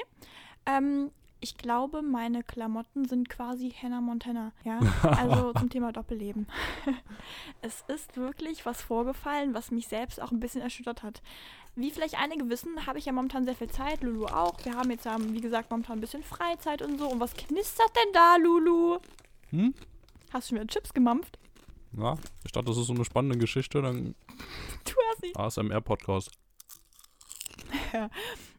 Ähm, 0.65 1.12
ich 1.45 1.58
glaube, 1.58 2.01
meine 2.01 2.43
Klamotten 2.43 3.05
sind 3.05 3.29
quasi 3.29 3.69
Hannah 3.69 4.01
Montana. 4.01 4.51
Ja, 4.63 4.79
also 5.03 5.53
zum 5.60 5.69
Thema 5.69 5.91
Doppelleben. 5.91 6.47
es 7.62 7.84
ist 7.88 8.17
wirklich 8.17 8.65
was 8.65 8.81
vorgefallen, 8.81 9.53
was 9.53 9.69
mich 9.69 9.88
selbst 9.88 10.21
auch 10.21 10.31
ein 10.31 10.39
bisschen 10.39 10.62
erschüttert 10.62 11.03
hat. 11.03 11.21
Wie 11.77 11.91
vielleicht 11.91 12.17
einige 12.17 12.49
wissen, 12.49 12.85
habe 12.88 12.99
ich 12.99 13.05
ja 13.05 13.11
momentan 13.11 13.43
sehr 13.43 13.55
viel 13.55 13.69
Zeit, 13.69 14.01
Lulu 14.01 14.27
auch. 14.27 14.63
Wir 14.63 14.75
haben 14.75 14.91
jetzt, 14.91 15.05
wie 15.05 15.41
gesagt, 15.41 15.69
momentan 15.69 15.97
ein 15.97 16.01
bisschen 16.01 16.23
Freizeit 16.23 16.81
und 16.81 16.97
so. 16.97 17.09
Und 17.09 17.19
was 17.19 17.33
knistert 17.33 17.91
denn 17.95 18.13
da, 18.13 18.38
Lulu? 18.38 18.99
Hm? 19.49 19.73
Hast 20.31 20.49
du 20.49 20.55
schon 20.55 20.63
wieder 20.63 20.73
Chips 20.73 20.93
gemampft? 20.93 21.38
Ja, 21.97 22.17
ich 22.45 22.51
dachte, 22.53 22.67
das 22.67 22.77
ist 22.77 22.88
so 22.88 22.93
eine 22.93 23.03
spannende 23.03 23.38
Geschichte, 23.38 23.81
dann 23.81 24.15
Du 24.85 24.93
hast 25.09 25.21
nicht. 25.21 25.38
ASMR-Podcast. 25.38 26.31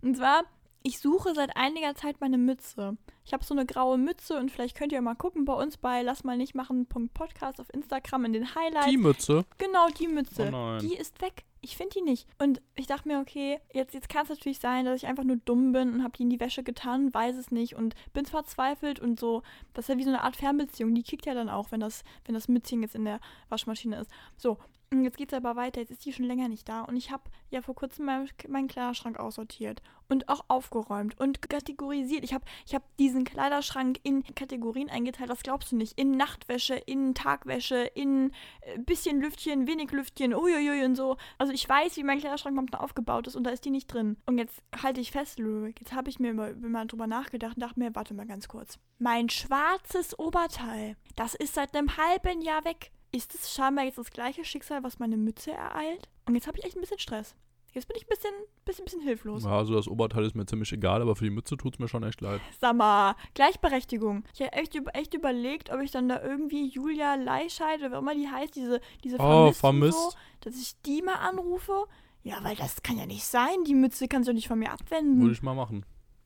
Und 0.02 0.16
zwar, 0.16 0.44
ich 0.86 1.00
suche 1.00 1.34
seit 1.34 1.56
einiger 1.56 1.96
Zeit 1.96 2.20
meine 2.20 2.38
Mütze. 2.38 2.96
Ich 3.24 3.32
habe 3.32 3.42
so 3.42 3.52
eine 3.52 3.66
graue 3.66 3.98
Mütze 3.98 4.38
und 4.38 4.52
vielleicht 4.52 4.76
könnt 4.76 4.92
ihr 4.92 5.02
mal 5.02 5.16
gucken 5.16 5.44
bei 5.44 5.52
uns 5.52 5.78
bei 5.78 6.02
lass 6.02 6.22
mal 6.22 6.36
nicht 6.36 6.54
machen 6.54 6.86
Podcast 6.86 7.60
auf 7.60 7.66
Instagram 7.74 8.26
in 8.26 8.32
den 8.34 8.54
Highlights. 8.54 8.86
Die 8.86 8.96
Mütze? 8.96 9.44
Genau, 9.58 9.88
die 9.88 10.06
Mütze. 10.06 10.46
Oh 10.46 10.50
nein. 10.52 10.78
Die 10.78 10.94
ist 10.94 11.20
weg. 11.20 11.44
Ich 11.60 11.76
finde 11.76 11.94
die 11.94 12.02
nicht. 12.02 12.28
Und 12.38 12.62
ich 12.76 12.86
dachte 12.86 13.08
mir, 13.08 13.18
okay, 13.18 13.58
jetzt, 13.72 13.94
jetzt 13.94 14.08
kann 14.08 14.22
es 14.22 14.28
natürlich 14.28 14.60
sein, 14.60 14.84
dass 14.84 15.02
ich 15.02 15.08
einfach 15.08 15.24
nur 15.24 15.38
dumm 15.38 15.72
bin 15.72 15.92
und 15.92 16.04
habe 16.04 16.16
die 16.16 16.22
in 16.22 16.30
die 16.30 16.38
Wäsche 16.38 16.62
getan, 16.62 17.12
weiß 17.12 17.34
es 17.34 17.50
nicht 17.50 17.74
und 17.74 17.96
bin 18.12 18.24
verzweifelt 18.24 19.00
und 19.00 19.18
so. 19.18 19.42
Das 19.74 19.86
ist 19.86 19.88
ja 19.88 19.98
wie 19.98 20.04
so 20.04 20.10
eine 20.10 20.22
Art 20.22 20.36
Fernbeziehung. 20.36 20.94
Die 20.94 21.02
kickt 21.02 21.26
ja 21.26 21.34
dann 21.34 21.48
auch, 21.48 21.72
wenn 21.72 21.80
das, 21.80 22.04
wenn 22.26 22.34
das 22.36 22.46
Mützchen 22.46 22.82
jetzt 22.82 22.94
in 22.94 23.04
der 23.04 23.18
Waschmaschine 23.48 23.98
ist. 23.98 24.10
So, 24.36 24.58
jetzt 24.92 25.16
geht 25.16 25.32
es 25.32 25.36
aber 25.36 25.56
weiter. 25.56 25.80
Jetzt 25.80 25.90
ist 25.90 26.04
die 26.04 26.12
schon 26.12 26.26
länger 26.26 26.48
nicht 26.48 26.68
da. 26.68 26.82
Und 26.82 26.96
ich 26.96 27.10
habe 27.10 27.24
ja 27.50 27.60
vor 27.62 27.74
kurzem 27.74 28.06
meinen, 28.06 28.68
Kleiderschrank 28.68 29.18
aussortiert 29.18 29.82
und 30.08 30.28
auch 30.28 30.44
aufgeräumt 30.48 31.18
und 31.18 31.42
kategorisiert. 31.48 32.24
Ich 32.24 32.32
habe 32.32 32.44
ich 32.66 32.74
hab 32.74 32.82
diesen 32.96 33.24
Kleiderschrank 33.24 33.98
in 34.02 34.22
Kategorien 34.34 34.88
eingeteilt. 34.88 35.30
Was 35.30 35.42
glaubst 35.42 35.72
du 35.72 35.76
nicht? 35.76 35.98
In 35.98 36.12
Nachtwäsche, 36.12 36.74
in 36.74 37.14
Tagwäsche, 37.14 37.90
in 37.94 38.32
äh, 38.60 38.78
bisschen 38.78 39.20
Lüftchen, 39.20 39.66
wenig 39.66 39.90
Lüftchen, 39.90 40.34
uiuiui 40.34 40.84
und 40.84 40.94
so. 40.94 41.16
Also 41.38 41.52
ich 41.52 41.68
weiß, 41.68 41.96
wie 41.96 42.04
mein 42.04 42.20
Kleiderschrank 42.20 42.54
momentan 42.54 42.80
aufgebaut 42.80 43.26
ist 43.26 43.36
und 43.36 43.44
da 43.44 43.50
ist 43.50 43.64
die 43.64 43.70
nicht 43.70 43.88
drin. 43.88 44.16
Und 44.26 44.38
jetzt 44.38 44.62
halte 44.82 45.00
ich 45.00 45.10
fest, 45.10 45.38
Ludwig. 45.38 45.80
Jetzt 45.80 45.94
habe 45.94 46.10
ich 46.10 46.20
mir 46.20 46.32
mal, 46.32 46.54
mal 46.54 46.86
drüber 46.86 47.06
nachgedacht 47.06 47.56
und 47.56 47.62
dachte 47.62 47.80
mir, 47.80 47.94
warte 47.94 48.14
mal 48.14 48.26
ganz 48.26 48.48
kurz. 48.48 48.78
Mein 48.98 49.28
schwarzes 49.28 50.18
Oberteil, 50.18 50.96
das 51.16 51.34
ist 51.34 51.54
seit 51.54 51.74
einem 51.76 51.96
halben 51.96 52.40
Jahr 52.40 52.64
weg 52.64 52.92
ist 53.12 53.34
es 53.34 53.52
scheinbar 53.54 53.84
jetzt 53.84 53.98
das 53.98 54.10
gleiche 54.10 54.44
Schicksal, 54.44 54.82
was 54.82 54.98
meine 54.98 55.16
Mütze 55.16 55.52
ereilt? 55.52 56.08
Und 56.26 56.34
jetzt 56.34 56.46
habe 56.46 56.58
ich 56.58 56.64
echt 56.64 56.76
ein 56.76 56.80
bisschen 56.80 56.98
Stress. 56.98 57.34
Jetzt 57.72 57.88
bin 57.88 57.96
ich 57.98 58.04
ein 58.04 58.08
bisschen, 58.08 58.32
bisschen, 58.64 58.84
bisschen 58.86 59.00
hilflos. 59.02 59.44
Ja, 59.44 59.50
also 59.58 59.74
das 59.74 59.86
Oberteil 59.86 60.24
ist 60.24 60.34
mir 60.34 60.46
ziemlich 60.46 60.72
egal, 60.72 61.02
aber 61.02 61.14
für 61.14 61.24
die 61.24 61.30
Mütze 61.30 61.58
tut 61.58 61.74
es 61.74 61.78
mir 61.78 61.88
schon 61.88 62.04
echt 62.04 62.22
leid. 62.22 62.40
Sag 62.58 62.74
mal, 62.74 63.14
Gleichberechtigung. 63.34 64.24
Ich 64.32 64.40
habe 64.40 64.52
echt, 64.54 64.74
echt 64.94 65.12
überlegt, 65.12 65.70
ob 65.70 65.80
ich 65.82 65.90
dann 65.90 66.08
da 66.08 66.22
irgendwie 66.22 66.68
Julia 66.68 67.16
Leischeid 67.16 67.80
oder 67.80 67.90
wie 67.90 67.94
auch 67.96 68.00
immer 68.00 68.14
die 68.14 68.28
heißt, 68.28 68.56
diese, 68.56 68.80
diese 69.04 69.18
Oh, 69.18 69.52
vermisst. 69.52 69.98
So, 69.98 70.12
dass 70.40 70.56
ich 70.56 70.80
die 70.82 71.02
mal 71.02 71.16
anrufe. 71.16 71.84
Ja, 72.22 72.42
weil 72.42 72.56
das 72.56 72.82
kann 72.82 72.98
ja 72.98 73.04
nicht 73.04 73.24
sein. 73.24 73.62
Die 73.66 73.74
Mütze 73.74 74.08
kannst 74.08 74.28
du 74.28 74.32
nicht 74.32 74.48
von 74.48 74.58
mir 74.58 74.72
abwenden. 74.72 75.20
Würde 75.20 75.34
ich 75.34 75.42
mal 75.42 75.54
machen. 75.54 75.84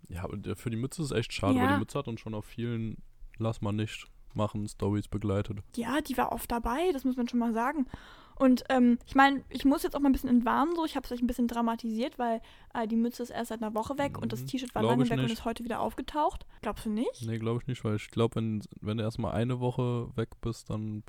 Ja, 0.09 0.29
für 0.55 0.71
die 0.71 0.77
Mütze 0.77 1.03
ist 1.03 1.11
echt 1.11 1.33
schade, 1.33 1.57
Ja. 1.59 1.65
weil 1.65 1.73
die 1.75 1.79
Mütze 1.81 1.99
hat 1.99 2.07
uns 2.09 2.21
schon 2.21 2.35
auf 2.35 2.45
vielen 2.45 2.97
Lass 3.39 3.61
mal 3.61 3.73
nicht 3.73 4.07
machen 4.35 4.67
Stories 4.69 5.09
begleitet. 5.09 5.59
Ja, 5.77 6.01
die 6.01 6.17
war 6.17 6.33
oft 6.33 6.51
dabei, 6.51 6.91
das 6.93 7.05
muss 7.05 7.17
man 7.17 7.29
schon 7.29 7.41
mal 7.41 7.53
sagen. 7.53 7.87
Und 8.37 8.65
ähm, 8.71 8.99
ich 9.05 9.15
meine, 9.15 9.45
ich 9.51 9.67
muss 9.67 9.83
jetzt 9.83 9.95
auch 9.95 10.01
mal 10.01 10.09
ein 10.09 10.13
bisschen 10.13 10.31
entwarnen, 10.31 10.75
so. 10.75 10.87
Ich 10.87 10.97
habe 10.97 11.05
es 11.05 11.13
euch 11.13 11.21
ein 11.21 11.27
bisschen 11.27 11.47
dramatisiert, 11.47 12.19
weil 12.19 12.41
äh, 12.73 12.89
die 12.89 12.97
Mütze 12.97 13.23
ist 13.23 13.29
erst 13.29 13.51
seit 13.51 13.63
einer 13.63 13.75
Woche 13.75 13.99
weg 13.99 14.17
und 14.17 14.33
das 14.33 14.41
Mhm, 14.43 14.47
T-Shirt 14.47 14.75
war 14.75 14.81
glaub 14.81 14.93
lange 14.93 15.05
weg 15.11 15.19
und 15.19 15.25
nicht. 15.25 15.33
ist 15.35 15.45
heute 15.45 15.63
wieder 15.63 15.81
aufgetaucht. 15.81 16.47
Glaubst 16.63 16.87
du 16.87 16.91
nicht? 16.91 17.27
Nee, 17.27 17.39
glaube 17.39 17.61
ich 17.61 17.67
nicht, 17.67 17.85
weil 17.85 17.97
ich 17.97 18.11
glaube, 18.11 18.37
wenn, 18.37 18.63
wenn 18.81 18.97
du 18.97 19.03
erstmal 19.05 19.33
eine 19.33 19.61
Woche 19.61 20.09
weg 20.17 20.31
bist, 20.41 20.71
dann 20.71 21.03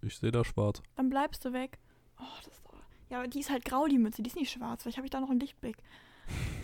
ich 0.00 0.16
sehe 0.16 0.30
da 0.30 0.44
schwarz. 0.44 0.80
Dann 0.94 1.08
bleibst 1.10 1.44
du 1.44 1.52
weg. 1.52 1.78
Oh, 2.20 2.24
das 2.44 2.52
ist 2.54 2.64
doch. 2.64 2.74
Ja, 3.10 3.18
aber 3.18 3.26
die 3.28 3.40
ist 3.40 3.50
halt 3.50 3.64
grau, 3.64 3.86
die 3.86 3.98
Mütze, 3.98 4.22
die 4.22 4.28
ist 4.28 4.36
nicht 4.36 4.52
schwarz. 4.52 4.82
Vielleicht 4.84 4.98
habe 4.98 5.06
ich 5.06 5.10
da 5.10 5.18
noch 5.20 5.30
einen 5.30 5.40
Lichtblick. 5.40 5.76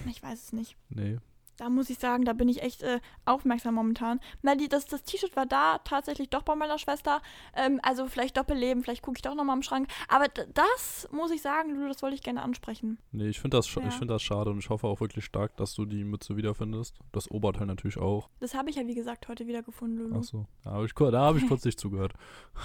Ich 0.08 0.22
weiß 0.22 0.40
es 0.40 0.52
nicht. 0.52 0.76
Nee. 0.88 1.18
Da 1.58 1.68
muss 1.68 1.90
ich 1.90 1.98
sagen, 1.98 2.24
da 2.24 2.32
bin 2.32 2.48
ich 2.48 2.62
echt 2.62 2.82
äh, 2.82 3.00
aufmerksam 3.24 3.74
momentan. 3.74 4.20
Na, 4.42 4.54
die, 4.54 4.68
das, 4.68 4.86
das 4.86 5.02
T-Shirt 5.04 5.36
war 5.36 5.46
da 5.46 5.78
tatsächlich 5.84 6.30
doch 6.30 6.42
bei 6.42 6.54
meiner 6.54 6.78
Schwester. 6.78 7.20
Ähm, 7.54 7.78
also 7.82 8.06
vielleicht 8.06 8.36
Doppelleben, 8.36 8.82
vielleicht 8.82 9.02
gucke 9.02 9.18
ich 9.18 9.22
doch 9.22 9.34
nochmal 9.34 9.56
im 9.56 9.62
Schrank. 9.62 9.88
Aber 10.08 10.26
das 10.28 11.08
muss 11.12 11.30
ich 11.30 11.42
sagen, 11.42 11.74
Lulu, 11.74 11.88
das 11.88 12.02
wollte 12.02 12.14
ich 12.14 12.22
gerne 12.22 12.42
ansprechen. 12.42 12.98
Nee, 13.12 13.28
ich 13.28 13.38
finde 13.40 13.58
das, 13.58 13.72
Ja. 13.74 13.82
ich 13.86 13.94
find 13.94 14.10
das 14.10 14.22
schade 14.22 14.50
und 14.50 14.58
ich 14.58 14.70
hoffe 14.70 14.86
auch 14.86 15.00
wirklich 15.00 15.24
stark, 15.24 15.56
dass 15.56 15.74
du 15.74 15.84
die 15.84 16.04
Mütze 16.04 16.36
wiederfindest. 16.36 16.96
Das 17.12 17.30
Oberteil 17.30 17.66
natürlich 17.66 17.98
auch. 17.98 18.28
Das 18.40 18.54
habe 18.54 18.70
ich 18.70 18.76
ja, 18.76 18.86
wie 18.86 18.94
gesagt, 18.94 19.28
heute 19.28 19.46
wieder 19.46 19.62
gefunden, 19.62 19.98
Lulu. 19.98 20.18
Achso. 20.18 20.46
Da 20.64 20.70
habe 20.70 20.86
ich, 20.86 20.92
da 20.94 21.20
hab 21.20 21.36
ich 21.36 21.46
kurz 21.48 21.64
nicht 21.64 21.78
zugehört. 21.78 22.14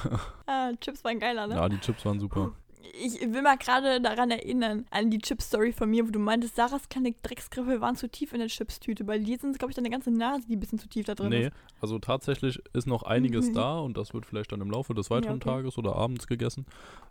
Ah, 0.49 0.71
Chips 0.79 1.03
waren 1.03 1.19
geiler, 1.19 1.45
ne? 1.47 1.55
Ja, 1.55 1.67
die 1.67 1.77
Chips 1.79 2.05
waren 2.05 2.19
super. 2.19 2.53
Ich 2.99 3.19
will 3.21 3.41
mal 3.41 3.57
gerade 3.57 4.01
daran 4.01 4.31
erinnern, 4.31 4.85
an 4.91 5.09
die 5.09 5.19
Chips-Story 5.19 5.71
von 5.71 5.89
mir, 5.89 6.07
wo 6.07 6.11
du 6.11 6.19
meintest, 6.19 6.55
Sarahs 6.55 6.89
kleine 6.89 7.13
Drecksgriffel 7.21 7.81
waren 7.81 7.95
zu 7.95 8.09
tief 8.09 8.33
in 8.33 8.39
der 8.39 8.47
Chips-Tüte. 8.47 9.03
Bei 9.03 9.17
dir 9.17 9.37
sind 9.37 9.51
es, 9.51 9.57
glaube 9.57 9.71
ich, 9.71 9.75
deine 9.75 9.89
ganze 9.89 10.11
Nase, 10.11 10.43
die 10.47 10.55
ein 10.55 10.59
bisschen 10.59 10.79
zu 10.79 10.87
tief 10.87 11.05
da 11.05 11.15
drin 11.15 11.29
Nee, 11.29 11.47
ist. 11.47 11.53
also 11.81 11.99
tatsächlich 11.99 12.61
ist 12.73 12.87
noch 12.87 13.03
einiges 13.03 13.51
da 13.53 13.79
und 13.79 13.97
das 13.97 14.13
wird 14.13 14.25
vielleicht 14.25 14.51
dann 14.51 14.61
im 14.61 14.71
Laufe 14.71 14.93
des 14.93 15.09
weiteren 15.09 15.35
okay. 15.35 15.49
Tages 15.49 15.77
oder 15.77 15.95
abends 15.95 16.27
gegessen. 16.27 16.65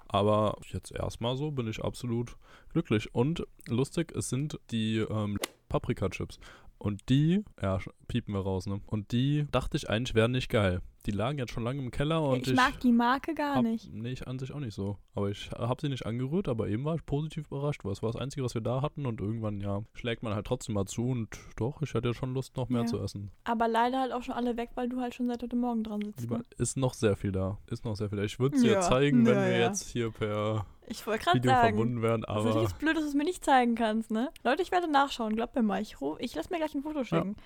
Aber 0.09 0.57
jetzt 0.73 0.93
erstmal 0.93 1.37
so 1.37 1.51
bin 1.51 1.67
ich 1.67 1.83
absolut 1.83 2.37
glücklich. 2.73 3.15
Und 3.15 3.45
lustig, 3.69 4.13
es 4.17 4.29
sind 4.29 4.59
die 4.71 4.99
ähm, 4.99 5.39
Paprika-Chips. 5.69 6.39
Und 6.79 7.09
die, 7.09 7.43
ja, 7.63 7.79
piepen 8.07 8.35
wir 8.35 8.41
raus, 8.41 8.67
ne? 8.67 8.81
Und 8.87 9.13
die 9.13 9.47
dachte 9.51 9.77
ich 9.77 9.89
eigentlich 9.89 10.15
wären 10.15 10.33
nicht 10.33 10.51
geil. 10.51 10.83
Die 11.07 11.13
lagen 11.13 11.39
jetzt 11.39 11.53
schon 11.53 11.63
lange 11.63 11.81
im 11.81 11.91
Keller 11.93 12.17
Ja, 12.17 12.21
und 12.33 12.49
ich, 12.49 12.55
mag 12.55 12.81
die 12.81 12.91
Marke 12.91 13.33
gar 13.35 13.57
hab, 13.57 13.63
nicht. 13.63 13.93
Nee, 13.93 14.11
ich 14.11 14.27
an 14.27 14.39
sich 14.41 14.53
auch 14.53 14.59
nicht 14.59 14.75
so. 14.75 14.99
Aber 15.15 15.31
ich 15.31 15.51
habe 15.53 15.81
sie 15.81 15.89
nicht 15.89 16.05
angerührt, 16.05 16.49
aber 16.49 16.69
eben 16.69 16.85
war 16.85 16.97
ich 16.97 17.07
positiv 17.07 17.47
überrascht, 17.47 17.85
weil 17.85 17.93
es 17.93 18.03
war 18.03 18.11
das 18.13 18.21
Einzige, 18.21 18.45
was 18.45 18.55
wir 18.55 18.61
da 18.61 18.83
hatten 18.83 19.07
und 19.07 19.21
irgendwann, 19.21 19.61
ja, 19.61 19.83
schlägt 19.95 20.23
man 20.25 20.35
halt 20.35 20.47
trotzdem 20.47 20.75
mal 20.75 20.85
zu 20.87 21.07
und 21.09 21.29
doch, 21.57 21.81
ich 21.83 21.95
hatte 21.95 22.13
schon 22.13 22.35
Lust, 22.35 22.57
noch 22.57 22.69
mehr 22.69 22.81
Ja. 22.83 22.87
zu 22.87 23.01
essen. 23.01 23.31
Aber 23.45 23.69
leider 23.69 24.01
halt 24.01 24.13
auch 24.13 24.23
schon 24.23 24.35
alle 24.35 24.57
weg, 24.57 24.71
weil 24.75 24.89
du 24.89 25.01
halt 25.01 25.15
schon 25.15 25.29
seit 25.29 25.43
heute 25.43 25.55
Morgen 25.57 25.85
dran 25.85 26.03
sitzt. 26.03 26.29
Ne? 26.29 26.45
ist 26.59 26.77
noch 26.77 26.93
sehr 26.95 27.17
viel 27.17 27.31
da. 27.33 27.59
Ist 27.71 27.85
noch 27.85 27.95
sehr 27.97 28.09
viel 28.09 28.19
da. 28.19 28.25
Ich 28.25 28.39
würde 28.41 28.57
es 28.57 28.63
dir 28.63 28.73
Ja, 28.73 28.81
zeigen, 28.81 29.25
wenn 29.27 29.35
ja, 29.37 29.47
wir 29.47 29.57
ja. 29.59 29.67
jetzt 29.69 29.89
hier 29.89 30.11
per 30.11 30.67
Ich 30.89 31.07
wollte 31.07 31.25
gerade 31.25 31.39
Video 31.39 31.51
sagen. 31.53 31.69
verbunden 31.77 32.03
wären, 32.03 32.23
Das 32.23 32.39
ist 32.39 32.45
natürlich 32.47 32.69
aber 32.71 32.79
blöd, 32.79 32.97
dass 32.97 33.03
du 33.05 33.09
es 33.11 33.15
mir 33.15 33.25
nicht 33.25 33.45
zeigen 33.45 33.75
kannst, 33.77 34.11
ne? 34.11 34.31
Leute, 34.43 34.63
ich 34.63 34.73
werde 34.73 34.91
nachschauen, 34.91 35.37
glaubt 35.37 35.55
mir 35.55 35.63
mal. 35.63 35.81
Ich, 35.81 36.01
ruf- 36.01 36.19
ich 36.21 36.35
lasse 36.35 36.51
mir 36.51 36.59
gleich 36.59 36.75
ein 36.75 36.83
Foto 36.83 37.05
schicken. 37.05 37.37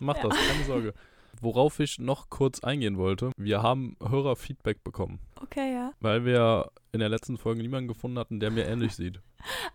mach 0.00 0.16
Ja. 0.16 0.22
das, 0.28 0.38
keine 0.38 0.64
Sorge. 0.64 0.94
Worauf 1.40 1.80
ich 1.80 1.98
noch 1.98 2.30
kurz 2.30 2.60
eingehen 2.60 2.96
wollte, 2.98 3.30
wir 3.36 3.62
haben 3.62 3.96
Hörerfeedback 4.00 4.82
bekommen, 4.84 5.18
Okay, 5.42 5.74
ja. 5.74 5.92
weil 6.00 6.24
wir 6.24 6.70
in 6.92 7.00
der 7.00 7.08
letzten 7.08 7.36
Folge 7.38 7.62
niemanden 7.62 7.88
gefunden 7.88 8.18
hatten, 8.18 8.40
der 8.40 8.50
mir 8.50 8.66
ähnlich 8.66 8.94
sieht. 8.94 9.20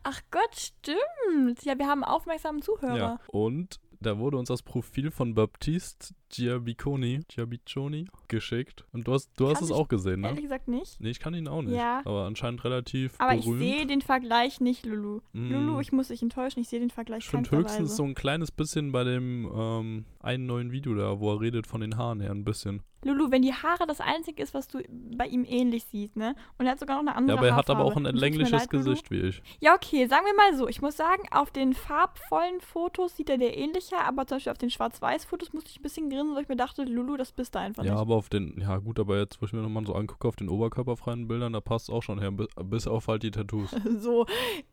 Ach 0.04 0.22
Gott, 0.32 0.56
stimmt. 0.56 1.64
Ja, 1.64 1.78
wir 1.78 1.88
haben 1.88 2.04
aufmerksamen 2.04 2.62
Zuhörer. 2.62 2.98
Ja. 2.98 3.20
Und 3.28 3.80
da 4.02 4.18
wurde 4.18 4.38
uns 4.38 4.48
das 4.48 4.62
Profil 4.62 5.12
von 5.12 5.34
Baptiste 5.36 6.14
Giabiconi, 6.30 7.22
Giabiconi 7.28 8.08
geschickt. 8.28 8.86
Und 8.94 9.08
du 9.08 9.14
hast, 9.14 9.32
du 9.38 9.50
hast 9.50 9.62
es 9.62 9.70
ich 9.70 9.76
auch 9.76 9.88
gesehen, 9.88 10.22
ne? 10.22 10.28
Ehrlich 10.28 10.44
gesagt 10.44 10.68
nicht. 10.68 11.00
Nee, 11.02 11.10
ich 11.10 11.20
kann 11.20 11.34
ihn 11.34 11.48
auch 11.48 11.62
nicht. 11.62 11.76
Ja. 11.76 12.02
Aber 12.06 12.26
anscheinend 12.26 12.64
relativ 12.64 13.14
Aber 13.18 13.36
ich 13.36 13.46
berühmt. 13.46 13.62
sehe 13.62 13.88
den 13.88 14.02
Vergleich 14.02 14.62
nicht, 14.62 14.86
Lulu. 14.86 15.22
Mm. 15.34 15.52
Lulu, 15.52 15.80
ich 15.80 15.92
muss 15.92 16.10
dich 16.10 16.22
enttäuschen, 16.22 16.60
ich 16.60 16.70
sehe 16.70 16.80
den 16.80 16.92
Vergleich 16.92 17.24
Ich 17.26 17.30
finde 17.30 17.50
keinster 17.50 17.70
höchstens 17.70 17.90
Weise. 17.90 17.96
so 17.96 18.04
ein 18.04 18.16
kleines 18.16 18.52
bisschen 18.52 18.92
bei 18.92 19.04
dem 19.04 19.50
ähm, 19.54 20.06
einen 20.20 20.46
neuen 20.46 20.72
Video 20.72 20.94
da, 20.94 21.20
wo 21.20 21.34
er 21.34 21.42
redet 21.42 21.68
von 21.68 21.82
den 21.82 21.98
Haaren 21.98 22.22
her 22.22 22.32
ein 22.32 22.46
bisschen. 22.46 22.84
Lulu, 23.04 23.32
wenn 23.32 23.42
die 23.42 23.54
Haare 23.54 23.88
das 23.88 24.02
Einzige 24.02 24.42
ist, 24.44 24.54
was 24.54 24.68
du 24.68 24.80
bei 24.90 25.26
ihm 25.28 25.46
ähnlich 25.48 25.86
siehst, 25.86 26.16
ne? 26.16 26.36
Und 26.58 26.66
er 26.66 26.74
hat 26.74 26.80
sogar 26.80 26.96
noch 26.98 27.08
eine 27.08 27.16
andere 27.16 27.36
Ja, 27.36 27.40
aber 27.40 27.48
er 27.50 27.56
hat 27.56 27.70
aber 27.70 27.80
Haarfarbe. 27.86 28.02
auch 28.06 28.10
ein 28.10 28.16
längliches 28.16 28.52
leid, 28.52 28.74
Lulu? 28.74 28.84
Gesicht 28.86 29.12
wie 29.12 29.20
ich. 29.22 29.42
Ja, 29.60 29.76
okay, 29.76 30.06
sagen 30.08 30.26
wir 30.26 30.36
mal 30.36 30.56
so. 30.58 30.68
Ich 30.68 30.82
muss 30.82 30.98
sagen, 30.98 31.24
auf 31.32 31.52
den 31.52 31.74
farbvollen 31.74 32.60
Fotos 32.62 33.16
sieht 33.16 33.30
er 33.30 33.38
dir 33.38 33.56
ähnlicher, 33.56 34.00
aber 34.06 34.28
zum 34.28 34.36
Beispiel 34.38 34.52
auf 34.52 34.58
den 34.58 34.70
Schwarz-Weiß-Fotos 34.70 35.54
musste 35.54 35.70
ich 35.72 35.80
ein 35.80 35.84
bisschen 35.84 36.10
grinsen, 36.10 36.36
weil 36.36 36.44
ich 36.44 36.50
mir 36.50 36.56
dachte, 36.56 36.84
Lulu, 36.84 37.18
das 37.18 37.32
bist 37.32 37.56
du 37.56 37.60
einfach 37.60 37.84
Ja, 37.84 37.92
nicht. 37.94 38.02
aber 38.02 38.16
auf 38.16 38.30
den, 38.30 38.60
ja 38.60 38.78
gut, 38.78 39.00
aber 39.00 39.18
jetzt, 39.20 39.42
wo 39.42 39.46
ich 39.46 39.54
mir 39.54 39.62
nochmal 39.62 39.86
so 39.86 39.94
angucke, 39.96 40.28
auf 40.28 40.36
den 40.36 40.50
oberkörperfreien 40.50 41.28
Bildern, 41.28 41.54
da 41.54 41.62
passt 41.62 41.90
auch 41.90 42.04
schon 42.04 42.20
her, 42.20 42.32
bis, 42.32 42.48
bis 42.64 42.88
auf 42.88 43.08
halt 43.08 43.24
die 43.24 43.32
Tattoos. 43.32 43.70
So, 44.00 44.26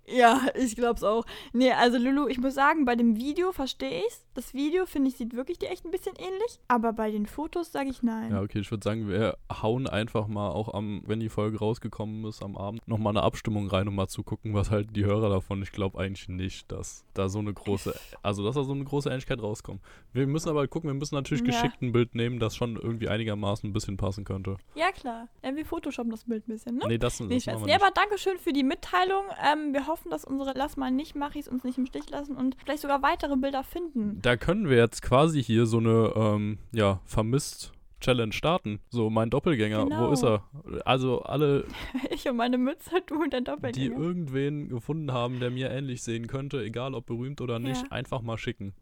ja, 0.06 0.40
ich 0.54 0.76
glaub's 0.76 1.02
auch. 1.02 1.24
Nee, 1.52 1.72
also 1.72 1.98
Lulu, 1.98 2.28
ich 2.28 2.38
muss 2.38 2.54
sagen, 2.54 2.84
bei 2.84 2.94
dem 2.96 3.16
Video 3.16 3.50
verstehe 3.52 4.02
ich's. 4.06 4.24
Das 4.34 4.54
Video, 4.54 4.86
finde 4.86 5.08
ich, 5.08 5.16
sieht 5.16 5.34
wirklich 5.34 5.58
dir 5.58 5.70
echt 5.70 5.84
ein 5.84 5.90
bisschen 5.90 6.14
ähnlich. 6.16 6.60
Aber 6.68 6.92
bei 6.92 7.10
den 7.10 7.26
Fotos 7.26 7.72
sage 7.72 7.88
ich 7.90 8.02
nein. 8.02 8.15
Sein. 8.20 8.30
Ja, 8.32 8.40
okay, 8.42 8.58
ich 8.60 8.70
würde 8.70 8.82
sagen, 8.84 9.08
wir 9.08 9.36
hauen 9.62 9.86
einfach 9.86 10.26
mal 10.28 10.48
auch 10.50 10.72
am, 10.74 11.02
wenn 11.06 11.20
die 11.20 11.28
Folge 11.28 11.58
rausgekommen 11.58 12.24
ist, 12.24 12.42
am 12.42 12.56
Abend 12.56 12.86
nochmal 12.88 13.12
eine 13.12 13.22
Abstimmung 13.22 13.68
rein, 13.68 13.88
um 13.88 13.94
mal 13.94 14.08
zu 14.08 14.22
gucken, 14.22 14.54
was 14.54 14.70
halten 14.70 14.92
die 14.92 15.04
Hörer 15.04 15.28
davon. 15.28 15.62
Ich 15.62 15.72
glaube 15.72 15.98
eigentlich 15.98 16.28
nicht, 16.28 16.70
dass 16.72 17.04
da 17.14 17.28
so 17.28 17.38
eine 17.38 17.52
große, 17.52 17.94
also 18.22 18.44
dass 18.44 18.54
da 18.54 18.64
so 18.64 18.72
eine 18.72 18.84
große 18.84 19.08
Ähnlichkeit 19.08 19.40
rauskommt. 19.42 19.80
Wir 20.12 20.26
müssen 20.26 20.48
aber 20.48 20.66
gucken, 20.68 20.88
wir 20.88 20.94
müssen 20.94 21.14
natürlich 21.14 21.42
Ja. 21.42 21.46
geschickt 21.62 21.82
ein 21.82 21.92
Bild 21.92 22.14
nehmen, 22.14 22.38
das 22.38 22.56
schon 22.56 22.76
irgendwie 22.76 23.08
einigermaßen 23.08 23.68
ein 23.68 23.72
bisschen 23.72 23.96
passen 23.96 24.24
könnte. 24.24 24.56
Ja, 24.74 24.90
klar. 24.92 25.28
Äh, 25.42 25.54
wir 25.54 25.64
photoshoppen 25.66 26.10
das 26.10 26.24
Bild 26.24 26.46
ein 26.48 26.52
bisschen, 26.52 26.76
ne? 26.78 26.84
Nee, 26.88 26.98
das, 26.98 27.18
das 27.18 27.26
Nee, 27.28 27.34
machen 27.36 27.40
Scherz. 27.42 27.60
wir 27.60 27.66
nicht. 27.66 27.82
aber 27.82 27.90
danke 27.94 28.18
schön 28.18 28.38
für 28.38 28.52
die 28.52 28.62
Mitteilung. 28.64 29.24
Ähm, 29.44 29.72
wir 29.72 29.86
hoffen, 29.86 30.10
dass 30.10 30.24
unsere 30.24 30.52
Lass 30.56 30.76
mal 30.76 30.90
nicht 30.90 31.14
Machis 31.14 31.48
uns 31.48 31.64
nicht 31.64 31.78
im 31.78 31.86
Stich 31.86 32.08
lassen 32.10 32.36
und 32.36 32.56
vielleicht 32.62 32.82
sogar 32.82 33.02
weitere 33.02 33.36
Bilder 33.36 33.62
finden. 33.64 34.20
Da 34.22 34.36
können 34.36 34.68
wir 34.68 34.76
jetzt 34.78 35.02
quasi 35.02 35.42
hier 35.42 35.66
so 35.66 35.78
eine, 35.78 36.12
ähm, 36.16 36.58
ja, 36.72 37.00
vermisst 37.04 37.72
Challenge 38.00 38.32
starten. 38.32 38.80
So, 38.90 39.08
mein 39.10 39.30
Doppelgänger, 39.30 39.84
Genau. 39.84 40.08
wo 40.08 40.12
ist 40.12 40.22
er? 40.22 40.42
Also 40.84 41.22
alle, 41.22 41.64
Ich 42.10 42.28
und 42.28 42.36
meine 42.36 42.58
Mütze, 42.58 43.00
du 43.06 43.14
und 43.22 43.32
dein 43.32 43.44
die 43.44 43.50
Doppelgänger. 43.50 43.98
irgendwen 43.98 44.68
gefunden 44.68 45.12
haben, 45.12 45.40
der 45.40 45.50
mir 45.50 45.70
ähnlich 45.70 46.02
sehen 46.02 46.26
könnte, 46.26 46.62
egal 46.62 46.94
ob 46.94 47.06
berühmt 47.06 47.40
oder 47.40 47.58
nicht, 47.58 47.82
Ja. 47.84 47.92
einfach 47.92 48.20
mal 48.20 48.36
schicken. 48.38 48.74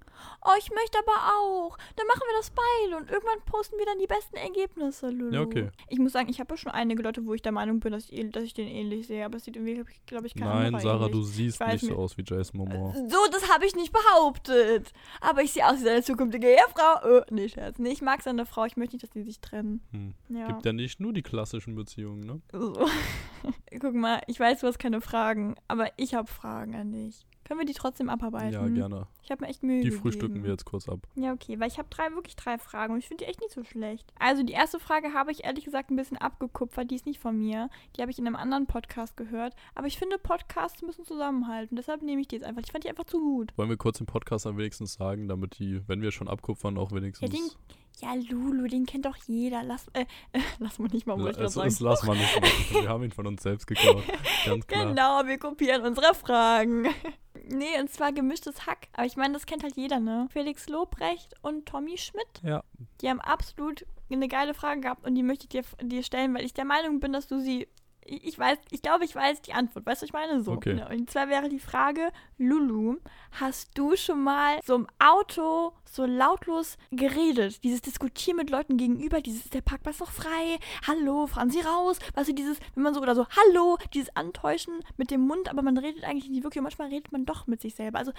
Oh, 0.45 0.51
ich 0.59 0.71
möchte 0.71 0.99
aber 0.99 1.35
auch. 1.39 1.77
Dann 1.97 2.07
machen 2.07 2.23
wir 2.29 2.37
das 2.39 2.51
beide 2.51 2.97
und 3.03 3.11
irgendwann 3.11 3.41
posten 3.47 3.77
wir 3.79 3.87
dann 3.87 3.99
die 3.99 4.07
besten 4.07 4.37
Ergebnisse, 4.37 5.11
Lulu. 5.11 5.35
Ja, 5.35 5.41
okay. 5.43 5.71
Ich 5.89 5.99
muss 5.99 6.13
sagen, 6.13 6.29
ich 6.29 6.41
habe 6.41 6.53
ja 6.55 6.57
schon 6.57 6.73
einige 6.73 7.03
Leute, 7.03 7.25
wo 7.27 7.35
ich 7.35 7.43
der 7.43 7.53
Meinung 7.53 7.81
bin, 7.81 7.93
dass 7.93 8.09
ich, 8.11 8.19
ähn- 8.19 8.31
dass 8.33 8.43
ich 8.45 8.55
den 8.55 8.69
ähnlich 8.69 9.07
sehe, 9.07 9.25
aber 9.25 9.37
es 9.37 9.45
sieht 9.45 9.57
irgendwie, 9.57 9.85
glaube 10.07 10.27
ich, 10.27 10.35
kein 10.35 10.73
Nein, 10.73 10.79
Sarah, 10.81 11.07
ähnlich. 11.07 11.13
du 11.13 11.23
siehst 11.23 11.61
nicht 11.67 11.85
so 11.85 11.97
aus 11.97 12.17
wie 12.17 12.23
Jason 12.27 12.59
Momoa. 12.59 12.95
So, 12.95 13.17
das 13.33 13.53
habe 13.53 13.67
ich 13.67 13.75
nicht 13.77 13.93
behauptet. 13.93 14.93
Aber 15.21 15.43
ich 15.43 15.53
sehe 15.53 15.67
aus 15.67 15.79
wie 15.81 15.85
seine 15.85 16.03
zukünftige 16.03 16.47
Ehefrau. 16.49 17.19
Äh, 17.19 17.25
nee, 17.31 17.49
Scherz. 17.49 17.79
Nee, 17.79 17.91
ich 17.91 18.03
mag 18.03 18.23
seine 18.23 18.47
Frau. 18.47 18.65
Ich 18.65 18.77
möchte 18.77 18.97
nicht, 18.97 19.04
dass 19.05 19.11
die 19.11 19.23
sich 19.23 19.41
trennen. 19.41 19.83
Hm. 19.93 20.15
Ja. 20.29 20.49
Gibt 20.49 20.65
ja 20.65 20.73
nicht 20.73 21.01
nur 21.01 21.13
die 21.13 21.23
klassischen 21.23 21.75
Beziehungen, 21.75 22.21
ne? 22.21 22.41
So. 22.53 22.75
Guck 23.81 23.95
mal, 23.95 24.23
ich 24.27 24.41
weiß, 24.41 24.61
du 24.61 24.67
hast 24.67 24.79
keine 24.79 25.01
Fragen, 25.01 25.55
aber 25.69 25.89
ich 25.97 26.15
habe 26.15 26.29
Fragen 26.29 26.75
an 26.75 26.93
dich. 26.93 27.27
Können 27.45 27.61
wir 27.61 27.67
die 27.67 27.75
trotzdem 27.75 28.09
abarbeiten? 28.09 28.53
Ja, 28.55 28.67
gerne. 28.67 29.07
Ich 29.23 29.31
habe 29.31 29.45
mir 29.45 29.51
echt 29.51 29.63
Mühe 29.63 29.81
Die 29.81 29.85
gegeben. 29.85 30.01
frühstücken 30.01 30.43
wir 30.43 30.51
jetzt 30.51 30.65
kurz 30.65 30.89
ab. 30.89 31.07
Ja, 31.15 31.33
okay, 31.35 31.61
weil 31.61 31.69
ich 31.69 31.77
habe 31.79 31.89
drei, 31.91 32.11
wirklich 32.15 32.37
drei 32.37 32.57
Fragen 32.57 32.95
und 32.95 33.01
ich 33.01 33.07
finde 33.09 33.25
die 33.25 33.31
echt 33.31 33.41
nicht 33.41 33.53
so 33.53 33.63
schlecht. 33.65 34.11
Also 34.19 34.43
die 34.43 34.55
erste 34.55 34.81
Frage 34.81 35.13
habe 35.13 35.31
ich 35.31 35.45
ehrlich 35.45 35.65
gesagt 35.67 35.91
ein 35.91 35.97
bisschen 35.97 36.17
abgekupfert, 36.17 36.91
die 36.91 36.95
ist 36.95 37.05
nicht 37.05 37.21
von 37.21 37.37
mir. 37.39 37.69
Die 37.97 38.01
habe 38.01 38.11
ich 38.11 38.19
in 38.19 38.27
einem 38.27 38.37
anderen 38.37 38.67
Podcast 38.67 39.19
gehört. 39.19 39.55
Aber 39.75 39.87
ich 39.87 39.99
finde, 39.99 40.17
Podcasts 40.19 40.81
müssen 40.81 41.05
zusammenhalten. 41.05 41.77
Deshalb 41.77 42.01
nehme 42.01 42.23
ich 42.23 42.29
die 42.29 42.37
jetzt 42.37 42.47
einfach. 42.47 42.63
Ich 42.65 42.73
fand 42.73 42.85
die 42.85 42.89
einfach 42.89 43.05
zu 43.05 43.21
gut. 43.21 43.53
Wollen 43.59 43.69
wir 43.69 43.77
kurz 43.77 44.01
im 44.01 44.07
Podcast 44.07 44.47
dann 44.47 44.57
wenigstens 44.57 44.95
sagen, 44.95 45.29
damit 45.29 45.59
die, 45.59 45.87
wenn 45.87 46.01
wir 46.01 46.13
schon 46.13 46.29
abkupfern, 46.29 46.79
auch 46.79 46.93
wenigstens. 46.93 47.31
den 47.31 47.51
Ja, 48.01 48.15
Lulu, 48.15 48.67
den 48.67 48.87
kennt 48.87 49.07
doch 49.07 49.17
jeder. 49.27 49.63
Lass, 49.63 49.87
äh, 49.93 50.05
äh, 50.33 50.41
lass 50.59 50.79
mal 50.79 50.89
nicht 50.89 51.07
mal, 51.07 51.17
gerade 51.17 51.45
es, 51.45 51.55
sagen. 51.55 51.69
es 51.69 51.81
lass 51.81 52.03
mal 52.03 52.17
nicht 52.17 52.41
machen. 52.41 52.83
Wir 52.83 52.89
haben 52.89 53.05
ihn 53.05 53.13
von 53.13 53.27
uns 53.27 53.43
selbst 53.43 53.67
geklaut. 53.67 54.03
Ganz 54.45 54.67
klar. 54.67 54.87
Genau, 54.87 55.27
wir 55.27 55.39
kopieren 55.39 55.83
unsere 55.83 56.15
Fragen. 56.15 56.89
nee, 57.49 57.81
und 57.81 57.91
zwar 57.91 58.13
gemischtes 58.13 58.67
Hack. 58.67 58.89
Aber 58.93 59.07
ich 59.07 59.17
meine, 59.17 59.35
das 59.35 59.47
kennt 59.47 59.63
halt 59.63 59.77
jeder, 59.77 60.01
ne? 60.01 60.29
Felix 60.33 60.69
Lobrecht 60.69 61.35
und 61.43 61.67
Tommy 61.67 61.97
Schmidt. 61.97 62.43
Ja. 62.43 62.65
Die 63.01 63.09
haben 63.09 63.21
absolut 63.21 63.87
eine 64.11 64.29
geile 64.29 64.55
Frage 64.55 64.83
gehabt 64.83 65.07
und 65.07 65.15
die 65.15 65.23
möchte 65.23 65.45
ich 65.45 65.49
dir, 65.51 65.63
dir 65.83 66.03
stellen, 66.03 66.35
weil 66.35 66.45
ich 66.45 66.55
der 66.55 66.65
Meinung 66.65 67.01
bin, 67.01 67.13
dass 67.13 67.27
du 67.27 67.41
sie. 67.41 67.69
Ich 68.07 68.39
weiß, 68.39 68.59
ich 68.71 68.83
glaube, 68.83 69.05
ich 69.05 69.15
weiß 69.15 69.43
die 69.43 69.55
Antwort. 69.55 69.87
Weißt 69.87 70.03
du, 70.03 70.05
was 70.05 70.09
ich 70.09 70.13
meine? 70.13 70.43
So. 70.43 70.53
Okay. 70.53 70.75
Genau. 70.75 70.91
Und 70.91 71.11
zwar 71.11 71.29
wäre 71.29 71.49
die 71.49 71.59
Frage, 71.59 72.11
Lulu, 72.39 72.97
hast 73.33 73.77
du 73.79 73.97
schon 73.97 74.23
mal 74.23 74.59
so 74.65 74.75
im 74.75 74.87
Auto 74.99 75.73
so 75.85 76.05
lautlos 76.05 76.77
geredet? 76.91 77.63
Dieses 77.65 77.81
Diskutieren 77.81 78.37
mit 78.37 78.51
Leuten 78.51 78.77
gegenüber, 78.77 79.21
dieses, 79.21 79.49
der 79.51 79.63
Parkplatz 79.63 80.01
noch 80.01 80.11
frei? 80.11 80.59
Hallo, 80.87 81.27
fahren 81.27 81.51
Sie 81.51 81.61
raus? 81.61 81.99
Weißt 82.15 82.29
du, 82.29 82.35
dieses, 82.35 82.59
wenn 82.75 82.83
man 82.83 82.95
so, 82.95 83.01
oder 83.01 83.15
so, 83.15 83.27
hallo, 83.29 83.79
dieses 83.95 84.15
Antäuschen 84.17 84.81
mit 84.97 85.11
dem 85.11 85.23
Mund, 85.23 85.49
aber 85.49 85.63
man 85.63 85.79
redet 85.79 86.05
eigentlich 86.05 86.31
nicht 86.31 86.43
wirklich 86.43 86.59
und 86.59 86.65
manchmal 86.65 86.89
redet 86.89 87.13
man 87.13 87.25
doch 87.25 87.47
mit 87.47 87.61
sich 87.61 87.75
selber. 87.75 87.99
Also, 87.99 88.13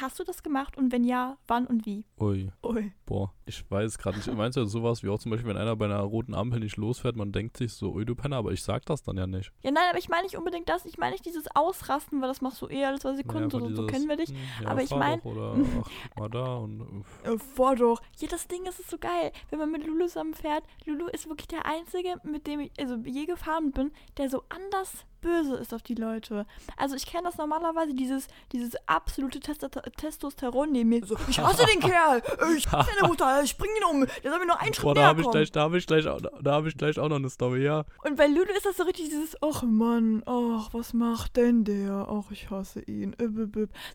hast 0.00 0.18
du 0.18 0.24
das 0.24 0.42
gemacht 0.42 0.76
und 0.76 0.92
wenn 0.92 1.04
ja, 1.04 1.36
wann 1.48 1.66
und 1.66 1.86
wie? 1.86 2.04
Ui, 2.20 2.50
Ui. 2.64 2.92
boah, 3.06 3.32
ich 3.46 3.68
weiß 3.70 3.98
gerade 3.98 4.18
nicht. 4.18 4.32
Meinst 4.32 4.56
du 4.56 4.64
sowas 4.66 5.02
wie 5.02 5.08
auch 5.08 5.18
zum 5.18 5.30
Beispiel, 5.30 5.48
wenn 5.48 5.56
einer 5.56 5.76
bei 5.76 5.86
einer 5.86 6.00
roten 6.00 6.34
Ampel 6.34 6.60
nicht 6.60 6.76
losfährt, 6.76 7.16
man 7.16 7.32
denkt 7.32 7.56
sich 7.56 7.72
so, 7.72 7.92
ui, 7.92 8.04
du 8.04 8.14
Penner, 8.14 8.36
aber 8.36 8.52
ich 8.52 8.62
sag 8.62 8.84
das 8.86 9.02
dann 9.02 9.15
ja 9.16 9.26
nicht. 9.26 9.52
Ja, 9.62 9.70
nein, 9.70 9.84
aber 9.88 9.98
ich 9.98 10.08
meine 10.08 10.22
nicht 10.24 10.36
unbedingt 10.36 10.68
das. 10.68 10.84
Ich 10.86 10.98
meine 10.98 11.12
nicht 11.12 11.24
dieses 11.26 11.46
Ausrasten, 11.54 12.20
weil 12.20 12.28
das 12.28 12.40
machst 12.40 12.60
du 12.62 12.66
eher 12.66 12.88
alle 12.88 12.98
zwei 12.98 13.14
Sekunden. 13.14 13.44
Ja, 13.44 13.50
so, 13.50 13.60
so 13.60 13.68
dieses, 13.68 13.86
kennen 13.86 14.08
wir 14.08 14.16
dich. 14.16 14.28
hm, 14.30 14.36
Ja, 14.62 14.68
Aber 14.70 14.82
ich 14.82 14.88
fahr 14.90 14.98
mein- 14.98 15.18
doch 15.20 15.24
Oder 15.26 15.54
ach, 15.84 16.18
mal 16.18 16.30
da 16.30 16.54
und. 16.56 17.04
Äh, 17.24 17.38
fahr 17.38 17.76
doch. 17.76 18.00
Ja, 18.18 18.28
das 18.28 18.46
Ding 18.48 18.64
ist, 18.66 18.80
ist 18.80 18.90
so 18.90 18.98
geil. 18.98 19.32
Wenn 19.50 19.58
man 19.58 19.70
mit 19.70 19.86
Lulu 19.86 20.06
zusammen 20.06 20.34
fährt, 20.34 20.64
Lulu 20.84 21.06
ist 21.08 21.28
wirklich 21.28 21.48
der 21.48 21.66
Einzige, 21.66 22.16
mit 22.24 22.46
dem 22.46 22.60
ich 22.60 22.72
also 22.78 22.96
je 23.04 23.26
gefahren 23.26 23.72
bin, 23.72 23.92
der 24.18 24.28
so 24.30 24.42
anders 24.48 25.04
böse 25.20 25.56
ist 25.56 25.72
auf 25.74 25.82
die 25.82 25.94
Leute. 25.94 26.46
Also 26.76 26.94
ich 26.96 27.06
kenne 27.06 27.24
das 27.24 27.36
normalerweise, 27.38 27.94
dieses, 27.94 28.28
dieses 28.52 28.74
absolute 28.86 29.40
Testosteron 29.40 30.72
neben 30.72 30.88
mir. 30.90 31.04
So, 31.04 31.16
ich 31.28 31.38
hasse 31.40 31.64
den 31.66 31.80
Kerl. 31.80 32.22
Ich 32.56 32.70
hasse 32.70 32.90
seine 32.96 33.08
Mutter. 33.08 33.42
Ich 33.42 33.56
bring 33.56 33.70
ihn 33.78 33.84
um. 33.84 34.06
Der 34.22 34.30
soll 34.30 34.40
mir 34.40 34.46
nur 34.46 34.60
einen 34.60 34.74
Schritt 34.74 34.84
Boah, 34.84 34.94
da 34.94 35.06
habe 35.06 35.20
ich, 35.22 35.30
gleich, 35.30 35.52
da 35.52 35.62
hab 35.62 35.74
ich, 35.74 35.86
gleich 35.86 36.06
auch- 36.06 36.20
da 36.40 36.52
hab 36.52 36.66
ich 36.66 36.76
gleich 36.76 36.98
auch 36.98 37.08
noch 37.08 37.16
eine 37.16 37.30
Story, 37.30 37.64
ja. 37.64 37.84
Und 38.04 38.16
bei 38.16 38.26
Lulu 38.26 38.50
ist 38.56 38.66
das 38.66 38.76
so 38.76 38.84
richtig 38.84 39.08
dieses, 39.08 39.36
ach 39.42 39.62
Mann, 39.62 40.22
ach, 40.26 40.68
was 40.72 40.92
macht 40.92 41.36
denn 41.36 41.64
der? 41.64 42.06
Ach, 42.10 42.30
ich 42.30 42.50
hasse 42.50 42.80
ihn. 42.82 43.14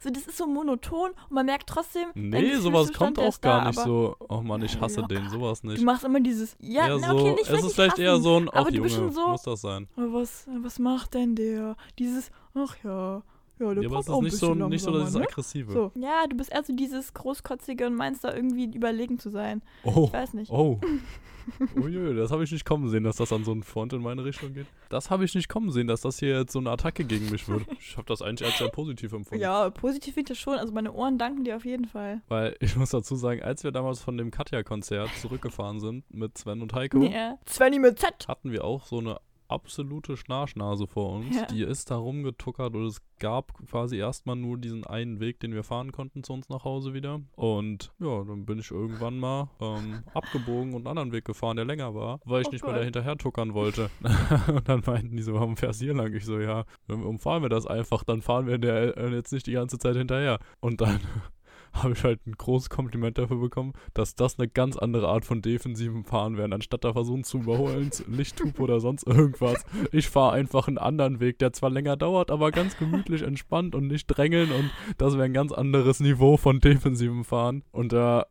So, 0.03 0.09
das 0.09 0.23
ist 0.27 0.37
so 0.37 0.47
monoton 0.47 1.11
und 1.11 1.31
man 1.31 1.45
merkt 1.45 1.67
trotzdem, 1.69 2.09
Nee, 2.13 2.55
sowas 2.55 2.91
kommt 2.93 3.19
auch 3.19 3.39
gar 3.41 3.61
da, 3.61 3.67
nicht 3.67 3.79
so, 3.79 4.15
oh 4.29 4.41
Mann, 4.41 4.61
ich 4.63 4.79
hasse 4.79 5.01
Locker. 5.01 5.15
den, 5.15 5.29
sowas 5.29 5.61
Du 5.61 5.67
nicht. 5.67 5.83
machst 5.83 6.03
immer 6.03 6.19
dieses, 6.19 6.55
ja, 6.59 6.87
eher 6.87 6.97
na, 6.99 7.07
so, 7.09 7.15
okay, 7.15 7.31
nicht 7.33 7.49
es 7.49 7.63
ist 7.63 7.75
vielleicht 7.75 7.99
eher 7.99 8.13
hassen, 8.13 8.23
so 8.23 8.37
ein, 8.37 8.49
ach 8.51 8.63
du 8.65 8.69
Junge, 8.75 8.81
bist 8.81 8.95
schon 8.95 9.11
so, 9.11 9.27
muss 9.29 9.43
das 9.43 9.61
sein. 9.61 9.87
oh, 9.97 10.01
was, 10.13 10.47
was 10.61 10.79
macht 10.79 11.10
denn 11.13 11.35
der? 11.35 11.75
Dieses, 11.99 12.31
ach 12.53 12.75
ja, 12.83 13.23
ja, 13.59 13.73
der 13.73 13.83
Ja, 13.83 13.89
aber 13.89 13.97
braucht 13.97 14.03
es 14.03 14.09
auch 14.09 14.13
ist 14.13 14.17
ein 14.19 14.23
nicht 14.23 14.37
so, 14.37 14.67
nicht 14.69 14.83
so 14.83 14.91
dieses 14.91 15.13
ne? 15.13 15.21
Aggressive. 15.23 15.71
So, 15.71 15.91
ja, 15.95 16.25
du 16.27 16.35
bist 16.35 16.51
eher 16.51 16.63
so 16.63 16.73
dieses 16.75 17.13
Großkotzige 17.13 17.85
und 17.87 17.95
meinst 17.95 18.23
da 18.23 18.33
irgendwie 18.33 18.65
überlegen 18.65 19.19
zu 19.19 19.29
sein. 19.29 19.61
Oh, 19.83 20.05
Ich 20.07 20.13
weiß 20.13 20.33
nicht. 20.33 20.51
oh. 20.51 20.79
Uiui, 21.75 22.15
das 22.15 22.31
habe 22.31 22.43
ich 22.43 22.51
nicht 22.51 22.65
kommen 22.65 22.87
sehen, 22.89 23.03
dass 23.03 23.15
das 23.17 23.33
an 23.33 23.43
so 23.43 23.51
einen 23.51 23.63
Front 23.63 23.93
in 23.93 24.01
meine 24.01 24.23
Richtung 24.23 24.53
geht. 24.53 24.67
Das 24.89 25.09
habe 25.09 25.25
ich 25.25 25.33
nicht 25.33 25.49
kommen 25.49 25.71
sehen, 25.71 25.87
dass 25.87 26.01
das 26.01 26.19
hier 26.19 26.37
jetzt 26.39 26.53
so 26.53 26.59
eine 26.59 26.69
Attacke 26.69 27.03
gegen 27.03 27.29
mich 27.31 27.47
wird. 27.47 27.63
Ich 27.79 27.97
habe 27.97 28.05
das 28.07 28.21
eigentlich 28.21 28.47
als 28.47 28.59
sehr 28.59 28.69
positiv 28.69 29.11
empfunden. 29.11 29.41
Ja, 29.41 29.69
positiv 29.71 30.13
finde 30.13 30.31
ich 30.33 30.37
das 30.37 30.41
schon. 30.41 30.57
Also 30.59 30.71
meine 30.71 30.93
Ohren 30.93 31.17
danken 31.17 31.43
dir 31.43 31.55
auf 31.57 31.65
jeden 31.65 31.85
Fall. 31.85 32.21
Weil 32.27 32.55
ich 32.59 32.75
muss 32.75 32.91
dazu 32.91 33.15
sagen, 33.15 33.41
als 33.41 33.63
wir 33.63 33.71
damals 33.71 34.01
von 34.01 34.17
dem 34.17 34.29
Katja-Konzert 34.31 35.09
zurückgefahren 35.19 35.79
sind 35.79 36.03
mit 36.13 36.37
Sven 36.37 36.61
und 36.61 36.73
Heiko, 36.73 37.01
Ja. 37.03 37.37
Svenny 37.49 37.79
mit 37.79 37.99
Z. 37.99 38.27
hatten 38.27 38.51
wir 38.51 38.63
auch 38.63 38.85
so 38.85 38.99
eine 38.99 39.19
absolute 39.51 40.17
Schnarchnase 40.17 40.87
vor 40.87 41.13
uns. 41.13 41.35
Ja. 41.35 41.45
Die 41.45 41.63
ist 41.63 41.91
da 41.91 41.97
rumgetuckert 41.97 42.75
und 42.75 42.85
es 42.85 43.01
gab 43.19 43.53
quasi 43.67 43.97
erstmal 43.97 44.35
nur 44.35 44.57
diesen 44.57 44.85
einen 44.85 45.19
Weg, 45.19 45.39
den 45.39 45.53
wir 45.53 45.63
fahren 45.63 45.91
konnten 45.91 46.23
zu 46.23 46.33
uns 46.33 46.49
nach 46.49 46.63
Hause 46.63 46.93
wieder. 46.93 47.21
Und 47.35 47.91
ja, 47.99 48.23
dann 48.23 48.45
bin 48.45 48.59
ich 48.59 48.71
irgendwann 48.71 49.19
mal 49.19 49.49
ähm, 49.59 50.03
abgebogen 50.13 50.73
und 50.73 50.81
einen 50.81 50.87
anderen 50.87 51.11
Weg 51.11 51.25
gefahren, 51.25 51.55
der 51.55 51.65
länger 51.65 51.93
war, 51.93 52.19
weil 52.25 52.41
ich 52.41 52.47
Oh 52.47 52.51
nicht 52.51 52.63
mehr 52.63 52.73
Gott. 52.73 52.81
da 52.81 52.85
hinterher 52.85 53.17
tuckern 53.17 53.53
wollte. 53.53 53.89
und 54.47 54.67
dann 54.67 54.81
meinten 54.85 55.15
die 55.15 55.23
so, 55.23 55.33
warum 55.33 55.57
fährst 55.57 55.81
du 55.81 55.85
hier 55.85 55.93
lang? 55.93 56.13
Ich 56.13 56.25
so, 56.25 56.39
ja, 56.39 56.65
dann 56.87 57.03
umfahren 57.03 57.43
wir 57.43 57.49
das 57.49 57.67
einfach, 57.67 58.03
dann 58.03 58.21
fahren 58.21 58.47
wir 58.47 58.57
der 58.57 58.97
äh, 58.97 59.09
jetzt 59.13 59.31
nicht 59.31 59.47
die 59.47 59.53
ganze 59.53 59.77
Zeit 59.77 59.95
hinterher. 59.95 60.39
Und 60.59 60.81
dann 60.81 60.99
habe 61.73 61.93
ich 61.93 62.03
halt 62.03 62.25
ein 62.27 62.33
großes 62.33 62.69
Kompliment 62.69 63.17
dafür 63.17 63.39
bekommen, 63.39 63.73
dass 63.93 64.15
das 64.15 64.37
eine 64.37 64.47
ganz 64.47 64.77
andere 64.77 65.07
Art 65.07 65.25
von 65.25 65.41
defensivem 65.41 66.05
Fahren 66.05 66.37
wäre, 66.37 66.53
anstatt 66.53 66.83
da 66.83 66.93
versuchen 66.93 67.23
zu 67.23 67.39
überholen, 67.39 67.91
Lichthupe 68.07 68.61
oder 68.61 68.79
sonst 68.79 69.07
irgendwas. 69.07 69.65
Ich 69.91 70.09
fahre 70.09 70.33
einfach 70.33 70.67
einen 70.67 70.77
anderen 70.77 71.19
Weg, 71.19 71.39
der 71.39 71.53
zwar 71.53 71.69
länger 71.69 71.97
dauert, 71.97 72.31
aber 72.31 72.51
ganz 72.51 72.77
gemütlich, 72.77 73.21
entspannt 73.21 73.75
und 73.75 73.87
nicht 73.87 74.07
drängeln 74.07 74.51
und 74.51 74.71
das 74.97 75.13
wäre 75.13 75.25
ein 75.25 75.33
ganz 75.33 75.51
anderes 75.51 75.99
Niveau 75.99 76.37
von 76.37 76.59
defensivem 76.59 77.23
Fahren. 77.23 77.63
Und 77.71 77.93
da, 77.93 78.25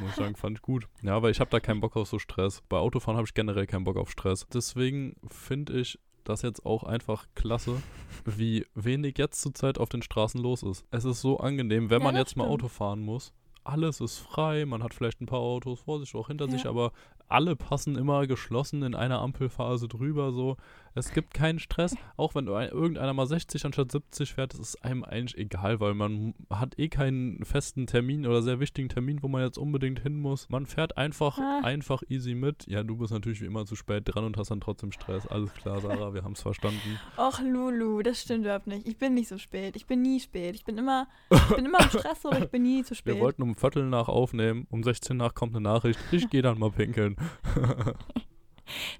muss 0.00 0.10
ich 0.10 0.16
sagen, 0.16 0.36
fand 0.36 0.58
ich 0.58 0.62
gut. 0.62 0.86
Ja, 1.02 1.16
aber 1.16 1.30
ich 1.30 1.40
habe 1.40 1.50
da 1.50 1.60
keinen 1.60 1.80
Bock 1.80 1.96
auf 1.96 2.08
so 2.08 2.18
Stress. 2.18 2.62
Bei 2.68 2.78
Autofahren 2.78 3.16
habe 3.16 3.26
ich 3.26 3.34
generell 3.34 3.66
keinen 3.66 3.84
Bock 3.84 3.96
auf 3.96 4.10
Stress. 4.10 4.46
Deswegen 4.52 5.16
finde 5.28 5.80
ich 5.80 5.98
das 6.30 6.42
jetzt 6.42 6.64
auch 6.64 6.84
einfach 6.84 7.26
klasse, 7.34 7.82
wie 8.24 8.66
wenig 8.74 9.18
jetzt 9.18 9.42
zurzeit 9.42 9.78
auf 9.78 9.88
den 9.88 10.02
Straßen 10.02 10.40
los 10.40 10.62
ist. 10.62 10.84
Es 10.90 11.04
ist 11.04 11.20
so 11.20 11.38
angenehm, 11.38 11.90
wenn 11.90 12.00
Ja, 12.00 12.04
man 12.04 12.16
jetzt 12.16 12.36
mal 12.36 12.44
stimmt. 12.44 12.54
Auto 12.62 12.68
fahren 12.68 13.00
muss. 13.00 13.32
Alles 13.64 14.00
ist 14.00 14.16
frei, 14.18 14.64
man 14.64 14.82
hat 14.82 14.94
vielleicht 14.94 15.20
ein 15.20 15.26
paar 15.26 15.40
Autos 15.40 15.80
vor 15.80 16.00
sich, 16.00 16.14
auch 16.14 16.28
hinter 16.28 16.46
Ja. 16.46 16.52
sich, 16.52 16.66
aber 16.66 16.92
alle 17.30 17.56
passen 17.56 17.96
immer 17.96 18.26
geschlossen 18.26 18.82
in 18.82 18.94
einer 18.94 19.20
Ampelphase 19.20 19.88
drüber. 19.88 20.32
So, 20.32 20.56
es 20.94 21.12
gibt 21.12 21.32
keinen 21.34 21.58
Stress, 21.58 21.94
auch 22.16 22.34
wenn 22.34 22.48
ein- 22.48 22.70
irgendeiner 22.70 23.12
mal 23.12 23.26
60 23.26 23.64
anstatt 23.64 23.92
70 23.92 24.34
fährt, 24.34 24.52
das 24.54 24.60
ist 24.60 24.84
einem 24.84 25.04
eigentlich 25.04 25.38
egal, 25.38 25.78
weil 25.80 25.94
man 25.94 26.34
hat 26.50 26.78
eh 26.78 26.88
keinen 26.88 27.44
festen 27.44 27.86
Termin 27.86 28.26
oder 28.26 28.42
sehr 28.42 28.58
wichtigen 28.60 28.88
Termin, 28.88 29.22
wo 29.22 29.28
man 29.28 29.42
jetzt 29.42 29.58
unbedingt 29.58 30.00
hin 30.00 30.20
muss. 30.20 30.48
Man 30.48 30.66
fährt 30.66 30.96
einfach, 30.98 31.38
Ah. 31.38 31.60
einfach 31.62 32.02
easy 32.08 32.34
mit. 32.34 32.66
Ja, 32.66 32.82
du 32.82 32.96
bist 32.96 33.12
natürlich 33.12 33.40
wie 33.40 33.46
immer 33.46 33.64
zu 33.66 33.76
spät 33.76 34.02
dran 34.06 34.24
und 34.24 34.36
hast 34.36 34.50
dann 34.50 34.60
trotzdem 34.60 34.90
Stress. 34.92 35.26
Alles 35.26 35.52
klar, 35.54 35.80
Sarah, 35.80 36.12
wir 36.14 36.24
haben 36.24 36.32
es 36.32 36.42
verstanden. 36.42 36.80
Och, 37.16 37.40
Lulu, 37.40 38.02
das 38.02 38.20
stimmt 38.22 38.44
überhaupt 38.44 38.66
nicht. 38.66 38.86
Ich 38.88 38.98
bin 38.98 39.14
nicht 39.14 39.28
so 39.28 39.38
spät. 39.38 39.76
Ich 39.76 39.86
bin 39.86 40.02
nie 40.02 40.18
spät. 40.20 40.54
Ich 40.56 40.64
bin 40.64 40.76
immer, 40.78 41.06
ich 41.30 41.56
bin 41.56 41.64
immer 41.66 41.80
im 41.80 41.88
Stress 41.90 42.24
oder 42.26 42.40
ich 42.42 42.50
bin 42.50 42.62
nie 42.62 42.82
zu 42.82 42.94
spät. 42.94 43.14
Wir 43.14 43.20
wollten 43.20 43.42
um 43.42 43.54
Viertel 43.54 43.86
nach 43.86 44.08
aufnehmen, 44.08 44.66
um 44.70 44.82
16 44.82 45.16
nach 45.16 45.34
kommt 45.34 45.54
eine 45.54 45.62
Nachricht, 45.62 45.98
ich 46.10 46.28
gehe 46.30 46.42
dann 46.42 46.58
mal 46.58 46.70
pinkeln. 46.70 47.16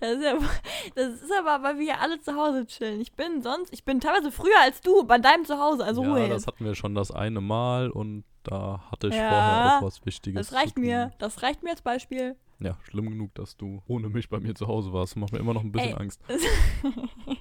Das 0.00 0.16
ist, 0.16 0.24
ja, 0.24 0.34
das 0.96 1.22
ist 1.22 1.30
aber, 1.38 1.62
weil 1.62 1.78
wir 1.78 1.84
ja 1.86 1.94
alle 2.00 2.20
zu 2.20 2.34
Hause 2.34 2.66
chillen. 2.66 3.00
Ich 3.00 3.12
bin 3.12 3.40
sonst, 3.40 3.72
ich 3.72 3.84
bin 3.84 4.00
teilweise 4.00 4.32
früher 4.32 4.58
als 4.62 4.80
du 4.80 5.04
bei 5.04 5.16
deinem 5.18 5.44
Zuhause, 5.44 5.84
also 5.84 6.02
ja, 6.02 6.08
Ruhe 6.10 6.20
das 6.22 6.28
jetzt. 6.42 6.46
hatten 6.48 6.64
wir 6.64 6.74
schon 6.74 6.96
das 6.96 7.12
eine 7.12 7.40
Mal 7.40 7.88
und 7.88 8.24
da 8.42 8.82
hatte 8.90 9.06
ich 9.06 9.14
Ja, 9.14 9.28
vorher 9.28 9.78
auch 9.78 9.82
was 9.86 10.04
Wichtiges. 10.04 10.48
Das 10.48 10.58
reicht 10.58 10.76
mir, 10.76 11.12
das 11.20 11.42
reicht 11.44 11.62
mir 11.62 11.70
als 11.70 11.82
Beispiel. 11.82 12.34
Ja, 12.58 12.76
schlimm 12.82 13.10
genug, 13.10 13.32
dass 13.36 13.56
du 13.56 13.80
ohne 13.86 14.08
mich 14.08 14.28
bei 14.28 14.40
mir 14.40 14.56
zu 14.56 14.66
Hause 14.66 14.92
warst. 14.92 15.14
Macht 15.16 15.32
mir 15.32 15.38
immer 15.38 15.54
noch 15.54 15.62
ein 15.62 15.70
bisschen 15.70 15.90
Ey. 15.90 16.00
Angst. 16.00 16.20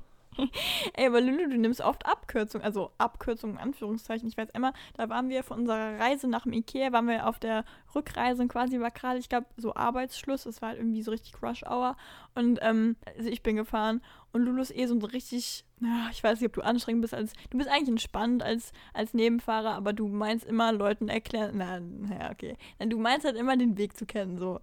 Ey, 0.93 1.07
aber 1.07 1.21
Lulu, 1.21 1.49
du 1.49 1.57
nimmst 1.57 1.81
oft 1.81 2.05
Abkürzungen, 2.05 2.65
also 2.65 2.91
Abkürzungen 2.97 3.57
in 3.57 3.61
Anführungszeichen. 3.61 4.27
Ich 4.27 4.37
weiß 4.37 4.49
immer, 4.53 4.73
da 4.95 5.09
waren 5.09 5.29
wir 5.29 5.43
von 5.43 5.59
unserer 5.59 5.99
Reise 5.99 6.27
nach 6.27 6.43
dem 6.43 6.53
Ikea, 6.53 6.91
waren 6.91 7.07
wir 7.07 7.27
auf 7.27 7.39
der 7.39 7.65
Rückreise 7.95 8.41
und 8.41 8.47
quasi 8.47 8.79
war 8.79 8.91
gerade, 8.91 9.19
ich 9.19 9.29
glaube, 9.29 9.47
so 9.57 9.75
Arbeitsschluss. 9.75 10.45
Es 10.45 10.61
war 10.61 10.69
halt 10.69 10.79
irgendwie 10.79 11.01
so 11.01 11.11
richtig 11.11 11.33
Crush 11.33 11.63
Hour. 11.63 11.95
Und 12.35 12.59
ähm, 12.61 12.95
also 13.17 13.29
ich 13.29 13.43
bin 13.43 13.55
gefahren 13.55 14.01
und 14.31 14.43
Lulu 14.43 14.61
ist 14.61 14.75
eh 14.75 14.85
so 14.85 14.93
ein 14.95 15.01
richtig, 15.01 15.65
ich 16.11 16.23
weiß 16.23 16.39
nicht, 16.39 16.47
ob 16.47 16.53
du 16.53 16.61
anstrengend 16.61 17.01
bist 17.01 17.13
als, 17.13 17.33
du 17.49 17.57
bist 17.57 17.69
eigentlich 17.69 17.89
entspannt 17.89 18.43
als, 18.43 18.71
als 18.93 19.13
Nebenfahrer, 19.13 19.71
aber 19.71 19.93
du 19.93 20.07
meinst 20.07 20.45
immer 20.45 20.71
Leuten 20.71 21.09
erklären, 21.09 21.53
na, 21.55 21.79
naja, 21.79 22.31
okay. 22.31 22.55
Du 22.79 22.99
meinst 22.99 23.25
halt 23.25 23.35
immer 23.37 23.57
den 23.57 23.77
Weg 23.77 23.97
zu 23.97 24.05
kennen, 24.05 24.37
so. 24.37 24.59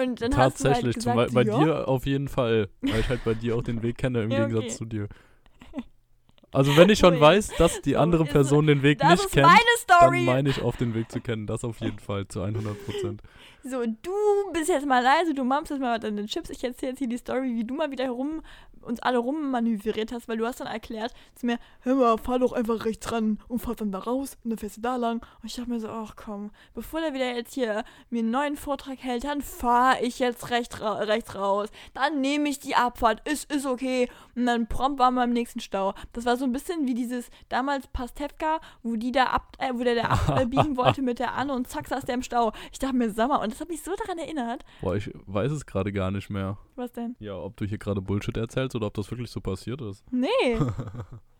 Und 0.00 0.20
dann 0.20 0.36
hast 0.36 0.60
du 0.60 0.64
halt 0.64 0.74
Tatsächlich, 0.74 0.96
gesagt, 0.96 1.34
bei 1.34 1.42
ja, 1.42 1.58
dir 1.58 1.88
auf 1.88 2.06
jeden 2.06 2.28
Fall. 2.28 2.68
Weil 2.80 3.00
ich 3.00 3.08
halt 3.08 3.24
bei 3.24 3.34
dir 3.34 3.56
auch 3.56 3.62
den 3.62 3.82
Weg 3.82 3.98
kenne, 3.98 4.22
im 4.22 4.30
Ja, 4.36 4.46
Gegensatz 4.46 4.64
okay. 4.64 4.74
zu 4.76 4.84
dir. 4.84 5.08
Also 6.52 6.74
wenn 6.76 6.88
ich 6.88 7.00
schon 7.00 7.20
weiß, 7.20 7.50
dass 7.58 7.82
die 7.82 7.96
andere 7.96 8.24
Person 8.24 8.66
den 8.66 8.82
Weg 8.82 8.98
das 8.98 9.10
nicht 9.10 9.24
ist 9.26 9.32
kennt, 9.32 9.46
meine 9.46 9.60
dann 9.86 10.24
meine 10.24 10.48
ich 10.48 10.62
auf 10.62 10.76
den 10.76 10.94
Weg 10.94 11.10
zu 11.12 11.20
kennen. 11.20 11.46
Das 11.46 11.64
auf 11.64 11.80
jeden 11.80 11.98
Fall 11.98 12.28
zu 12.28 12.40
100 12.40 12.84
Prozent. 12.84 13.22
So, 13.62 13.84
du 13.84 14.12
bist 14.52 14.68
jetzt 14.68 14.86
mal 14.86 15.02
leise, 15.02 15.34
du 15.34 15.42
mampst 15.42 15.70
jetzt 15.70 15.80
mal 15.80 15.98
deine 15.98 16.24
Chips. 16.26 16.50
Ich 16.50 16.62
erzähle 16.62 16.92
jetzt 16.92 16.98
hier 16.98 17.08
die 17.08 17.18
Story, 17.18 17.54
wie 17.56 17.64
du 17.64 17.74
mal 17.74 17.90
wieder 17.90 18.04
herum, 18.04 18.42
uns 18.86 19.00
alle 19.00 19.18
rummanövriert 19.18 20.12
hast, 20.12 20.28
weil 20.28 20.38
du 20.38 20.46
hast 20.46 20.60
dann 20.60 20.66
erklärt 20.66 21.12
zu 21.34 21.46
mir, 21.46 21.58
hör 21.80 21.94
mal, 21.94 22.18
fahr 22.18 22.38
doch 22.38 22.52
einfach 22.52 22.84
rechts 22.84 23.10
ran 23.12 23.38
und 23.48 23.60
fahr 23.60 23.74
dann 23.74 23.92
da 23.92 23.98
raus 23.98 24.36
und 24.44 24.50
dann 24.50 24.58
fährst 24.58 24.78
du 24.78 24.80
da 24.80 24.96
lang. 24.96 25.24
Und 25.42 25.46
ich 25.46 25.54
dachte 25.54 25.70
mir 25.70 25.80
so, 25.80 25.88
ach 25.88 26.14
komm, 26.16 26.50
bevor 26.74 27.00
der 27.00 27.14
wieder 27.14 27.34
jetzt 27.34 27.54
hier 27.54 27.84
mir 28.10 28.20
einen 28.20 28.30
neuen 28.30 28.56
Vortrag 28.56 28.98
hält, 28.98 29.24
dann 29.24 29.42
fahr 29.42 30.02
ich 30.02 30.18
jetzt 30.18 30.50
recht 30.50 30.80
ra 30.80 30.94
rechts 30.98 31.34
raus. 31.34 31.68
Dann 31.94 32.20
nehme 32.20 32.48
ich 32.48 32.58
die 32.58 32.74
Abfahrt, 32.74 33.26
ist, 33.28 33.52
ist 33.52 33.66
okay. 33.66 34.08
Und 34.34 34.46
dann 34.46 34.66
prompt 34.66 34.98
waren 34.98 35.14
wir 35.14 35.24
im 35.24 35.32
nächsten 35.32 35.60
Stau. 35.60 35.94
Das 36.12 36.24
war 36.24 36.36
so 36.36 36.44
ein 36.44 36.52
bisschen 36.52 36.86
wie 36.86 36.94
dieses 36.94 37.30
damals 37.48 37.86
Pastewka, 37.88 38.60
wo 38.82 38.96
die 38.96 39.12
da 39.12 39.24
ab, 39.24 39.56
äh, 39.58 39.72
wo 39.74 39.84
der 39.84 39.94
da 39.96 40.02
abbiegen 40.02 40.76
wollte 40.76 41.02
mit 41.02 41.18
der 41.18 41.34
Anne 41.34 41.52
und 41.52 41.68
zack 41.68 41.88
saß 41.88 42.04
der 42.04 42.14
im 42.14 42.22
Stau. 42.22 42.52
Ich 42.72 42.78
dachte 42.78 42.96
mir, 42.96 43.10
sag 43.10 43.28
mal, 43.28 43.36
und 43.36 43.52
das 43.52 43.60
hat 43.60 43.68
mich 43.68 43.82
so 43.82 43.94
daran 43.96 44.18
erinnert. 44.18 44.64
Boah, 44.80 44.96
ich 44.96 45.10
weiß 45.26 45.52
es 45.52 45.66
gerade 45.66 45.92
gar 45.92 46.10
nicht 46.10 46.30
mehr. 46.30 46.58
Was 46.76 46.92
denn? 46.92 47.16
Ja, 47.18 47.36
ob 47.36 47.56
du 47.56 47.64
hier 47.64 47.78
gerade 47.78 48.02
Bullshit 48.02 48.36
erzählst 48.36 48.75
oder 48.76 48.86
ob 48.86 48.94
das 48.94 49.10
wirklich 49.10 49.30
so 49.30 49.40
passiert 49.40 49.80
ist. 49.82 50.04
Nee. 50.10 50.58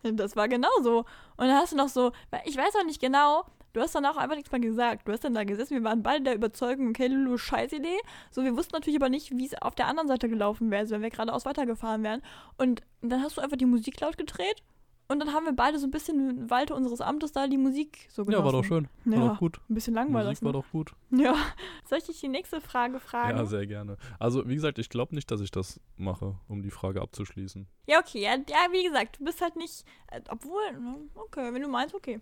das 0.13 0.35
war 0.35 0.47
genau 0.47 0.69
so. 0.81 0.99
Und 0.99 1.47
dann 1.47 1.55
hast 1.55 1.73
du 1.73 1.77
noch 1.77 1.89
so, 1.89 2.11
ich 2.45 2.57
weiß 2.57 2.75
auch 2.75 2.85
nicht 2.85 3.01
genau, 3.01 3.45
du 3.73 3.81
hast 3.81 3.95
dann 3.95 4.05
auch 4.05 4.17
einfach 4.17 4.35
nichts 4.35 4.51
mehr 4.51 4.61
gesagt. 4.61 5.07
Du 5.07 5.11
hast 5.11 5.23
dann 5.23 5.33
da 5.33 5.43
gesessen, 5.43 5.75
wir 5.75 5.83
waren 5.83 6.03
beide 6.03 6.23
der 6.23 6.35
Überzeugung, 6.35 6.89
okay, 6.89 7.07
Lulu, 7.07 7.37
scheiß 7.37 7.71
Idee. 7.73 7.97
So, 8.31 8.43
wir 8.43 8.57
wussten 8.57 8.75
natürlich 8.75 8.99
aber 8.99 9.09
nicht, 9.09 9.31
wie 9.37 9.45
es 9.45 9.61
auf 9.61 9.75
der 9.75 9.87
anderen 9.87 10.07
Seite 10.07 10.29
gelaufen 10.29 10.71
wäre, 10.71 10.81
also 10.81 10.95
wenn 10.95 11.03
wir 11.03 11.09
geradeaus 11.09 11.45
weitergefahren 11.45 12.03
wären. 12.03 12.21
Und 12.57 12.81
dann 13.01 13.21
hast 13.21 13.37
du 13.37 13.41
einfach 13.41 13.57
die 13.57 13.65
Musik 13.65 13.99
laut 14.01 14.17
gedreht 14.17 14.63
und 15.07 15.19
dann 15.19 15.33
haben 15.33 15.45
wir 15.45 15.53
beide 15.53 15.79
so 15.79 15.87
ein 15.87 15.91
bisschen 15.91 16.29
im 16.29 16.49
Walte 16.49 16.75
unseres 16.75 17.01
Amtes 17.01 17.31
da 17.31 17.47
die 17.47 17.57
Musik 17.57 18.07
so 18.09 18.25
genossen. 18.25 18.39
Ja, 18.41 18.45
war 18.45 18.51
doch 18.51 18.63
schön. 18.65 18.87
War 19.05 19.17
Ja, 19.19 19.27
doch 19.29 19.39
gut. 19.39 19.59
ein 19.69 19.73
bisschen 19.73 19.93
langweilig. 19.93 20.41
Musik 20.41 20.43
war 20.45 20.53
doch 20.53 20.65
gut. 20.71 20.93
Ne? 21.09 21.23
Ja. 21.23 21.35
Soll 21.85 21.99
ich 21.99 22.05
dich 22.05 22.19
die 22.19 22.27
nächste 22.27 22.59
Frage 22.61 22.99
fragen? 22.99 23.37
Ja, 23.37 23.45
sehr 23.45 23.65
gerne. 23.67 23.97
Also, 24.19 24.47
wie 24.47 24.55
gesagt, 24.55 24.79
ich 24.79 24.89
glaube 24.89 25.15
nicht, 25.15 25.29
dass 25.31 25.41
ich 25.41 25.51
das 25.51 25.79
mache, 25.95 26.35
um 26.47 26.61
die 26.61 26.71
Frage 26.71 27.01
abzuschließen. 27.01 27.67
Ja, 27.87 27.99
okay. 27.99 28.21
Ja, 28.21 28.33
ja, 28.35 28.71
wie 28.71 28.83
gesagt, 28.83 29.19
du 29.19 29.25
bist 29.25 29.41
halt 29.41 29.55
nicht. 29.55 29.85
Äh, 30.11 30.21
obwohl, 30.29 30.61
ne, 30.73 30.95
okay, 31.15 31.53
wenn 31.53 31.61
du 31.61 31.67
meinst, 31.67 31.95
okay. 31.95 32.19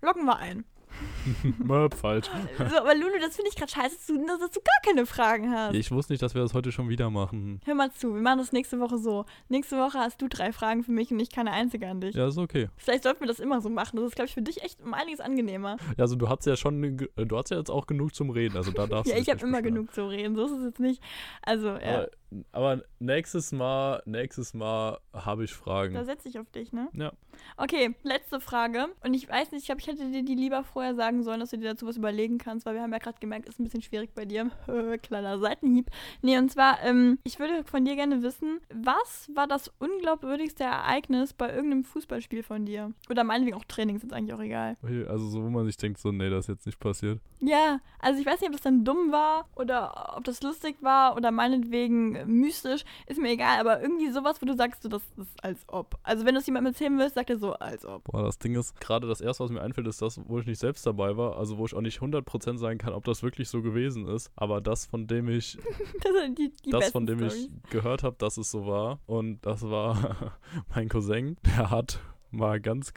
Locken 0.00 0.24
wir 0.24 0.36
ein. 0.36 0.64
Möp, 1.58 1.94
falsch. 1.94 2.30
So, 2.58 2.78
aber 2.78 2.94
Lulu, 2.94 3.18
das 3.20 3.36
finde 3.36 3.50
ich 3.50 3.56
gerade 3.56 3.70
scheiße, 3.70 3.96
dass 3.96 4.06
du, 4.06 4.26
dass 4.26 4.50
du 4.50 4.60
gar 4.60 4.80
keine 4.84 5.06
Fragen 5.06 5.52
hast. 5.52 5.74
Ich 5.74 5.90
wusste 5.90 6.12
nicht, 6.12 6.22
dass 6.22 6.34
wir 6.34 6.42
das 6.42 6.54
heute 6.54 6.72
schon 6.72 6.88
wieder 6.88 7.10
machen. 7.10 7.60
Hör 7.64 7.74
mal 7.74 7.90
zu, 7.92 8.14
wir 8.14 8.20
machen 8.20 8.38
das 8.38 8.52
nächste 8.52 8.80
Woche 8.80 8.98
so. 8.98 9.24
Nächste 9.48 9.76
Woche 9.76 9.98
hast 9.98 10.20
du 10.20 10.28
drei 10.28 10.52
Fragen 10.52 10.84
für 10.84 10.92
mich 10.92 11.10
und 11.10 11.20
ich 11.20 11.30
keine 11.30 11.52
einzige 11.52 11.88
an 11.88 12.00
dich. 12.00 12.14
Ja, 12.14 12.28
ist 12.28 12.38
okay. 12.38 12.68
Vielleicht 12.76 13.02
sollten 13.04 13.20
wir 13.20 13.26
das 13.26 13.40
immer 13.40 13.60
so 13.60 13.68
machen. 13.68 13.96
Das 13.96 14.06
ist, 14.06 14.14
glaube 14.14 14.28
ich, 14.28 14.34
für 14.34 14.42
dich 14.42 14.62
echt 14.62 14.82
um 14.82 14.94
einiges 14.94 15.20
angenehmer. 15.20 15.76
Ja, 15.96 16.04
also 16.04 16.16
du 16.16 16.28
hast 16.28 16.46
ja 16.46 16.56
schon, 16.56 16.82
äh, 16.82 17.26
du 17.26 17.36
hast 17.36 17.50
ja 17.50 17.58
jetzt 17.58 17.70
auch 17.70 17.86
genug 17.86 18.14
zum 18.14 18.30
Reden, 18.30 18.56
also 18.56 18.70
da 18.72 18.86
darfst 18.86 19.10
ja, 19.10 19.16
du 19.16 19.22
ich 19.22 19.30
habe 19.30 19.40
immer 19.40 19.62
genug 19.62 19.92
zu 19.94 20.08
reden. 20.08 20.36
So 20.36 20.46
ist 20.46 20.52
es 20.52 20.64
jetzt 20.64 20.80
nicht. 20.80 21.02
Also, 21.42 21.68
ja, 21.68 22.06
Aber, 22.06 22.08
aber 22.52 22.82
nächstes 22.98 23.52
Mal, 23.52 24.02
nächstes 24.04 24.54
Mal 24.54 24.98
habe 25.12 25.44
ich 25.44 25.50
da 25.50 25.56
Fragen. 25.56 26.04
setze 26.04 26.28
ich 26.28 26.38
auf 26.38 26.50
dich, 26.50 26.72
ne? 26.72 26.88
Ja. 26.92 27.12
Okay, 27.56 27.94
letzte 28.02 28.40
Frage. 28.40 28.86
Und 29.02 29.14
ich 29.14 29.28
weiß 29.28 29.52
nicht, 29.52 29.62
ich 29.62 29.66
glaube, 29.66 29.80
ich 29.80 29.86
hätte 29.86 30.10
dir 30.10 30.24
die 30.24 30.34
lieber 30.34 30.64
vorher 30.78 30.94
sagen 30.94 31.24
sollen, 31.24 31.40
dass 31.40 31.50
du 31.50 31.58
dir 31.58 31.70
dazu 31.70 31.88
was 31.88 31.96
überlegen 31.96 32.38
kannst, 32.38 32.64
weil 32.64 32.74
wir 32.74 32.82
haben 32.82 32.92
ja 32.92 32.98
gerade 32.98 33.18
gemerkt, 33.18 33.48
ist 33.48 33.58
ein 33.58 33.64
bisschen 33.64 33.82
schwierig 33.82 34.14
bei 34.14 34.24
dir. 34.24 34.48
Kleiner 35.02 35.40
Seitenhieb. 35.40 35.90
Nee, 36.22 36.38
und 36.38 36.52
zwar, 36.52 36.80
ähm, 36.84 37.18
ich 37.24 37.40
würde 37.40 37.64
von 37.64 37.84
dir 37.84 37.96
gerne 37.96 38.22
wissen, 38.22 38.60
was 38.72 39.28
war 39.34 39.48
das 39.48 39.72
unglaubwürdigste 39.80 40.62
Ereignis 40.62 41.32
bei 41.32 41.52
irgendeinem 41.52 41.82
Fußballspiel 41.82 42.44
von 42.44 42.64
dir? 42.64 42.92
Oder 43.10 43.24
meinetwegen 43.24 43.56
auch 43.56 43.64
Training, 43.64 43.96
ist 43.96 44.04
jetzt 44.04 44.12
eigentlich 44.12 44.34
auch 44.34 44.40
egal. 44.40 44.76
Also 45.08 45.26
so, 45.26 45.42
wo 45.42 45.50
man 45.50 45.66
sich 45.66 45.76
denkt, 45.76 45.98
so, 45.98 46.12
nee, 46.12 46.30
das 46.30 46.44
ist 46.44 46.48
jetzt 46.48 46.66
nicht 46.66 46.78
passiert. 46.78 47.18
Ja, 47.40 47.80
also 47.98 48.20
ich 48.20 48.26
weiß 48.26 48.40
nicht, 48.40 48.48
ob 48.48 48.52
das 48.52 48.62
dann 48.62 48.84
dumm 48.84 49.10
war 49.10 49.48
oder 49.56 50.14
ob 50.16 50.22
das 50.22 50.40
lustig 50.44 50.76
war 50.80 51.16
oder 51.16 51.32
meinetwegen 51.32 52.24
mystisch, 52.26 52.84
ist 53.08 53.20
mir 53.20 53.30
egal, 53.30 53.58
aber 53.58 53.82
irgendwie 53.82 54.12
sowas, 54.12 54.40
wo 54.40 54.46
du 54.46 54.54
sagst, 54.54 54.84
so, 54.84 54.88
das 54.88 55.02
ist 55.16 55.42
als 55.42 55.64
ob. 55.66 55.98
Also 56.04 56.24
wenn 56.24 56.34
du 56.34 56.40
es 56.40 56.46
jemandem 56.46 56.72
erzählen 56.72 56.96
willst, 56.98 57.16
sagt 57.16 57.30
er 57.30 57.38
so, 57.38 57.54
als 57.54 57.84
ob. 57.84 58.04
Boah, 58.04 58.22
das 58.22 58.38
Ding 58.38 58.54
ist, 58.54 58.80
gerade 58.80 59.08
das 59.08 59.20
erste, 59.20 59.42
was 59.42 59.50
mir 59.50 59.60
einfällt, 59.60 59.88
ist 59.88 60.00
das, 60.00 60.20
wo 60.28 60.38
ich 60.38 60.46
nicht 60.46 60.60
selbst 60.60 60.67
dabei 60.76 61.16
war, 61.16 61.36
also 61.36 61.58
wo 61.58 61.66
ich 61.66 61.74
auch 61.74 61.80
nicht 61.80 62.00
100% 62.00 62.58
sagen 62.58 62.78
kann, 62.78 62.92
ob 62.92 63.04
das 63.04 63.22
wirklich 63.22 63.48
so 63.48 63.62
gewesen 63.62 64.06
ist, 64.06 64.30
aber 64.36 64.60
das, 64.60 64.86
von 64.86 65.06
dem 65.06 65.28
ich, 65.28 65.58
Das 66.02 66.12
die, 66.36 66.52
die 66.64 66.70
das, 66.70 66.90
von 66.90 67.06
dem 67.06 67.22
ich 67.22 67.48
gehört 67.70 68.02
habe, 68.02 68.16
dass 68.18 68.36
es 68.36 68.50
so 68.50 68.66
war. 68.66 69.00
Und 69.06 69.44
das 69.44 69.62
war 69.62 70.34
mein 70.74 70.88
Cousin, 70.88 71.36
der 71.44 71.70
hat 71.70 72.00
mal 72.30 72.60
ganz 72.60 72.92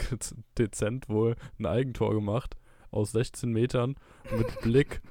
dezent 0.58 1.10
wohl 1.10 1.36
ein 1.60 1.66
Eigentor 1.66 2.14
gemacht 2.14 2.58
aus 2.92 3.14
16 3.14 3.52
Metern 3.52 3.96
mit 4.36 4.62
Blick 4.62 5.02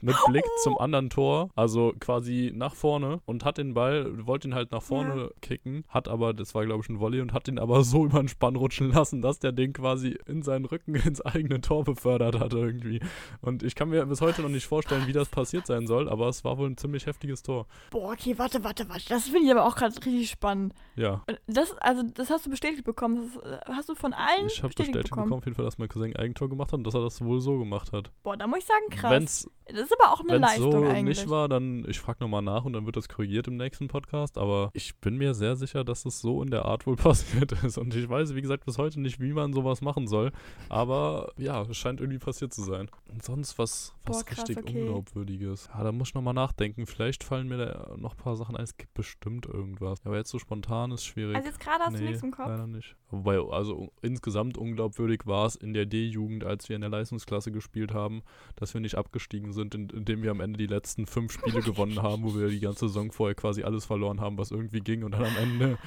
mit 0.00 0.16
Blick 0.26 0.44
zum 0.62 0.78
anderen 0.78 1.10
Tor, 1.10 1.50
also 1.54 1.92
quasi 1.98 2.52
nach 2.54 2.74
vorne 2.74 3.20
und 3.26 3.44
hat 3.44 3.58
den 3.58 3.74
Ball, 3.74 4.26
wollte 4.26 4.48
ihn 4.48 4.54
halt 4.54 4.72
nach 4.72 4.82
vorne 4.82 5.30
kicken, 5.40 5.84
hat 5.88 6.08
aber, 6.08 6.34
das 6.34 6.54
war 6.54 6.64
glaube 6.64 6.82
ich 6.82 6.88
ein 6.88 7.00
Volley 7.00 7.20
und 7.20 7.32
hat 7.32 7.48
ihn 7.48 7.58
aber 7.58 7.82
so 7.84 8.04
über 8.04 8.20
den 8.20 8.28
Spann 8.28 8.56
rutschen 8.56 8.90
lassen, 8.90 9.22
dass 9.22 9.38
der 9.38 9.52
Ding 9.52 9.72
quasi 9.72 10.18
in 10.26 10.42
seinen 10.42 10.64
Rücken 10.64 10.94
ins 11.06 11.20
eigene 11.20 11.60
Tor 11.60 11.84
befördert 11.84 12.38
hat 12.38 12.52
irgendwie. 12.52 13.00
Und 13.40 13.62
ich 13.62 13.74
kann 13.74 13.88
mir 13.88 14.04
bis 14.06 14.20
heute 14.20 14.42
noch 14.42 14.48
nicht 14.48 14.66
vorstellen, 14.66 15.06
wie 15.06 15.12
das 15.12 15.28
passiert 15.28 15.66
sein 15.66 15.86
soll, 15.86 16.08
aber 16.08 16.28
es 16.28 16.44
war 16.44 16.58
wohl 16.58 16.68
ein 16.68 16.76
ziemlich 16.76 17.06
heftiges 17.06 17.42
Tor. 17.42 17.66
Boah, 17.90 18.12
okay, 18.12 18.38
warte, 18.38 18.64
warte, 18.64 18.88
warte. 18.88 19.08
Das 19.08 19.24
finde 19.24 19.46
ich 19.46 19.50
aber 19.50 19.66
auch 19.66 19.76
gerade 19.76 19.94
richtig 19.96 20.30
spannend. 20.30 20.74
Ja, 20.96 21.22
Das, 21.46 21.76
also, 21.78 22.02
das 22.14 22.30
hast 22.30 22.46
du 22.46 22.50
bestätigt 22.50 22.84
bekommen. 22.84 23.30
Das 23.34 23.52
äh, 23.52 23.58
hast 23.66 23.88
du 23.88 23.94
von 23.94 24.12
allen 24.12 24.46
ich 24.46 24.58
habe 24.58 24.68
bestätigt, 24.68 24.92
bestätigt 24.92 25.10
bekommen. 25.10 25.26
bekommen, 25.26 25.38
auf 25.38 25.44
jeden 25.44 25.56
Fall, 25.56 25.64
dass 25.64 25.78
mein 25.78 25.88
Cousin 25.88 26.16
Eigentor 26.16 26.48
gemacht 26.48 26.72
hat 26.72 26.78
und 26.78 26.86
dass 26.86 26.94
er 26.94 27.02
das 27.02 27.22
wohl 27.22 27.40
so 27.40 27.58
gemacht 27.58 27.92
hat. 27.92 28.10
Boah, 28.22 28.36
da 28.36 28.46
muss 28.46 28.58
ich 28.60 28.66
sagen, 28.66 28.84
krass. 28.90 29.10
Wenn's 29.10 29.50
das 29.68 29.82
ist 29.82 30.00
aber 30.00 30.12
auch 30.12 30.20
eine 30.20 30.28
Wenn 30.28 30.44
es 30.44 30.50
Leistung 30.50 30.72
so 30.72 30.84
eigentlich. 30.84 31.18
nicht 31.18 31.30
war, 31.30 31.48
dann 31.48 31.84
ich 31.88 31.98
frage 31.98 32.18
nochmal 32.20 32.42
nach 32.42 32.64
und 32.64 32.72
dann 32.72 32.86
wird 32.86 32.96
das 32.96 33.08
korrigiert 33.08 33.48
im 33.48 33.56
nächsten 33.56 33.88
Podcast. 33.88 34.38
Aber 34.38 34.70
ich 34.74 34.96
bin 34.98 35.16
mir 35.16 35.34
sehr 35.34 35.56
sicher, 35.56 35.82
dass 35.82 36.04
es 36.04 36.20
so 36.20 36.42
in 36.42 36.50
der 36.50 36.64
Art 36.64 36.86
wohl 36.86 36.96
passiert 36.96 37.52
ist. 37.64 37.76
Und 37.76 37.94
ich 37.94 38.08
weiß, 38.08 38.34
wie 38.34 38.42
gesagt, 38.42 38.64
bis 38.64 38.78
heute 38.78 39.00
nicht, 39.00 39.20
wie 39.20 39.32
man 39.32 39.52
sowas 39.52 39.80
machen 39.80 40.06
soll. 40.06 40.30
Aber 40.68 41.32
ja, 41.36 41.62
es 41.62 41.76
scheint 41.76 42.00
irgendwie 42.00 42.20
passiert 42.20 42.54
zu 42.54 42.62
sein. 42.62 42.88
Und 43.08 43.24
sonst 43.24 43.58
was, 43.58 43.94
was 44.04 44.18
Boah, 44.18 44.24
krass, 44.24 44.38
richtig 44.48 44.58
okay. 44.58 44.82
Unglaubwürdiges. 44.82 45.68
Ja, 45.74 45.82
da 45.82 45.90
muss 45.90 46.08
ich 46.08 46.14
nochmal 46.14 46.34
nachdenken. 46.34 46.86
Vielleicht 46.86 47.24
fallen 47.24 47.48
mir 47.48 47.58
da 47.58 47.96
noch 47.96 48.14
ein 48.14 48.18
paar 48.18 48.36
Sachen 48.36 48.56
ein. 48.56 48.62
Es 48.62 48.76
gibt 48.76 48.94
bestimmt 48.94 49.46
irgendwas. 49.46 49.98
Aber 50.04 50.16
jetzt 50.16 50.30
so 50.30 50.38
spontan 50.38 50.92
ist 50.92 51.04
schwierig. 51.04 51.34
Also 51.34 51.48
jetzt 51.48 51.60
gerade 51.60 51.84
hast 51.84 51.94
du 51.94 51.98
Nee, 51.98 52.08
nichts 52.08 52.22
im 52.22 52.30
Kopf. 52.30 52.48
Leider 52.48 52.66
nicht. 52.68 52.94
Wobei, 53.10 53.38
also 53.38 53.92
insgesamt 54.02 54.58
unglaubwürdig 54.58 55.22
war 55.26 55.46
es 55.46 55.56
in 55.56 55.72
der 55.74 55.86
D-Jugend, 55.86 56.44
als 56.44 56.68
wir 56.68 56.76
in 56.76 56.82
der 56.82 56.90
Leistungsklasse 56.90 57.50
gespielt 57.52 57.94
haben, 57.94 58.22
dass 58.56 58.74
wir 58.74 58.80
nicht 58.80 58.96
abgestiegen 58.96 59.52
sind, 59.52 59.55
in, 59.62 59.70
indem 59.70 60.22
wir 60.22 60.30
am 60.30 60.40
Ende 60.40 60.58
die 60.58 60.66
letzten 60.66 61.06
fünf 61.06 61.32
Spiele 61.32 61.60
gewonnen 61.62 62.02
haben, 62.02 62.22
wo 62.22 62.34
wir 62.34 62.48
die 62.48 62.60
ganze 62.60 62.88
Saison 62.88 63.12
vorher 63.12 63.34
quasi 63.34 63.62
alles 63.62 63.84
verloren 63.84 64.20
haben, 64.20 64.38
was 64.38 64.50
irgendwie 64.50 64.80
ging 64.80 65.04
und 65.04 65.12
dann 65.12 65.24
am 65.24 65.36
Ende 65.36 65.78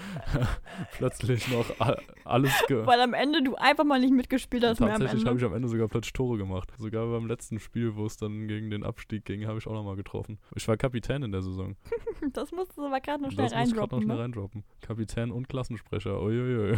plötzlich 0.93 1.47
noch 1.49 1.65
alles 2.23 2.53
ge 2.67 2.85
Weil 2.85 3.01
am 3.01 3.13
Ende 3.13 3.43
du 3.43 3.55
einfach 3.55 3.83
mal 3.83 3.99
nicht 3.99 4.13
mitgespielt 4.13 4.63
hast 4.63 4.79
mehr 4.79 4.93
am 4.93 4.99
Tatsächlich 5.01 5.27
habe 5.27 5.37
ich 5.37 5.43
am 5.45 5.53
Ende 5.53 5.67
sogar 5.67 5.87
plötzlich 5.87 6.13
Tore 6.13 6.37
gemacht. 6.37 6.71
Sogar 6.77 7.07
beim 7.07 7.27
letzten 7.27 7.59
Spiel, 7.59 7.95
wo 7.95 8.05
es 8.05 8.17
dann 8.17 8.47
gegen 8.47 8.69
den 8.69 8.83
Abstieg 8.83 9.25
ging, 9.25 9.45
habe 9.47 9.59
ich 9.59 9.67
auch 9.67 9.73
nochmal 9.73 9.95
getroffen. 9.95 10.39
Ich 10.55 10.67
war 10.67 10.77
Kapitän 10.77 11.23
in 11.23 11.31
der 11.31 11.41
Saison. 11.41 11.75
Das 12.33 12.51
musst 12.51 12.77
du 12.77 12.85
aber 12.85 12.99
gerade 12.99 13.23
noch 13.23 13.31
schnell 13.31 13.47
das 13.47 13.57
muss 13.57 13.69
ich 13.69 13.75
gerade 13.75 13.95
noch 13.95 14.01
reindroppen. 14.01 14.03
schnell 14.03 14.17
Ne? 14.17 14.23
reindroppen. 14.23 14.63
Kapitän 14.81 15.31
und 15.31 15.47
Klassensprecher. 15.47 16.21
Uiuiui. 16.21 16.77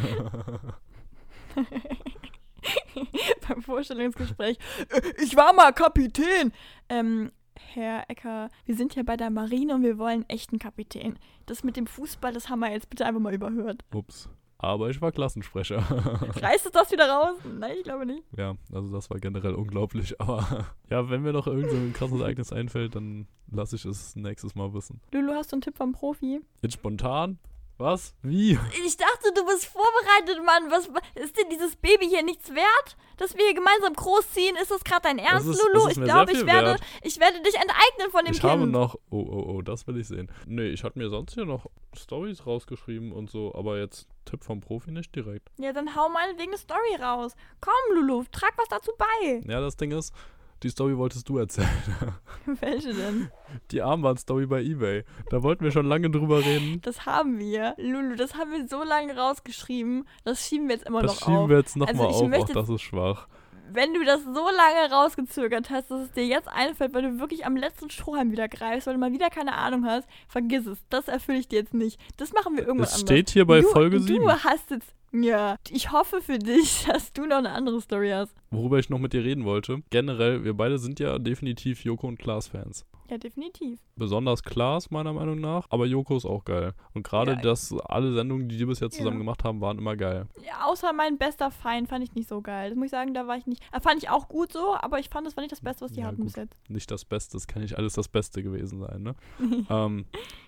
Vorstellungsgespräch. 3.59 4.57
Äh, 4.89 5.01
Ich 5.23 5.35
war 5.35 5.53
mal 5.53 5.71
Kapitän. 5.73 6.51
Ähm, 6.89 7.31
Herr 7.73 8.09
Ecker, 8.09 8.49
wir 8.65 8.75
sind 8.75 8.93
hier 8.93 9.03
bei 9.05 9.17
der 9.17 9.29
Marine 9.29 9.75
und 9.75 9.83
wir 9.83 9.97
wollen 9.97 10.25
echten 10.29 10.57
Kapitän. 10.59 11.19
Das 11.45 11.63
mit 11.63 11.75
dem 11.77 11.85
Fußball, 11.87 12.33
das 12.33 12.49
haben 12.49 12.59
wir 12.59 12.71
jetzt 12.71 12.89
bitte 12.89 13.05
einfach 13.05 13.19
mal 13.21 13.33
überhört. 13.33 13.83
Ups. 13.93 14.29
Aber 14.57 14.89
ich 14.91 15.01
war 15.01 15.11
Klassensprecher. 15.11 15.77
Reißt 16.41 16.67
es 16.67 16.71
das 16.71 16.91
wieder 16.91 17.09
raus? 17.09 17.37
Nein, 17.57 17.77
ich 17.77 17.83
glaube 17.83 18.05
nicht. 18.05 18.23
ja, 18.37 18.55
also 18.71 18.91
das 18.91 19.09
war 19.09 19.17
generell 19.19 19.55
unglaublich. 19.55 20.19
Aber 20.21 20.67
ja, 20.89 21.09
wenn 21.09 21.23
mir 21.23 21.33
noch 21.33 21.47
irgend 21.47 21.71
so 21.71 21.77
ein 21.77 21.93
krasses 21.93 22.19
Ereignis 22.19 22.53
einfällt, 22.53 22.95
dann 22.95 23.27
lasse 23.51 23.75
ich 23.75 23.85
es 23.85 24.15
nächstes 24.15 24.53
Mal 24.55 24.71
wissen. 24.73 25.01
Lulu, 25.11 25.33
hast 25.33 25.51
du 25.51 25.55
einen 25.55 25.61
Tipp 25.61 25.75
vom 25.77 25.93
Profi? 25.93 26.41
Jetzt 26.61 26.73
spontan? 26.75 27.39
Was? 27.79 28.13
Wie? 28.21 28.51
Ich 28.85 28.97
dachte, 28.97 29.10
du 29.23 29.45
bist 29.45 29.65
vorbereitet, 29.65 30.43
Mann. 30.43 30.71
Was 30.71 30.89
ist 31.15 31.37
dir 31.37 31.47
dieses 31.49 31.75
Baby 31.75 32.07
hier 32.07 32.23
nichts 32.23 32.49
wert? 32.53 32.97
Dass 33.17 33.35
wir 33.37 33.45
hier 33.45 33.53
gemeinsam 33.53 33.93
großziehen? 33.93 34.55
Ist 34.55 34.71
das 34.71 34.83
gerade 34.83 35.03
dein 35.03 35.19
Ernst, 35.19 35.47
ist- 35.47 35.61
Lulu? 35.73 35.87
Ich 35.89 36.01
glaube, 36.01 36.31
ich 36.31 36.45
werde, 36.45 36.67
wert. 36.71 36.81
ich 37.03 37.19
werde 37.19 37.39
dich 37.41 37.55
enteignen 37.55 38.09
von 38.11 38.25
dem 38.25 38.33
ich 38.33 38.39
Kind. 38.41 38.51
habe 38.51 38.67
noch. 38.67 38.95
Oh, 39.11 39.17
oh, 39.19 39.53
oh, 39.57 39.61
das 39.61 39.85
will 39.87 39.97
ich 39.99 40.07
sehen. 40.07 40.31
Nee, 40.47 40.69
ich 40.69 40.83
hatte 40.83 40.97
mir 40.97 41.09
sonst 41.09 41.33
hier 41.35 41.45
noch 41.45 41.67
Stories 41.95 42.45
rausgeschrieben 42.47 43.11
und 43.11 43.29
so, 43.29 43.53
aber 43.53 43.77
jetzt 43.77 44.07
Tipp 44.25 44.43
vom 44.43 44.61
Profi 44.61 44.91
nicht 44.91 45.15
direkt. 45.15 45.49
Ja, 45.57 45.71
dann 45.73 45.95
hau 45.95 46.09
meinetwegen 46.09 46.51
eine 46.51 46.57
Story 46.57 46.95
raus. 46.99 47.35
Komm, 47.59 47.95
Lulu, 47.95 48.23
trag 48.31 48.53
was 48.57 48.67
dazu 48.69 48.91
bei. 48.97 49.41
Ja, 49.47 49.59
das 49.61 49.77
Ding 49.77 49.91
ist, 49.91 50.13
die 50.63 50.69
Story 50.69 50.97
wolltest 50.97 51.27
du 51.27 51.37
erzählen. 51.37 51.67
Welche 52.45 52.93
denn? 52.93 53.29
Die 53.71 53.81
Armband-Story 53.81 54.45
bei 54.45 54.61
Ebay. 54.61 55.03
Da 55.29 55.41
wollten 55.43 55.63
wir 55.63 55.71
schon 55.71 55.85
lange 55.87 56.09
drüber 56.09 56.39
reden. 56.45 56.81
Das 56.81 57.05
haben 57.05 57.39
wir. 57.39 57.73
Lulu, 57.77 58.15
das 58.15 58.35
haben 58.35 58.51
wir 58.51 58.67
so 58.67 58.83
lange 58.83 59.15
rausgeschrieben. 59.17 60.07
Das 60.23 60.47
schieben 60.47 60.67
wir 60.67 60.75
jetzt 60.75 60.87
immer 60.87 61.01
Das 61.01 61.13
noch 61.13 61.19
schieben 61.25 61.35
auf. 61.37 61.49
wir 61.49 61.57
jetzt 61.57 61.75
nochmal 61.77 62.05
Also 62.07 62.25
auf. 62.25 62.31
Ach, 62.33 62.49
das 62.53 62.69
ist 62.69 62.81
schwach. 62.81 63.27
Wenn 63.73 63.93
du 63.93 64.03
das 64.03 64.21
so 64.23 64.31
lange 64.49 64.91
rausgezögert 64.93 65.69
hast, 65.69 65.89
dass 65.91 66.01
es 66.01 66.11
dir 66.11 66.25
jetzt 66.25 66.49
einfällt, 66.49 66.93
weil 66.93 67.03
du 67.03 67.19
wirklich 67.19 67.45
am 67.45 67.55
letzten 67.55 67.89
Strohhalm 67.89 68.31
wieder 68.31 68.49
greifst, 68.49 68.85
weil 68.85 68.95
du 68.95 68.99
mal 68.99 69.13
wieder 69.13 69.29
keine 69.29 69.53
Ahnung 69.55 69.85
hast, 69.85 70.07
vergiss 70.27 70.65
es. 70.67 70.77
Das 70.89 71.07
erfülle 71.07 71.37
ich 71.39 71.47
dir 71.47 71.59
jetzt 71.59 71.73
nicht. 71.73 71.97
Das 72.17 72.33
machen 72.33 72.55
wir 72.57 72.63
irgendwann 72.67 72.87
Es 72.87 72.95
anders. 72.95 73.01
steht 73.09 73.29
hier 73.29 73.45
bei 73.47 73.61
du, 73.61 73.67
Folge 73.69 73.97
du 73.97 74.03
7. 74.03 74.43
hast 74.43 74.71
jetzt. 74.71 74.93
Ja, 75.13 75.55
ich 75.69 75.91
hoffe 75.91 76.21
für 76.21 76.37
dich, 76.37 76.85
dass 76.87 77.13
du 77.13 77.25
noch 77.25 77.37
eine 77.37 77.51
andere 77.51 77.79
Story 77.81 78.09
hast. 78.09 78.33
Worüber 78.51 78.79
ich 78.79 78.89
noch 78.89 78.99
mit 78.99 79.13
dir 79.13 79.23
reden 79.23 79.45
wollte. 79.45 79.81
Generell, 79.89 80.43
wir 80.43 80.53
beide 80.53 80.77
sind 80.77 80.99
ja 80.99 81.17
definitiv 81.19 81.83
Joko 81.85 82.07
und 82.07 82.19
Klaas-Fans. 82.19 82.85
Ja, 83.09 83.17
definitiv. 83.17 83.77
Besonders 83.97 84.41
Klaas, 84.41 84.89
meiner 84.89 85.11
Meinung 85.11 85.39
nach. 85.41 85.65
Aber 85.69 85.85
Joko 85.85 86.15
ist 86.15 86.23
auch 86.25 86.45
geil. 86.45 86.73
Und 86.93 87.03
gerade, 87.03 87.33
Ja. 87.33 87.41
dass 87.41 87.73
alle 87.85 88.13
Sendungen, 88.13 88.47
die 88.47 88.57
die 88.57 88.65
bis 88.65 88.79
jetzt 88.79 88.95
zusammen 88.95 89.17
Ja. 89.17 89.19
gemacht 89.19 89.43
haben, 89.43 89.59
waren 89.59 89.77
immer 89.77 89.97
geil. 89.97 90.27
Ja, 90.45 90.65
außer 90.65 90.93
mein 90.93 91.17
bester 91.17 91.51
Feind 91.51 91.89
fand 91.89 92.05
ich 92.05 92.13
nicht 92.15 92.29
so 92.29 92.41
geil. 92.41 92.69
Das 92.69 92.77
muss 92.77 92.85
ich 92.85 92.91
sagen, 92.91 93.13
da 93.13 93.27
war 93.27 93.35
ich 93.37 93.45
nicht. 93.47 93.61
Äh, 93.73 93.81
fand 93.81 94.01
ich 94.01 94.09
auch 94.09 94.29
gut 94.29 94.53
so, 94.53 94.75
aber 94.79 94.99
ich 94.99 95.09
fand, 95.09 95.27
das 95.27 95.35
war 95.35 95.41
nicht 95.41 95.51
das 95.51 95.59
Beste, 95.61 95.83
was 95.83 95.91
die 95.91 95.99
Ja, 96.01 96.05
hatten 96.07 96.17
gut. 96.17 96.27
bis 96.27 96.35
jetzt. 96.37 96.55
Nicht 96.69 96.89
das 96.89 97.03
Beste, 97.03 97.35
es 97.35 97.47
kann 97.47 97.61
nicht 97.63 97.77
alles 97.77 97.93
das 97.93 98.07
Beste 98.07 98.43
gewesen 98.43 98.79
sein, 98.79 99.03
ne? 99.03 99.15
ähm, 99.69 100.05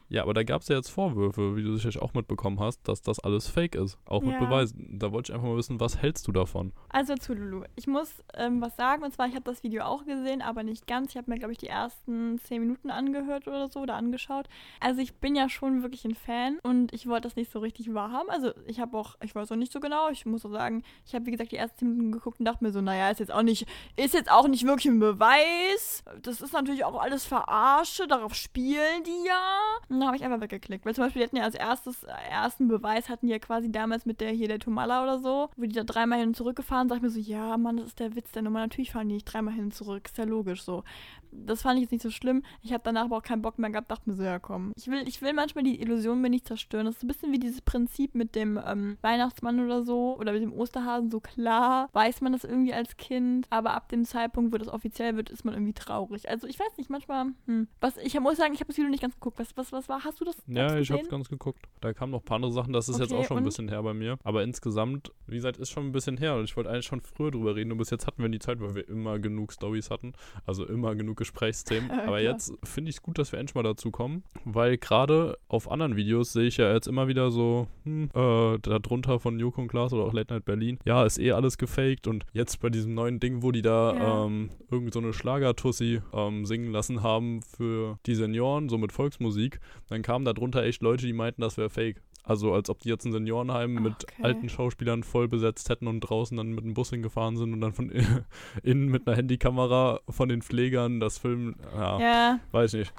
ja, 0.07 0.21
aber 0.23 0.33
da 0.33 0.43
gab 0.43 0.61
es 0.61 0.67
ja 0.69 0.77
jetzt 0.77 0.89
Vorwürfe, 0.89 1.57
wie 1.57 1.63
du 1.63 1.73
sicherlich 1.75 2.01
auch 2.01 2.13
mitbekommen 2.13 2.59
hast, 2.61 2.87
dass 2.87 3.01
das 3.01 3.19
alles 3.19 3.47
fake 3.49 3.75
ist. 3.75 3.97
Auch 4.05 4.21
mit 4.21 4.31
Ja. 4.33 4.39
Beweisen. 4.39 4.99
Da 4.99 5.11
wollte 5.11 5.31
ich 5.31 5.35
einfach 5.35 5.47
mal 5.49 5.57
wissen, 5.57 5.81
was 5.81 5.97
hältst 6.01 6.27
du 6.27 6.31
davon? 6.31 6.71
Also 6.89 7.15
zu 7.15 7.33
Lulu. 7.33 7.63
Ich 7.75 7.87
muss 7.87 7.92
ähm, 8.33 8.61
was 8.61 8.75
sagen, 8.75 9.03
und 9.03 9.13
zwar, 9.13 9.27
ich 9.27 9.35
habe 9.35 9.45
das 9.45 9.63
Video 9.63 9.83
auch 9.83 10.05
gesehen, 10.05 10.41
aber 10.41 10.63
nicht 10.63 10.87
ganz. 10.87 11.11
Ich 11.11 11.17
habe 11.17 11.29
mir, 11.29 11.37
glaube 11.37 11.53
ich, 11.53 11.57
die 11.57 11.67
ersten 11.67 12.39
zehn 12.39 12.61
Minuten 12.61 12.89
angehört 12.89 13.47
oder 13.47 13.67
so 13.67 13.81
oder 13.81 13.95
angeschaut. 13.95 14.47
Also 14.79 15.01
ich 15.01 15.15
bin 15.15 15.35
ja 15.35 15.49
schon 15.49 15.81
wirklich 15.81 16.05
ein 16.05 16.15
Fan 16.15 16.59
und 16.63 16.93
ich 16.93 17.07
wollte 17.07 17.27
das 17.27 17.35
nicht 17.35 17.51
so 17.51 17.59
richtig 17.59 17.93
wahrhaben. 17.93 18.29
Also 18.29 18.51
ich 18.67 18.79
habe 18.79 18.97
auch, 18.97 19.15
ich 19.21 19.35
weiß 19.35 19.51
auch 19.51 19.55
nicht 19.55 19.71
so 19.71 19.79
genau, 19.79 20.09
ich 20.09 20.25
muss 20.25 20.45
auch 20.45 20.51
sagen, 20.51 20.83
ich 21.05 21.15
habe, 21.15 21.25
wie 21.25 21.31
gesagt, 21.31 21.51
die 21.51 21.57
ersten 21.57 21.77
zehn 21.77 21.89
Minuten 21.89 22.11
geguckt 22.11 22.39
und 22.39 22.45
dachte 22.45 22.63
mir 22.63 22.71
so, 22.71 22.81
naja, 22.81 23.09
ist 23.09 23.19
jetzt 23.19 23.33
auch 23.33 23.43
nicht, 23.43 23.67
ist 23.95 24.13
jetzt 24.13 24.31
auch 24.31 24.47
nicht 24.47 24.65
wirklich 24.65 24.87
ein 24.87 24.99
Beweis. 24.99 26.03
Das 26.21 26.41
ist 26.41 26.53
natürlich 26.53 26.85
auch 26.85 26.99
alles 26.99 27.25
Verarsche, 27.25 28.07
darauf 28.07 28.35
spielen 28.35 29.03
die 29.05 29.27
ja. 29.27 29.59
Und 29.89 29.99
dann 29.99 30.07
habe 30.07 30.17
ich 30.17 30.23
einfach 30.23 30.41
weggeklickt. 30.41 30.85
Weil 30.85 30.95
zum 30.95 31.05
Beispiel, 31.05 31.21
die 31.21 31.27
hatten 31.27 31.37
ja 31.37 31.43
als 31.43 31.55
erstes, 31.55 32.03
äh, 32.03 32.11
ersten 32.29 32.67
Beweis 32.67 33.09
hatten 33.09 33.27
die 33.27 33.31
ja 33.31 33.39
quasi 33.39 33.71
damals 33.71 34.05
mit 34.05 34.21
der 34.21 34.31
hier 34.31 34.47
der 34.47 34.59
Tomala 34.59 35.03
oder 35.03 35.19
so, 35.19 35.49
wo 35.55 35.63
die 35.63 35.73
da 35.73 35.83
dreimal 35.83 36.19
hin 36.19 36.29
und 36.29 36.35
zurück 36.35 36.55
gefahren, 36.55 36.89
sag 36.89 36.97
ich 36.97 37.01
mir 37.01 37.09
so, 37.09 37.19
ja, 37.19 37.57
Mann, 37.57 37.82
das 37.83 37.91
ist 37.91 37.99
der 37.99 38.15
Witz 38.15 38.31
der 38.31 38.41
Nummer. 38.41 38.59
Natürlich 38.59 38.91
fahren 38.91 39.09
die 39.09 39.15
nicht 39.15 39.25
dreimal 39.25 39.53
hin 39.53 39.65
und 39.65 39.73
zurück. 39.73 40.03
Ist 40.05 40.17
ja 40.17 40.23
logisch 40.23 40.63
so. 40.63 40.83
Das 41.31 41.63
fand 41.63 41.77
ich 41.77 41.83
jetzt 41.83 41.91
nicht 41.91 42.03
so 42.03 42.11
schlimm. 42.11 42.43
Ich 42.61 42.73
habe 42.73 42.83
danach 42.83 43.05
aber 43.05 43.17
auch 43.17 43.23
keinen 43.23 43.41
Bock 43.41 43.57
mehr 43.57 43.71
gehabt, 43.71 43.89
dachte 43.89 44.09
mir 44.09 44.15
so, 44.15 44.23
ja 44.23 44.37
komm. 44.39 44.71
Ich 44.75 44.87
will, 44.87 45.07
ich 45.07 45.21
will 45.21 45.33
manchmal 45.33 45.63
die 45.63 45.81
Illusion 45.81 46.21
mir 46.21 46.29
nicht 46.29 46.47
zerstören. 46.47 46.85
Das 46.85 46.97
ist 46.97 47.03
ein 47.03 47.07
bisschen 47.07 47.31
wie 47.31 47.39
dieses 47.39 47.61
Prinzip 47.61 48.13
mit 48.15 48.35
dem 48.35 48.59
ähm, 48.65 48.97
Weihnachtsmann 49.01 49.59
oder 49.59 49.83
so 49.83 50.15
oder 50.19 50.31
mit 50.33 50.43
dem 50.43 50.53
Osterhasen. 50.53 51.09
So 51.09 51.19
klar 51.19 51.89
weiß 51.93 52.21
man 52.21 52.33
das 52.33 52.43
irgendwie 52.43 52.73
als 52.73 52.97
Kind, 52.97 53.47
aber 53.49 53.73
ab 53.73 53.89
dem 53.89 54.05
Zeitpunkt, 54.05 54.53
wo 54.53 54.57
das 54.57 54.67
offiziell 54.67 55.15
wird, 55.15 55.29
ist 55.29 55.43
man 55.43 55.53
irgendwie 55.53 55.73
traurig. 55.73 56.29
Also 56.29 56.47
ich 56.47 56.59
weiß 56.59 56.77
nicht, 56.77 56.89
manchmal, 56.89 57.25
hm. 57.47 57.67
Was, 57.81 57.97
ich 57.97 58.19
muss 58.19 58.37
sagen, 58.37 58.53
ich 58.53 58.59
habe 58.59 58.67
das 58.67 58.77
Video 58.77 58.89
nicht 58.91 59.01
ganz 59.01 59.15
geguckt. 59.15 59.39
Was, 59.39 59.57
was, 59.57 59.71
was 59.71 59.89
war? 59.89 60.03
Hast 60.03 60.21
du 60.21 60.25
das 60.25 60.37
Ja, 60.47 60.77
ich 60.77 60.91
hab's 60.91 60.99
gesehen? 61.01 61.09
ganz 61.09 61.29
geguckt. 61.29 61.65
Da 61.81 61.93
kamen 61.93 62.11
noch 62.11 62.21
ein 62.21 62.25
paar 62.25 62.35
andere 62.35 62.51
Sachen, 62.53 62.73
das 62.73 62.87
ist 62.89 62.99
jetzt 62.99 63.11
Okay, 63.11 63.21
auch 63.21 63.27
schon 63.27 63.37
ein 63.39 63.43
bisschen 63.43 63.69
her 63.69 63.81
bei 63.81 63.93
mir. 63.93 64.17
Aber 64.23 64.43
insgesamt, 64.43 65.11
wie 65.27 65.35
gesagt, 65.35 65.57
ist 65.57 65.71
schon 65.71 65.87
ein 65.87 65.91
bisschen 65.91 66.17
her 66.17 66.35
und 66.35 66.43
ich 66.43 66.55
wollte 66.55 66.69
eigentlich 66.69 66.85
schon 66.85 67.01
früher 67.01 67.31
drüber 67.31 67.55
reden 67.55 67.71
und 67.73 67.77
bis 67.79 67.89
jetzt 67.89 68.07
hatten 68.07 68.21
wir 68.21 68.29
die 68.29 68.39
Zeit, 68.39 68.61
weil 68.61 68.73
wir 68.75 68.87
immer 68.87 69.19
genug 69.19 69.51
Stories 69.53 69.89
hatten. 69.89 70.13
Also 70.45 70.65
immer 70.65 70.95
genug 70.95 71.17
Gesprächsthemen. 71.17 71.89
Ja, 71.93 72.07
Aber 72.07 72.19
klar. 72.19 72.33
jetzt 72.33 72.53
finde 72.63 72.89
ich 72.89 72.95
es 72.97 73.01
gut, 73.01 73.17
dass 73.17 73.31
wir 73.31 73.39
endlich 73.39 73.55
mal 73.55 73.63
dazu 73.63 73.91
kommen, 73.91 74.23
weil 74.45 74.77
gerade 74.77 75.37
auf 75.47 75.69
anderen 75.69 75.95
Videos 75.95 76.33
sehe 76.33 76.45
ich 76.47 76.57
ja 76.57 76.73
jetzt 76.73 76.87
immer 76.87 77.07
wieder 77.07 77.29
so, 77.31 77.67
hm, 77.83 78.09
äh, 78.13 78.57
darunter 78.59 79.19
von 79.19 79.39
Joko 79.39 79.61
und 79.61 79.67
Klaas 79.67 79.93
oder 79.93 80.03
auch 80.03 80.13
Late 80.13 80.33
Night 80.33 80.45
Berlin, 80.45 80.79
ja, 80.85 81.05
ist 81.05 81.19
eh 81.19 81.31
alles 81.33 81.57
gefaked 81.57 82.07
und 82.07 82.25
jetzt 82.33 82.59
bei 82.61 82.69
diesem 82.69 82.93
neuen 82.93 83.19
Ding, 83.19 83.41
wo 83.43 83.51
die 83.51 83.61
da 83.61 83.93
Ja. 83.95 84.25
ähm, 84.25 84.49
irgend 84.71 84.93
so 84.93 84.99
eine 84.99 85.13
Schlagertussi 85.13 86.01
ähm, 86.13 86.45
singen 86.45 86.71
lassen 86.71 87.03
haben 87.03 87.41
für 87.41 87.97
die 88.05 88.15
Senioren, 88.15 88.69
so 88.69 88.77
mit 88.77 88.91
Volksmusik, 88.91 89.59
dann 89.89 90.01
kamen 90.01 90.25
da 90.25 90.33
drunter 90.33 90.63
echt 90.63 90.81
Leute, 90.81 91.05
die 91.05 91.13
meinten, 91.13 91.41
das 91.41 91.57
wäre 91.57 91.69
fake. 91.69 92.01
Also 92.23 92.53
als 92.53 92.69
ob 92.69 92.79
die 92.79 92.89
jetzt 92.89 93.05
ein 93.05 93.11
Seniorenheim 93.11 93.73
mit 93.73 94.05
Okay. 94.05 94.23
alten 94.23 94.47
Schauspielern 94.49 95.03
voll 95.03 95.27
besetzt 95.27 95.69
hätten 95.69 95.87
und 95.87 95.99
draußen 96.01 96.37
dann 96.37 96.53
mit 96.53 96.63
dem 96.63 96.73
Bus 96.73 96.89
hingefahren 96.89 97.35
sind 97.35 97.51
und 97.53 97.59
dann 97.61 97.73
von 97.73 97.91
innen 98.63 98.87
mit 98.87 99.05
einer 99.07 99.17
Handykamera 99.17 99.99
von 100.09 100.29
den 100.29 100.41
Pflegern 100.41 100.99
das 100.99 101.17
Filmen, 101.17 101.55
ja, 101.75 101.99
Ja, 101.99 102.39
weiß 102.51 102.73
nicht. 102.73 102.93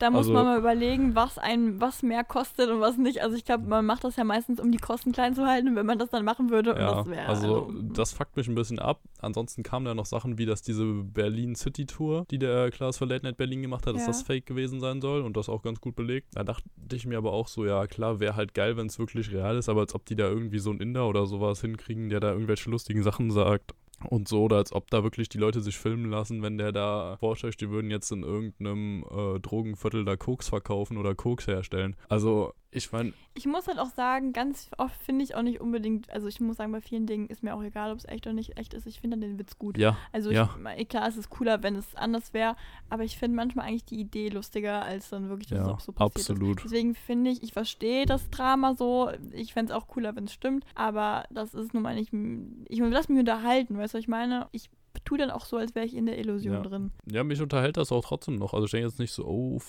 Da 0.00 0.10
muss 0.10 0.18
Also- 0.26 0.32
man 0.32 0.44
mal 0.46 0.58
überlegen, 0.58 1.14
was 1.14 1.38
ein, 1.38 1.80
was 1.80 2.02
mehr 2.02 2.24
kostet 2.24 2.68
und 2.70 2.80
was 2.80 2.96
nicht. 2.96 3.22
Also 3.22 3.36
ich 3.36 3.44
glaube, 3.44 3.66
man 3.68 3.86
macht 3.86 4.02
das 4.02 4.16
ja 4.16 4.24
meistens, 4.24 4.58
um 4.58 4.72
die 4.72 4.78
Kosten 4.78 5.12
klein 5.12 5.34
zu 5.34 5.46
halten, 5.46 5.76
wenn 5.76 5.86
man 5.86 5.98
das 5.98 6.10
dann 6.10 6.24
machen 6.24 6.50
würde. 6.50 6.72
Und 6.74 6.80
Ja, 6.80 6.94
das 6.96 7.06
wäre 7.08 7.26
also 7.26 7.70
das 7.92 8.12
fuckt 8.12 8.36
mich 8.36 8.48
ein 8.48 8.54
bisschen 8.54 8.78
ab. 8.78 9.00
Ansonsten 9.20 9.62
kamen 9.62 9.84
da 9.86 9.94
noch 9.94 10.06
Sachen 10.06 10.38
wie, 10.38 10.46
dass 10.46 10.62
diese 10.62 10.84
Berlin 10.84 11.54
City 11.54 11.86
Tour, 11.86 12.24
die 12.30 12.38
der 12.38 12.70
Klaas 12.70 12.98
für 12.98 13.04
Late 13.04 13.24
Night 13.24 13.36
Berlin 13.36 13.62
gemacht 13.62 13.86
hat, 13.86 13.94
dass 13.94 14.02
Ja. 14.02 14.08
das 14.08 14.22
fake 14.22 14.46
gewesen 14.46 14.80
sein 14.80 15.00
soll 15.00 15.20
und 15.22 15.36
das 15.36 15.48
auch 15.48 15.62
ganz 15.62 15.80
gut 15.80 15.94
belegt. 15.94 16.28
Da 16.32 16.42
dachte 16.42 16.64
ich 16.92 17.06
mir 17.06 17.18
aber 17.18 17.32
auch 17.32 17.46
so, 17.46 17.64
ja 17.64 17.86
klar, 17.86 18.18
wäre 18.20 18.34
halt 18.36 18.54
geil, 18.54 18.76
wenn 18.76 18.86
es 18.86 18.98
wirklich 18.98 19.30
real 19.32 19.56
ist, 19.56 19.68
aber 19.68 19.80
als 19.82 19.94
ob 19.94 20.06
die 20.06 20.16
da 20.16 20.28
irgendwie 20.28 20.58
so 20.58 20.70
einen 20.70 20.80
Inder 20.80 21.06
oder 21.08 21.26
sowas 21.26 21.60
hinkriegen, 21.60 22.08
der 22.08 22.20
da 22.20 22.32
irgendwelche 22.32 22.70
lustigen 22.70 23.02
Sachen 23.02 23.30
sagt. 23.30 23.74
Und 24.08 24.28
so, 24.28 24.44
oder 24.44 24.56
als 24.56 24.72
ob 24.72 24.90
da 24.90 25.02
wirklich 25.02 25.28
die 25.28 25.38
Leute 25.38 25.60
sich 25.60 25.78
filmen 25.78 26.10
lassen, 26.10 26.42
wenn 26.42 26.58
der 26.58 26.72
da 26.72 27.16
vorstellt, 27.18 27.60
die 27.60 27.70
würden 27.70 27.90
jetzt 27.90 28.10
in 28.10 28.22
irgendeinem 28.22 29.04
äh, 29.10 29.38
Drogenviertel 29.40 30.04
da 30.04 30.16
Koks 30.16 30.48
verkaufen 30.48 30.96
oder 30.96 31.14
Koks 31.14 31.46
herstellen. 31.46 31.96
Also, 32.08 32.54
ich 32.72 32.92
meine, 32.92 33.12
Ich 33.34 33.46
muss 33.46 33.66
halt 33.66 33.78
auch 33.78 33.90
sagen, 33.90 34.32
ganz 34.32 34.70
oft 34.78 34.94
finde 35.02 35.24
ich 35.24 35.34
auch 35.34 35.42
nicht 35.42 35.60
unbedingt, 35.60 36.08
also 36.10 36.28
ich 36.28 36.40
muss 36.40 36.56
sagen, 36.56 36.70
bei 36.72 36.80
vielen 36.80 37.06
Dingen 37.06 37.26
ist 37.28 37.42
mir 37.42 37.54
auch 37.54 37.62
egal, 37.62 37.90
ob 37.90 37.98
es 37.98 38.04
echt 38.04 38.26
oder 38.26 38.34
nicht 38.34 38.56
echt 38.58 38.74
ist. 38.74 38.86
Ich 38.86 39.00
finde 39.00 39.16
dann 39.16 39.22
den 39.28 39.38
Witz 39.38 39.58
gut. 39.58 39.76
ja, 39.78 39.96
Also 40.12 40.30
ja. 40.30 40.50
ich, 40.74 40.80
eh, 40.80 40.84
klar, 40.84 41.08
es 41.08 41.16
ist 41.16 41.30
cooler, 41.30 41.62
wenn 41.62 41.74
es 41.74 41.94
anders 41.96 42.32
wäre, 42.32 42.56
aber 42.88 43.02
ich 43.04 43.18
finde 43.18 43.36
manchmal 43.36 43.66
eigentlich 43.66 43.84
die 43.84 43.98
Idee 44.00 44.28
lustiger, 44.28 44.82
als 44.82 45.10
dann 45.10 45.28
wirklich, 45.28 45.48
dass 45.48 45.60
es 45.60 45.66
ja, 45.66 45.72
auch 45.74 45.80
so 45.80 45.92
passiert 45.92 46.18
ist. 46.18 46.30
absolut. 46.30 46.64
Deswegen 46.64 46.94
finde 46.94 47.30
ich, 47.30 47.42
ich 47.42 47.52
verstehe 47.52 48.06
das 48.06 48.30
Drama 48.30 48.74
so. 48.74 49.10
Ich 49.32 49.52
fände 49.52 49.72
es 49.72 49.76
auch 49.78 49.88
cooler, 49.88 50.14
wenn 50.14 50.24
es 50.24 50.32
stimmt. 50.32 50.64
Aber 50.74 51.24
das 51.30 51.54
ist 51.54 51.74
nun 51.74 51.82
mal 51.82 51.94
nicht. 51.94 52.12
Ich 52.68 52.78
lass 52.78 53.08
mich 53.08 53.18
unterhalten, 53.18 53.78
weißt 53.78 53.94
du, 53.94 53.98
was 53.98 54.02
ich 54.02 54.08
meine? 54.08 54.48
Ich 54.52 54.70
tue 55.04 55.18
dann 55.18 55.30
auch 55.30 55.44
so, 55.44 55.56
als 55.56 55.74
wäre 55.74 55.86
ich 55.86 55.94
in 55.94 56.06
der 56.06 56.18
Illusion 56.18 56.54
Ja. 56.54 56.60
drin. 56.62 56.90
Ja, 57.10 57.24
mich 57.24 57.40
unterhält 57.40 57.76
das 57.76 57.90
auch 57.92 58.04
trotzdem 58.04 58.36
noch. 58.36 58.54
Also 58.54 58.66
ich 58.66 58.70
denke 58.70 58.86
jetzt 58.86 58.98
nicht 58.98 59.12
so, 59.12 59.24
oh, 59.24 59.60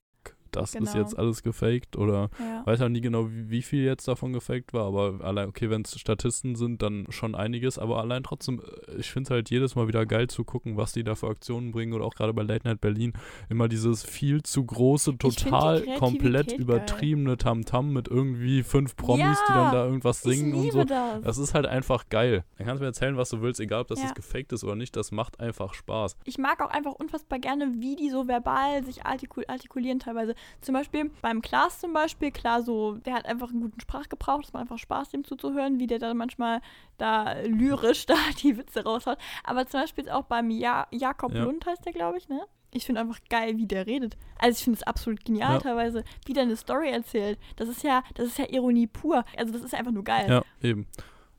das 0.51 0.75
ist 0.75 0.79
Genau. 0.93 0.97
jetzt 1.03 1.17
alles 1.17 1.43
gefaked 1.43 1.95
oder 1.95 2.29
Ja. 2.39 2.65
weiß 2.65 2.79
ja 2.79 2.89
nie 2.89 3.01
genau, 3.01 3.29
wie, 3.29 3.49
wie 3.49 3.61
viel 3.61 3.83
jetzt 3.83 4.07
davon 4.07 4.33
gefaked 4.33 4.73
war, 4.73 4.85
aber 4.85 5.23
allein, 5.23 5.47
okay, 5.49 5.69
wenn 5.69 5.81
es 5.83 5.99
Statisten 5.99 6.55
sind, 6.55 6.81
dann 6.81 7.05
schon 7.09 7.35
einiges, 7.35 7.77
aber 7.79 7.99
allein 7.99 8.23
trotzdem, 8.23 8.61
äh, 8.87 8.95
ich 8.97 9.11
finde 9.11 9.27
es 9.27 9.31
halt 9.31 9.49
jedes 9.49 9.75
Mal 9.75 9.87
wieder 9.87 10.05
geil 10.05 10.27
zu 10.27 10.43
gucken, 10.43 10.77
was 10.77 10.93
die 10.93 11.03
da 11.03 11.15
für 11.15 11.27
Aktionen 11.27 11.71
bringen 11.71 11.93
oder 11.93 12.05
auch 12.05 12.15
gerade 12.15 12.33
bei 12.33 12.43
Late 12.43 12.67
Night 12.67 12.81
Berlin 12.81 13.13
immer 13.49 13.67
dieses 13.67 14.03
viel 14.03 14.43
zu 14.43 14.65
große, 14.65 15.11
die 15.13 15.17
total 15.17 15.83
komplett 15.97 16.51
übertriebene 16.51 17.37
Tamtam 17.37 17.93
mit 17.93 18.07
irgendwie 18.07 18.63
fünf 18.63 18.95
Promis, 18.95 19.37
die 19.47 19.53
Ja, 19.53 19.63
dann 19.63 19.71
da 19.73 19.85
irgendwas 19.85 20.21
singen 20.21 20.53
und 20.53 20.71
so. 20.71 20.83
das. 20.83 21.21
Das 21.21 21.37
ist 21.37 21.53
halt 21.53 21.65
einfach 21.65 22.09
geil. 22.09 22.43
Dann 22.57 22.67
kannst 22.67 22.79
du 22.79 22.83
mir 22.83 22.87
erzählen, 22.89 23.17
was 23.17 23.29
du 23.29 23.41
willst, 23.41 23.59
egal 23.59 23.81
ob 23.81 23.87
das 23.87 23.99
Ja. 23.99 24.05
jetzt 24.05 24.15
gefaked 24.15 24.51
ist 24.53 24.63
oder 24.63 24.75
nicht, 24.75 24.95
das 24.95 25.11
macht 25.11 25.39
einfach 25.39 25.73
Spaß. 25.73 26.15
Ich 26.25 26.37
mag 26.37 26.61
auch 26.61 26.69
einfach 26.69 26.93
unfassbar 26.93 27.39
gerne, 27.39 27.71
wie 27.79 27.95
die 27.95 28.09
so 28.09 28.27
verbal 28.27 28.83
sich 28.83 29.05
artikul 29.05 29.45
artikulieren 29.47 29.99
teilweise. 29.99 30.35
Zum 30.61 30.73
Beispiel 30.73 31.11
beim 31.21 31.41
Klaas 31.41 31.79
zum 31.79 31.93
Beispiel, 31.93 32.31
klar, 32.31 32.61
so, 32.63 32.95
der 32.95 33.13
hat 33.13 33.25
einfach 33.25 33.49
einen 33.49 33.61
guten 33.61 33.79
Sprachgebrauch, 33.79 34.41
das 34.41 34.53
macht 34.53 34.61
einfach 34.61 34.77
Spaß, 34.79 35.09
dem 35.09 35.23
zuzuhören, 35.23 35.79
wie 35.79 35.87
der 35.87 35.99
dann 35.99 36.17
manchmal 36.17 36.61
da 36.97 37.33
lyrisch 37.41 38.05
da 38.07 38.15
die 38.41 38.57
Witze 38.57 38.83
raushaut. 38.83 39.17
Aber 39.43 39.65
zum 39.67 39.81
Beispiel 39.81 40.09
auch 40.09 40.25
beim 40.25 40.49
ja 40.49 40.87
Jakob 40.91 41.33
Ja. 41.33 41.43
Lund 41.43 41.65
heißt 41.65 41.85
der, 41.85 41.93
glaube 41.93 42.17
ich, 42.17 42.29
ne? 42.29 42.41
Ich 42.73 42.85
finde 42.85 43.01
einfach 43.01 43.19
geil, 43.29 43.57
wie 43.57 43.65
der 43.67 43.85
redet. 43.85 44.15
Also 44.39 44.57
ich 44.57 44.63
finde 44.63 44.77
es 44.77 44.83
absolut 44.83 45.25
genial 45.25 45.55
Ja. 45.55 45.59
teilweise, 45.59 46.05
wie 46.25 46.31
der 46.33 46.43
eine 46.43 46.55
Story 46.55 46.89
erzählt. 46.89 47.37
Das 47.57 47.67
ist 47.67 47.83
ja, 47.83 48.01
das 48.13 48.27
ist 48.27 48.37
ja 48.37 48.45
Ironie 48.49 48.87
pur. 48.87 49.25
Also 49.35 49.51
das 49.51 49.61
ist 49.61 49.75
einfach 49.75 49.91
nur 49.91 50.05
geil. 50.05 50.25
Ja, 50.29 50.41
eben. 50.61 50.87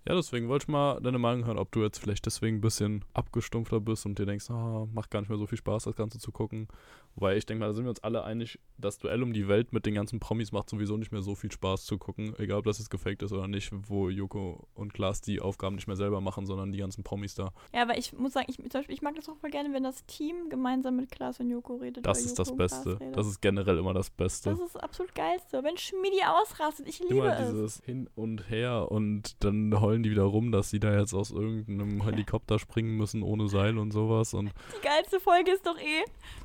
Ja, 0.06 0.14
deswegen 0.14 0.48
wollte 0.48 0.64
ich 0.64 0.68
mal 0.68 1.00
deine 1.00 1.18
Meinung 1.18 1.46
hören, 1.46 1.58
ob 1.58 1.70
du 1.72 1.80
jetzt 1.82 1.98
vielleicht 1.98 2.26
deswegen 2.26 2.56
ein 2.56 2.60
bisschen 2.60 3.04
abgestumpfter 3.14 3.80
bist 3.80 4.04
und 4.04 4.18
dir 4.18 4.26
denkst, 4.26 4.50
ah, 4.50 4.86
macht 4.92 5.10
gar 5.12 5.20
nicht 5.20 5.28
mehr 5.28 5.38
so 5.38 5.46
viel 5.46 5.56
Spaß, 5.58 5.84
das 5.84 5.94
Ganze 5.96 6.18
zu 6.18 6.32
gucken. 6.32 6.66
Wobei 7.14 7.36
ich 7.36 7.46
denke 7.46 7.60
mal, 7.60 7.66
da 7.68 7.74
sind 7.74 7.84
wir 7.84 7.90
uns 7.90 8.02
alle 8.02 8.24
einig, 8.24 8.58
das 8.78 8.98
Duell 8.98 9.22
um 9.22 9.32
die 9.32 9.48
Welt 9.48 9.72
mit 9.72 9.86
den 9.86 9.94
ganzen 9.94 10.18
Promis 10.18 10.52
macht 10.52 10.70
sowieso 10.70 10.96
nicht 10.96 11.12
mehr 11.12 11.22
so 11.22 11.34
viel 11.34 11.52
Spaß 11.52 11.84
zu 11.84 11.98
gucken, 11.98 12.34
egal 12.38 12.58
ob 12.58 12.64
das 12.64 12.78
jetzt 12.78 12.90
gefaked 12.90 13.22
ist 13.22 13.32
oder 13.32 13.48
nicht, 13.48 13.70
wo 13.88 14.08
Joko 14.08 14.66
und 14.74 14.94
Klaas 14.94 15.20
die 15.20 15.40
Aufgaben 15.40 15.76
nicht 15.76 15.86
mehr 15.86 15.96
selber 15.96 16.20
machen, 16.20 16.46
sondern 16.46 16.72
die 16.72 16.78
ganzen 16.78 17.04
Promis 17.04 17.34
da. 17.34 17.52
Ja, 17.74 17.82
aber 17.82 17.96
ich 17.98 18.12
muss 18.12 18.32
sagen, 18.32 18.46
ich, 18.48 18.56
zum 18.56 18.68
Beispiel, 18.68 18.94
ich 18.94 19.02
mag 19.02 19.14
das 19.14 19.28
auch 19.28 19.36
voll 19.36 19.50
gerne, 19.50 19.72
wenn 19.72 19.82
das 19.82 20.04
Team 20.06 20.48
gemeinsam 20.48 20.96
mit 20.96 21.10
Klaas 21.10 21.38
und 21.40 21.50
Joko 21.50 21.76
redet. 21.76 22.04
Das 22.06 22.24
ist 22.24 22.38
das 22.38 22.54
Beste. 22.56 22.98
Das 23.12 23.26
ist 23.26 23.40
generell 23.40 23.78
immer 23.78 23.94
das 23.94 24.10
Beste. 24.10 24.50
Das 24.50 24.60
ist 24.60 24.82
absolut 24.82 25.14
geilste. 25.14 25.62
Wenn 25.62 25.76
Schmidi 25.76 26.22
ausrastet, 26.24 26.88
ich 26.88 26.98
liebe 27.00 27.14
Immer 27.14 27.38
es. 27.38 27.50
dieses 27.50 27.82
Hin 27.84 28.08
und 28.14 28.48
Her 28.48 28.90
und 28.90 29.42
dann 29.44 29.80
heulen 29.80 30.02
die 30.02 30.10
wieder 30.10 30.24
rum, 30.24 30.50
dass 30.52 30.70
sie 30.70 30.80
da 30.80 30.98
jetzt 30.98 31.14
aus 31.14 31.30
irgendeinem 31.30 32.02
Helikopter 32.04 32.58
springen 32.58 32.96
müssen 32.96 33.22
ohne 33.22 33.48
Seil 33.48 33.78
und 33.78 33.92
sowas 33.92 34.34
und 34.34 34.52
Die 34.76 34.82
geilste 34.82 35.20
Folge 35.20 35.52
ist 35.52 35.66
doch 35.66 35.78
eh, 35.78 36.04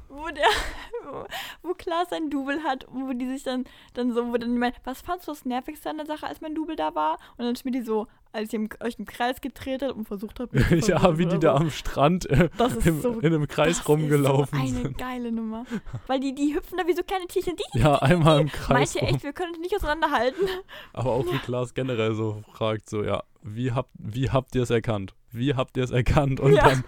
wo 0.10 0.28
der, 0.30 0.46
wo, 1.12 1.26
wo 1.70 1.74
Klaas 1.74 2.12
ein 2.12 2.30
Double 2.30 2.64
hat, 2.64 2.86
wo 2.92 3.14
die 3.14 3.28
sich 3.28 3.44
dann, 3.44 3.66
dann 3.94 4.14
so, 4.14 4.28
wo 4.28 4.38
dann 4.38 4.52
die 4.54 4.58
meinen, 4.60 4.74
was 4.84 5.02
fandst 5.02 5.28
du 5.28 5.32
das 5.32 5.46
nervigste 5.46 5.90
an 5.90 5.98
der 5.98 6.06
Sache, 6.06 6.28
als 6.28 6.42
mein 6.42 6.56
Double 6.56 6.76
da 6.76 6.94
war? 6.96 7.18
Und 7.38 7.46
dann 7.46 7.56
Schmidi 7.56 7.82
so, 7.82 8.08
als 8.34 8.54
ihr 8.54 8.68
euch 8.82 8.96
im 9.00 9.06
Kreis 9.06 9.42
gedreht 9.42 9.82
habt 9.82 9.94
und 9.94 10.06
versucht 10.08 10.40
habt, 10.40 10.54
ja, 10.88 11.18
wie 11.18 11.26
die 11.26 11.38
oder 11.38 11.40
da 11.40 11.58
so. 11.58 11.64
am 11.64 11.72
Strand 11.72 12.30
äh, 12.30 12.50
im, 12.86 13.02
so 13.02 13.12
in 13.20 13.26
einem 13.26 13.48
Kreis 13.48 13.78
das 13.78 13.88
rumgelaufen 13.90 14.60
ist 14.60 14.70
so 14.70 14.76
eine 14.76 14.84
sind. 14.84 14.98
geile 14.98 15.32
Nummer. 15.32 15.66
Weil 16.08 16.20
die, 16.20 16.36
die 16.36 16.54
hüpfen 16.56 16.78
da 16.78 16.86
wie 16.88 16.94
so 16.94 17.04
kleine 17.04 17.26
Tierchen. 17.28 17.56
Die, 17.56 17.80
Ja, 17.80 17.96
einmal 17.96 18.42
im 18.42 18.46
meint 18.48 18.54
Kreis 18.54 18.96
ihr 18.96 19.02
rum. 19.02 19.10
echt, 19.10 19.24
wir 19.24 19.34
können 19.34 19.52
uns 19.52 19.60
nicht 19.60 19.76
auseinanderhalten? 19.76 20.48
Aber 20.94 21.12
auch 21.14 21.26
wie 21.26 21.38
Klaas 21.40 21.74
generell 21.74 22.14
so 22.16 22.44
fragt, 22.54 22.90
so, 22.90 23.04
ja, 23.04 23.24
wie 23.42 23.72
habt, 23.72 23.90
wie 23.96 24.30
habt 24.30 24.54
ihr 24.56 24.64
es 24.64 24.70
erkannt? 24.70 25.14
Wie 25.32 25.54
habt 25.56 25.78
ihr 25.78 25.84
es 25.84 25.92
erkannt? 25.92 26.40
Und 26.40 26.54
Ja. 26.54 26.64
dann, 26.70 26.84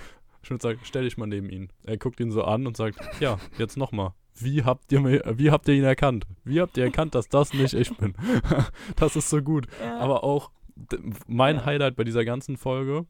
ich 0.50 0.52
würde 0.52 0.64
sagen, 0.64 0.80
stell 0.82 1.04
dich 1.04 1.16
mal 1.16 1.28
neben 1.28 1.48
ihn. 1.48 1.70
Er 1.84 1.98
guckt 1.98 2.20
ihn 2.20 2.32
so 2.32 2.44
an 2.44 2.66
und 2.66 2.76
sagt, 2.76 2.98
ja, 3.20 3.38
jetzt 3.60 3.78
nochmal. 3.78 4.14
Wie 4.34 4.64
habt 4.64 4.92
ihr 4.92 5.04
wie 5.04 5.52
habt 5.52 5.68
ihr 5.68 5.76
ihn 5.76 5.84
erkannt? 5.84 6.26
Wie 6.44 6.60
habt 6.60 6.76
ihr 6.76 6.86
erkannt, 6.86 7.14
dass 7.14 7.30
das 7.30 7.54
nicht 7.54 7.76
ich 7.76 7.96
bin? 7.98 8.16
das 8.96 9.16
ist 9.16 9.30
so 9.30 9.44
gut. 9.44 9.68
Ja. 9.80 10.00
Aber 10.00 10.24
auch 10.24 10.50
mein 11.28 11.58
Ja. 11.58 11.66
Highlight 11.66 11.96
bei 11.96 12.04
dieser 12.04 12.26
ganzen 12.26 12.58
Folge, 12.58 13.06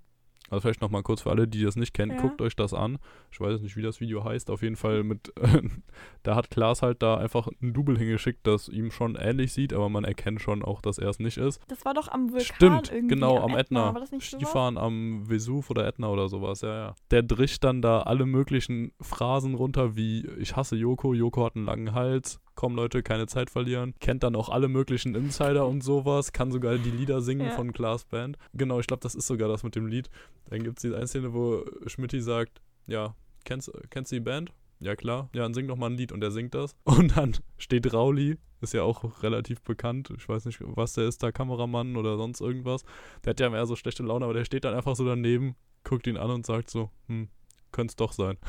also 0.50 0.62
vielleicht 0.62 0.82
nochmal 0.82 1.04
kurz 1.04 1.22
für 1.22 1.30
alle, 1.32 1.48
die 1.48 1.64
das 1.64 1.76
nicht 1.76 1.94
kennen, 1.94 2.12
Ja. 2.14 2.22
guckt 2.22 2.42
euch 2.42 2.56
das 2.56 2.74
an. 2.74 2.98
Ich 3.32 3.40
weiß 3.40 3.62
nicht, 3.62 3.76
wie 3.78 3.82
das 3.82 4.00
Video 4.02 4.24
heißt. 4.24 4.50
Auf 4.50 4.62
jeden 4.62 4.76
Fall 4.76 5.04
mit, 5.04 5.32
da 6.24 6.36
hat 6.36 6.50
Klaas 6.50 6.82
halt 6.82 7.02
da 7.02 7.18
einfach 7.18 7.48
ein 7.62 7.74
Double 7.74 7.98
hingeschickt, 7.98 8.46
das 8.46 8.68
ihm 8.70 8.92
schon 8.92 9.16
ähnlich 9.16 9.54
sieht, 9.54 9.74
aber 9.74 9.90
man 9.90 10.04
erkennt 10.04 10.42
schon 10.42 10.64
auch, 10.64 10.82
dass 10.82 10.98
er 10.98 11.10
es 11.10 11.20
nicht 11.20 11.38
ist. 11.38 11.62
das 11.68 11.86
war 11.86 11.94
doch 11.94 12.08
am 12.08 12.30
Vulkan 12.32 12.44
Stimmt, 12.56 12.92
irgendwie. 12.92 13.16
genau, 13.16 13.40
am 13.40 13.56
Ätna. 13.56 13.92
Nicht 13.92 14.10
sowas? 14.10 14.42
Skifahren 14.42 14.78
am 14.78 15.30
Vesuv 15.30 15.70
oder 15.70 15.88
Ätna 15.88 16.08
oder 16.10 16.28
sowas, 16.30 16.62
ja, 16.62 16.76
ja. 16.76 16.96
Der 17.12 17.24
drischt 17.24 17.64
dann 17.64 17.82
da 17.82 18.02
alle 18.02 18.26
möglichen 18.26 18.92
Phrasen 19.02 19.56
runter, 19.56 19.96
wie 19.96 20.26
ich 20.40 20.56
hasse 20.56 20.76
Joko, 20.76 21.14
Joko 21.14 21.46
hat 21.46 21.56
einen 21.56 21.66
langen 21.66 21.94
Hals, 21.94 22.40
komm 22.60 22.76
Leute, 22.76 23.04
keine 23.04 23.26
Zeit 23.26 23.50
verlieren. 23.50 23.94
Kennt 24.02 24.22
dann 24.22 24.36
auch 24.36 24.50
alle 24.50 24.68
möglichen 24.68 25.16
Insider 25.16 25.66
und 25.66 25.82
sowas, 25.82 26.34
kann 26.34 26.52
sogar 26.52 26.78
die 26.78 26.92
Lieder 26.92 27.22
singen 27.22 27.46
Ja. 27.48 27.52
von 27.52 27.72
Klaas 27.72 28.04
Band. 28.04 28.38
Genau, 28.54 28.82
ich 28.82 28.88
glaube, 28.88 29.00
das 29.00 29.16
ist 29.16 29.28
sogar 29.28 29.48
das 29.48 29.64
mit 29.64 29.78
dem 29.78 29.88
Lied. 29.88 30.10
Dann 30.50 30.64
gibt 30.64 30.78
es 30.78 30.82
die 30.82 30.94
eine 30.94 31.08
Szene, 31.08 31.34
wo 31.34 31.64
Schmidti 31.88 32.20
sagt, 32.20 32.62
ja, 32.86 33.16
kennst, 33.46 33.72
kennst 33.90 34.12
du 34.12 34.18
die 34.18 34.20
Band? 34.20 34.52
Ja, 34.82 34.98
klar. 34.98 35.30
Ja, 35.34 35.44
dann 35.44 35.54
sing 35.54 35.70
doch 35.70 35.78
mal 35.78 35.86
ein 35.90 35.96
Lied 35.96 36.12
und 36.12 36.22
er 36.22 36.32
singt 36.32 36.54
das. 36.54 36.76
Und 36.84 37.16
dann 37.16 37.32
steht 37.58 37.94
Rauli, 37.94 38.36
ist 38.60 38.74
ja 38.74 38.84
auch 38.84 39.24
relativ 39.24 39.62
bekannt. 39.62 40.12
Ich 40.18 40.28
weiß 40.28 40.44
nicht, 40.44 40.60
was 40.62 40.92
der 40.92 41.08
ist, 41.08 41.24
da 41.24 41.32
Kameramann 41.32 41.96
oder 41.96 42.18
sonst 42.18 42.42
irgendwas. 42.42 42.84
Der 43.24 43.30
hat 43.30 43.40
ja 43.40 43.50
eher 43.54 43.68
so 43.68 43.78
schlechte 43.78 44.04
Laune, 44.04 44.26
aber 44.26 44.34
der 44.34 44.44
steht 44.44 44.66
dann 44.66 44.74
einfach 44.76 44.98
so 44.98 45.06
daneben, 45.06 45.56
guckt 45.86 46.08
ihn 46.08 46.18
an 46.18 46.30
und 46.30 46.46
sagt 46.46 46.70
so, 46.70 46.90
hm, 47.08 47.30
könnte 47.72 47.92
es 47.92 47.96
doch 47.96 48.12
sein. 48.14 48.38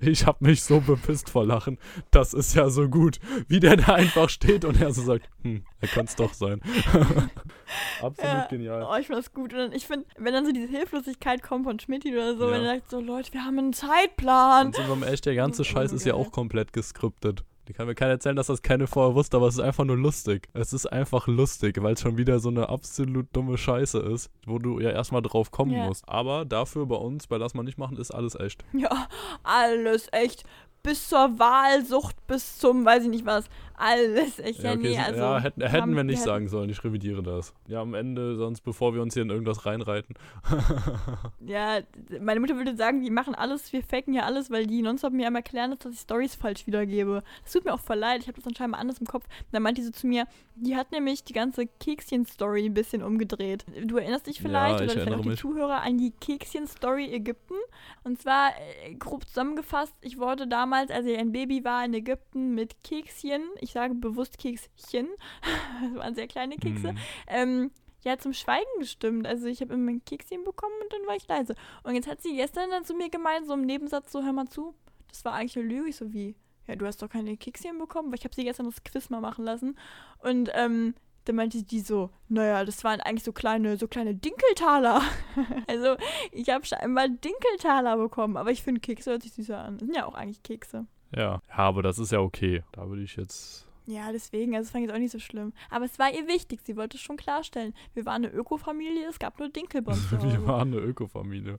Ich 0.00 0.26
hab 0.26 0.42
mich 0.42 0.64
so 0.64 0.80
bepisst 0.80 1.30
vor 1.30 1.46
Lachen. 1.46 1.78
Das 2.10 2.34
ist 2.34 2.54
ja 2.54 2.68
so 2.68 2.88
gut, 2.90 3.20
wie 3.46 3.58
der 3.60 3.76
da 3.76 3.94
einfach 3.94 4.28
steht 4.28 4.64
und 4.66 4.78
er 4.82 4.92
so 4.92 5.00
sagt, 5.02 5.30
hm, 5.42 5.64
er 5.80 5.88
könnte 5.88 6.10
es 6.10 6.16
doch 6.16 6.34
sein. 6.34 6.60
Absolut 8.02 8.18
Ja. 8.22 8.46
genial. 8.50 8.82
Oh, 8.90 8.96
ich 8.98 9.06
finde 9.06 9.22
das 9.22 9.32
gut. 9.32 9.54
Und 9.54 9.74
ich 9.74 9.86
finde, 9.86 10.04
wenn 10.18 10.32
dann 10.34 10.44
so 10.44 10.52
diese 10.52 10.66
Hilflosigkeit 10.68 11.42
kommt 11.42 11.64
von 11.64 11.78
Schmidt 11.78 12.04
oder 12.06 12.36
so, 12.36 12.46
Ja. 12.46 12.50
wenn 12.52 12.62
er 12.64 12.74
sagt 12.76 12.90
so, 12.90 13.00
Leute, 13.00 13.32
wir 13.32 13.44
haben 13.44 13.58
einen 13.58 13.72
Zeitplan. 13.72 14.66
Und 14.66 14.76
sind 14.76 14.88
wir 14.88 14.96
mal 14.96 15.08
echt, 15.12 15.24
der 15.26 15.34
ganze 15.36 15.64
Scheiß 15.64 15.92
ist 15.92 16.04
ja 16.04 16.14
auch 16.14 16.32
komplett 16.32 16.72
geskriptet. 16.72 17.44
Die 17.68 17.74
kann 17.74 17.86
mir 17.86 17.94
keiner 17.94 18.12
erzählen, 18.12 18.34
dass 18.34 18.46
das 18.46 18.62
keine 18.62 18.86
vorher 18.86 19.14
wusste, 19.14 19.36
aber 19.36 19.46
es 19.46 19.54
ist 19.56 19.60
einfach 19.60 19.84
nur 19.84 19.98
lustig. 19.98 20.48
Es 20.54 20.72
ist 20.72 20.86
einfach 20.86 21.26
lustig, 21.26 21.82
weil 21.82 21.92
es 21.92 22.00
schon 22.00 22.16
wieder 22.16 22.40
so 22.40 22.48
eine 22.48 22.70
absolut 22.70 23.26
dumme 23.36 23.58
Scheiße 23.58 23.98
ist, 23.98 24.30
wo 24.46 24.58
du 24.58 24.80
ja 24.80 24.88
erstmal 24.90 25.20
drauf 25.20 25.50
kommen 25.50 25.72
Ja. 25.72 25.84
musst. 25.86 26.08
Aber 26.08 26.46
dafür 26.46 26.86
bei 26.86 26.96
uns, 26.96 27.26
bei 27.26 27.36
Lass 27.36 27.52
mal 27.52 27.62
nicht 27.64 27.76
machen, 27.76 27.98
ist 27.98 28.10
alles 28.10 28.34
echt. 28.36 28.64
Ja, 28.72 29.06
alles 29.42 30.08
echt. 30.12 30.44
Bis 30.88 31.06
zur 31.08 31.38
Wahlsucht, 31.38 32.16
bis 32.26 32.56
zum, 32.56 32.82
weiß 32.84 33.02
ich 33.04 33.10
nicht 33.10 33.26
was. 33.26 33.44
Alles 33.80 34.40
echt. 34.40 34.60
Ja, 34.64 34.74
nee, 34.74 34.94
so- 34.94 35.00
also. 35.00 35.20
ja 35.20 35.38
hätten, 35.38 35.62
hätten 35.62 35.82
haben- 35.82 35.94
wir 35.96 36.02
nicht 36.02 36.16
hätten- 36.16 36.24
sagen 36.26 36.48
sollen, 36.48 36.68
ich 36.70 36.82
revidiere 36.82 37.22
das. 37.22 37.54
Ja, 37.68 37.80
am 37.82 37.94
Ende, 37.94 38.34
sonst 38.36 38.62
bevor 38.62 38.92
wir 38.94 39.02
uns 39.02 39.14
hier 39.14 39.22
in 39.22 39.30
irgendwas 39.30 39.66
reinreiten. 39.66 40.16
Ja, 41.46 41.78
meine 42.20 42.40
Mutter 42.40 42.56
würde 42.56 42.76
sagen, 42.76 43.02
wir 43.02 43.12
machen 43.12 43.34
alles, 43.34 43.72
wir 43.72 43.82
faken 43.82 44.12
ja 44.14 44.22
alles, 44.24 44.50
weil 44.50 44.66
die 44.66 44.82
nonstop 44.82 45.12
mir 45.12 45.26
einmal 45.26 45.40
erklären, 45.40 45.74
dass 45.78 45.92
ich 45.92 46.00
Stories 46.00 46.34
falsch 46.34 46.66
wiedergebe. 46.66 47.22
Das 47.44 47.52
tut 47.52 47.64
mir 47.64 47.72
auch 47.74 47.80
voll 47.80 47.96
leid, 47.98 48.20
ich 48.22 48.28
habe 48.28 48.36
das 48.36 48.46
anscheinend 48.46 48.76
anders 48.76 48.98
im 48.98 49.06
Kopf. 49.06 49.24
Dann 49.52 49.62
meinte 49.62 49.80
sie 49.80 49.86
so 49.88 49.92
zu 49.92 50.06
mir, 50.06 50.26
die 50.56 50.76
hat 50.76 50.90
nämlich 50.92 51.24
die 51.24 51.32
ganze 51.32 51.66
Kekschen-Story 51.66 52.66
ein 52.66 52.74
bisschen 52.74 53.02
umgedreht. 53.02 53.64
Du 53.84 53.96
erinnerst 53.96 54.26
dich 54.26 54.40
vielleicht, 54.42 54.80
Ja, 54.80 54.84
oder 54.84 54.84
ich 54.86 54.92
vielleicht 54.92 55.14
auch 55.14 55.20
die 55.22 55.28
mich. 55.30 55.40
Zuhörer, 55.40 55.82
an 55.82 55.98
die 55.98 56.10
Kekschen-Story 56.10 57.12
Ägypten. 57.12 57.54
Und 58.04 58.20
zwar, 58.20 58.50
äh, 58.84 58.94
grob 58.94 59.26
zusammengefasst, 59.28 59.94
ich 60.00 60.18
wurde 60.18 60.46
damals, 60.48 60.77
als 60.86 61.06
ich 61.06 61.18
ein 61.18 61.32
Baby 61.32 61.64
war, 61.64 61.84
in 61.84 61.94
Ägypten 61.94 62.54
mit 62.54 62.82
Kekschen, 62.82 63.42
ich 63.60 63.72
sage 63.72 63.94
bewusst 63.94 64.38
Kekschen, 64.38 65.08
das 65.82 65.94
waren 65.94 66.14
sehr 66.14 66.26
kleine 66.28 66.56
Kekse, 66.56 66.90
Hm. 66.90 66.98
ähm, 67.28 67.70
ja, 68.04 68.16
zum 68.16 68.32
Schweigen 68.32 68.64
gestimmt. 68.78 69.26
Also 69.26 69.46
ich 69.48 69.60
habe 69.60 69.74
immer 69.74 69.90
ein 69.90 70.04
Kekschen 70.04 70.44
bekommen 70.44 70.74
und 70.82 70.92
dann 70.92 71.06
war 71.06 71.16
ich 71.16 71.26
leise. 71.26 71.54
Und 71.82 71.94
jetzt 71.94 72.06
hat 72.08 72.22
sie 72.22 72.36
gestern 72.36 72.70
dann 72.70 72.84
zu 72.84 72.94
mir 72.94 73.10
gemeint, 73.10 73.46
so 73.46 73.54
im 73.54 73.62
Nebensatz, 73.66 74.12
so 74.12 74.22
hör 74.22 74.32
mal 74.32 74.46
zu, 74.48 74.74
das 75.08 75.24
war 75.24 75.34
eigentlich 75.34 75.58
eine 75.58 75.66
Lüge. 75.66 75.88
Ich 75.88 75.96
so 75.96 76.12
wie, 76.12 76.36
ja, 76.66 76.76
du 76.76 76.86
hast 76.86 77.02
doch 77.02 77.08
keine 77.08 77.36
Kekschen 77.36 77.78
bekommen, 77.78 78.10
weil 78.10 78.18
ich 78.18 78.24
habe 78.24 78.34
sie 78.34 78.44
gestern 78.44 78.66
das 78.66 78.84
Quiz 78.84 79.10
mal 79.10 79.20
machen 79.20 79.44
lassen. 79.44 79.76
Und 80.20 80.50
ähm, 80.54 80.94
dann 81.28 81.36
meinte 81.36 81.62
die 81.62 81.80
so, 81.80 82.10
naja, 82.28 82.64
das 82.64 82.82
waren 82.84 83.00
eigentlich 83.02 83.24
so 83.24 83.32
kleine, 83.32 83.76
so 83.76 83.86
kleine 83.86 84.14
Dinkeltaler. 84.14 85.02
also 85.66 85.96
ich 86.32 86.48
habe 86.48 86.64
scheinbar 86.64 87.08
Dinkeltaler 87.08 87.98
bekommen, 87.98 88.38
aber 88.38 88.50
ich 88.50 88.62
finde 88.62 88.80
Kekse 88.80 89.10
hört 89.10 89.22
sich 89.22 89.32
süßer 89.34 89.58
an. 89.58 89.76
Das 89.78 89.86
sind 89.86 89.94
ja 89.94 90.06
auch 90.06 90.14
eigentlich 90.14 90.42
Kekse. 90.42 90.86
Ja. 91.14 91.42
ja, 91.48 91.56
aber 91.56 91.82
das 91.82 91.98
ist 91.98 92.12
ja 92.12 92.20
okay. 92.20 92.64
Da 92.72 92.88
würde 92.88 93.02
ich 93.02 93.16
jetzt. 93.16 93.66
Ja, 93.86 94.12
deswegen, 94.12 94.54
also 94.54 94.66
es 94.66 94.70
fand 94.70 94.84
ich 94.84 94.88
jetzt 94.88 94.96
auch 94.96 95.00
nicht 95.00 95.12
so 95.12 95.18
schlimm. 95.18 95.52
Aber 95.70 95.84
es 95.84 95.98
war 95.98 96.12
ihr 96.12 96.26
wichtig, 96.26 96.60
sie 96.62 96.76
wollte 96.76 96.96
es 96.96 97.02
schon 97.02 97.16
klarstellen. 97.16 97.74
Wir 97.94 98.04
waren 98.04 98.24
eine 98.24 98.32
Ökofamilie, 98.32 99.06
es 99.08 99.18
gab 99.18 99.38
nur 99.38 99.48
Dinkel 99.48 99.82
bei 99.82 99.92
uns 99.92 100.08
zu 100.08 100.22
Wir 100.22 100.46
waren 100.46 100.72
eine 100.72 100.80
Ökofamilie. 100.82 101.58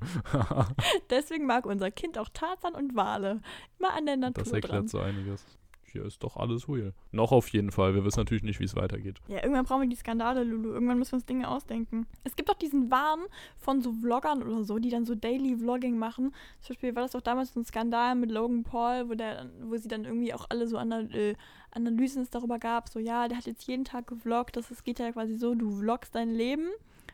Deswegen 1.10 1.46
mag 1.46 1.66
unser 1.66 1.90
Kind 1.90 2.18
auch 2.18 2.30
Tarzan 2.30 2.76
und 2.76 2.96
Wale. 2.96 3.42
Immer 3.80 3.94
an 3.94 4.06
der 4.06 4.18
Natur 4.18 4.44
Das 4.44 4.54
erklärt 4.54 4.74
dran. 4.74 4.88
so 4.88 5.00
einiges. 5.00 5.44
Hier 5.92 6.06
ist 6.06 6.24
doch 6.24 6.38
alles 6.38 6.70
real. 6.70 6.94
Noch 7.12 7.32
auf 7.32 7.50
jeden 7.50 7.72
Fall. 7.72 7.96
Wir 7.96 8.06
wissen 8.06 8.20
natürlich 8.20 8.44
nicht, 8.44 8.60
wie 8.60 8.66
es 8.66 8.76
weitergeht. 8.76 9.20
Ja, 9.28 9.38
irgendwann 9.44 9.66
brauchen 9.66 9.82
wir 9.82 9.90
die 9.90 9.96
Skandale, 9.96 10.44
Lulu. 10.44 10.72
Irgendwann 10.72 11.00
müssen 11.00 11.14
wir 11.14 11.18
uns 11.18 11.26
Dinge 11.26 11.48
ausdenken. 11.50 12.08
Es 12.24 12.36
gibt 12.36 12.50
auch 12.50 12.58
diesen 12.58 12.92
Wahn 12.92 13.20
von 13.58 13.82
so 13.82 13.94
Vloggern 13.94 14.44
oder 14.44 14.64
so, 14.64 14.80
die 14.80 14.90
dann 14.90 15.06
so 15.06 15.16
Daily 15.16 15.58
Vlogging 15.58 15.98
machen. 15.98 16.34
Zum 16.62 16.76
Beispiel 16.76 16.96
war 16.96 17.04
das 17.04 17.16
auch 17.16 17.22
damals 17.22 17.54
so 17.54 17.60
ein 17.60 17.66
Skandal 17.66 18.16
mit 18.16 18.32
Logan 18.32 18.64
Paul, 18.64 19.10
wo, 19.10 19.16
der, 19.16 19.50
wo 19.64 19.76
sie 19.78 19.88
dann 19.88 20.06
irgendwie 20.06 20.34
auch 20.34 20.46
alle 20.50 20.68
so 20.68 20.78
Anal 20.78 21.14
äh, 21.16 21.36
Analysen 21.72 22.28
darüber 22.32 22.60
gab. 22.60 22.90
So, 22.90 23.00
ja, 23.00 23.28
der 23.28 23.38
hat 23.38 23.46
jetzt 23.46 23.68
jeden 23.68 23.86
Tag 23.86 24.08
gevloggt. 24.08 24.56
Das 24.56 24.72
ist, 24.72 24.84
geht 24.84 25.00
ja 25.00 25.12
quasi 25.12 25.36
so, 25.36 25.56
du 25.56 25.70
vloggst 25.72 26.16
dein 26.16 26.30
Leben. 26.34 26.70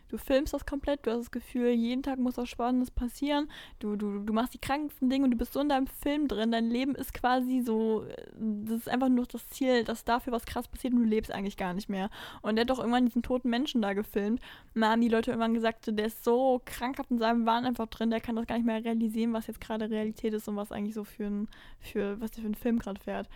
Du 0.09 0.17
filmst 0.17 0.53
das 0.53 0.65
komplett, 0.65 1.05
du 1.05 1.11
hast 1.11 1.19
das 1.19 1.31
Gefühl, 1.31 1.69
jeden 1.69 2.03
Tag 2.03 2.19
muss 2.19 2.37
was 2.37 2.49
Spannendes 2.49 2.91
passieren. 2.91 3.49
Du, 3.79 3.95
du, 3.95 4.19
du 4.19 4.33
machst 4.33 4.53
die 4.53 4.59
krankesten 4.59 5.09
Dinge 5.09 5.25
und 5.25 5.31
du 5.31 5.37
bist 5.37 5.53
so 5.53 5.59
in 5.59 5.69
deinem 5.69 5.87
Film 5.87 6.27
drin. 6.27 6.51
Dein 6.51 6.69
Leben 6.69 6.95
ist 6.95 7.13
quasi 7.13 7.61
so, 7.65 8.03
äh, 8.03 8.15
das 8.37 8.79
ist 8.79 8.89
einfach 8.89 9.09
nur 9.09 9.25
das 9.25 9.47
Ziel, 9.47 9.83
dass 9.83 10.03
dafür 10.03 10.33
was 10.33 10.45
krass 10.45 10.67
passiert 10.67 10.93
und 10.93 10.99
du 10.99 11.05
lebst 11.05 11.31
eigentlich 11.31 11.57
gar 11.57 11.73
nicht 11.73 11.89
mehr. 11.89 12.09
Und 12.41 12.55
der 12.55 12.61
hat 12.61 12.69
doch 12.69 12.79
irgendwann 12.79 13.05
diesen 13.05 13.23
toten 13.23 13.49
Menschen 13.49 13.81
da 13.81 13.93
gefilmt. 13.93 14.41
Da 14.75 14.91
haben 14.91 15.01
die 15.01 15.09
Leute 15.09 15.31
irgendwann 15.31 15.53
gesagt, 15.53 15.87
der 15.87 16.05
ist 16.05 16.23
so 16.23 16.61
krankhaft 16.65 17.11
in 17.11 17.19
seinem 17.19 17.45
Wahn 17.45 17.65
einfach 17.65 17.87
drin, 17.87 18.09
der 18.09 18.21
kann 18.21 18.35
das 18.35 18.47
gar 18.47 18.55
nicht 18.55 18.65
mehr 18.65 18.83
realisieren, 18.83 19.33
was 19.33 19.47
jetzt 19.47 19.61
gerade 19.61 19.89
Realität 19.89 20.33
ist 20.33 20.47
und 20.47 20.55
was 20.55 20.71
eigentlich 20.71 20.95
so 20.95 21.03
für 21.03 21.25
ein, 21.25 21.47
für, 21.79 22.19
was 22.21 22.31
der 22.31 22.41
für 22.41 22.47
einen 22.47 22.55
Film 22.55 22.79
gerade 22.79 23.01
fährt. 23.01 23.27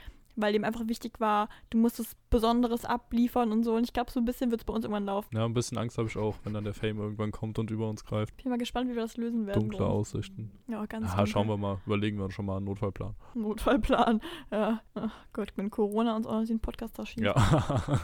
Weil 0.41 0.53
dem 0.53 0.63
einfach 0.63 0.87
wichtig 0.87 1.19
war, 1.19 1.49
du 1.69 1.77
musst 1.77 1.99
es 1.99 2.15
Besonderes 2.29 2.85
abliefern 2.85 3.51
und 3.51 3.63
so. 3.63 3.73
Und 3.75 3.83
ich 3.83 3.93
glaube, 3.93 4.11
so 4.11 4.19
ein 4.19 4.25
bisschen 4.25 4.51
wird 4.51 4.61
es 4.61 4.65
bei 4.65 4.73
uns 4.73 4.85
irgendwann 4.85 5.05
laufen. 5.05 5.35
Ja, 5.35 5.45
ein 5.45 5.53
bisschen 5.53 5.77
Angst 5.77 5.97
habe 5.97 6.07
ich 6.07 6.17
auch, 6.17 6.35
wenn 6.43 6.53
dann 6.53 6.63
der 6.63 6.73
Fame 6.73 6.99
irgendwann 6.99 7.31
kommt 7.31 7.57
und 7.59 7.71
über 7.71 7.89
uns 7.89 8.03
greift. 8.05 8.33
Ich 8.37 8.43
bin 8.43 8.51
mal 8.51 8.57
gespannt, 8.59 8.89
wie 8.89 8.95
wir 8.95 9.01
das 9.01 9.17
lösen 9.17 9.47
werden. 9.47 9.59
Dunkle 9.69 9.85
Aussichten. 9.85 10.51
Ja, 10.67 10.85
ganz 10.85 11.07
Ja, 11.07 11.15
dunkel. 11.15 11.27
schauen 11.31 11.47
wir 11.47 11.57
mal. 11.57 11.79
Überlegen 11.85 12.17
wir 12.17 12.25
uns 12.25 12.33
schon 12.33 12.45
mal 12.45 12.57
einen 12.57 12.65
Notfallplan. 12.65 13.15
Notfallplan. 13.33 14.21
Ja. 14.51 14.81
Ach 14.93 15.11
Gott, 15.33 15.53
wenn 15.55 15.69
Corona 15.69 16.15
uns 16.15 16.27
auch 16.27 16.39
noch 16.39 16.45
den 16.47 16.59
Podcast 16.59 16.95
verschiebt. 16.95 17.25
Ja. 17.25 17.35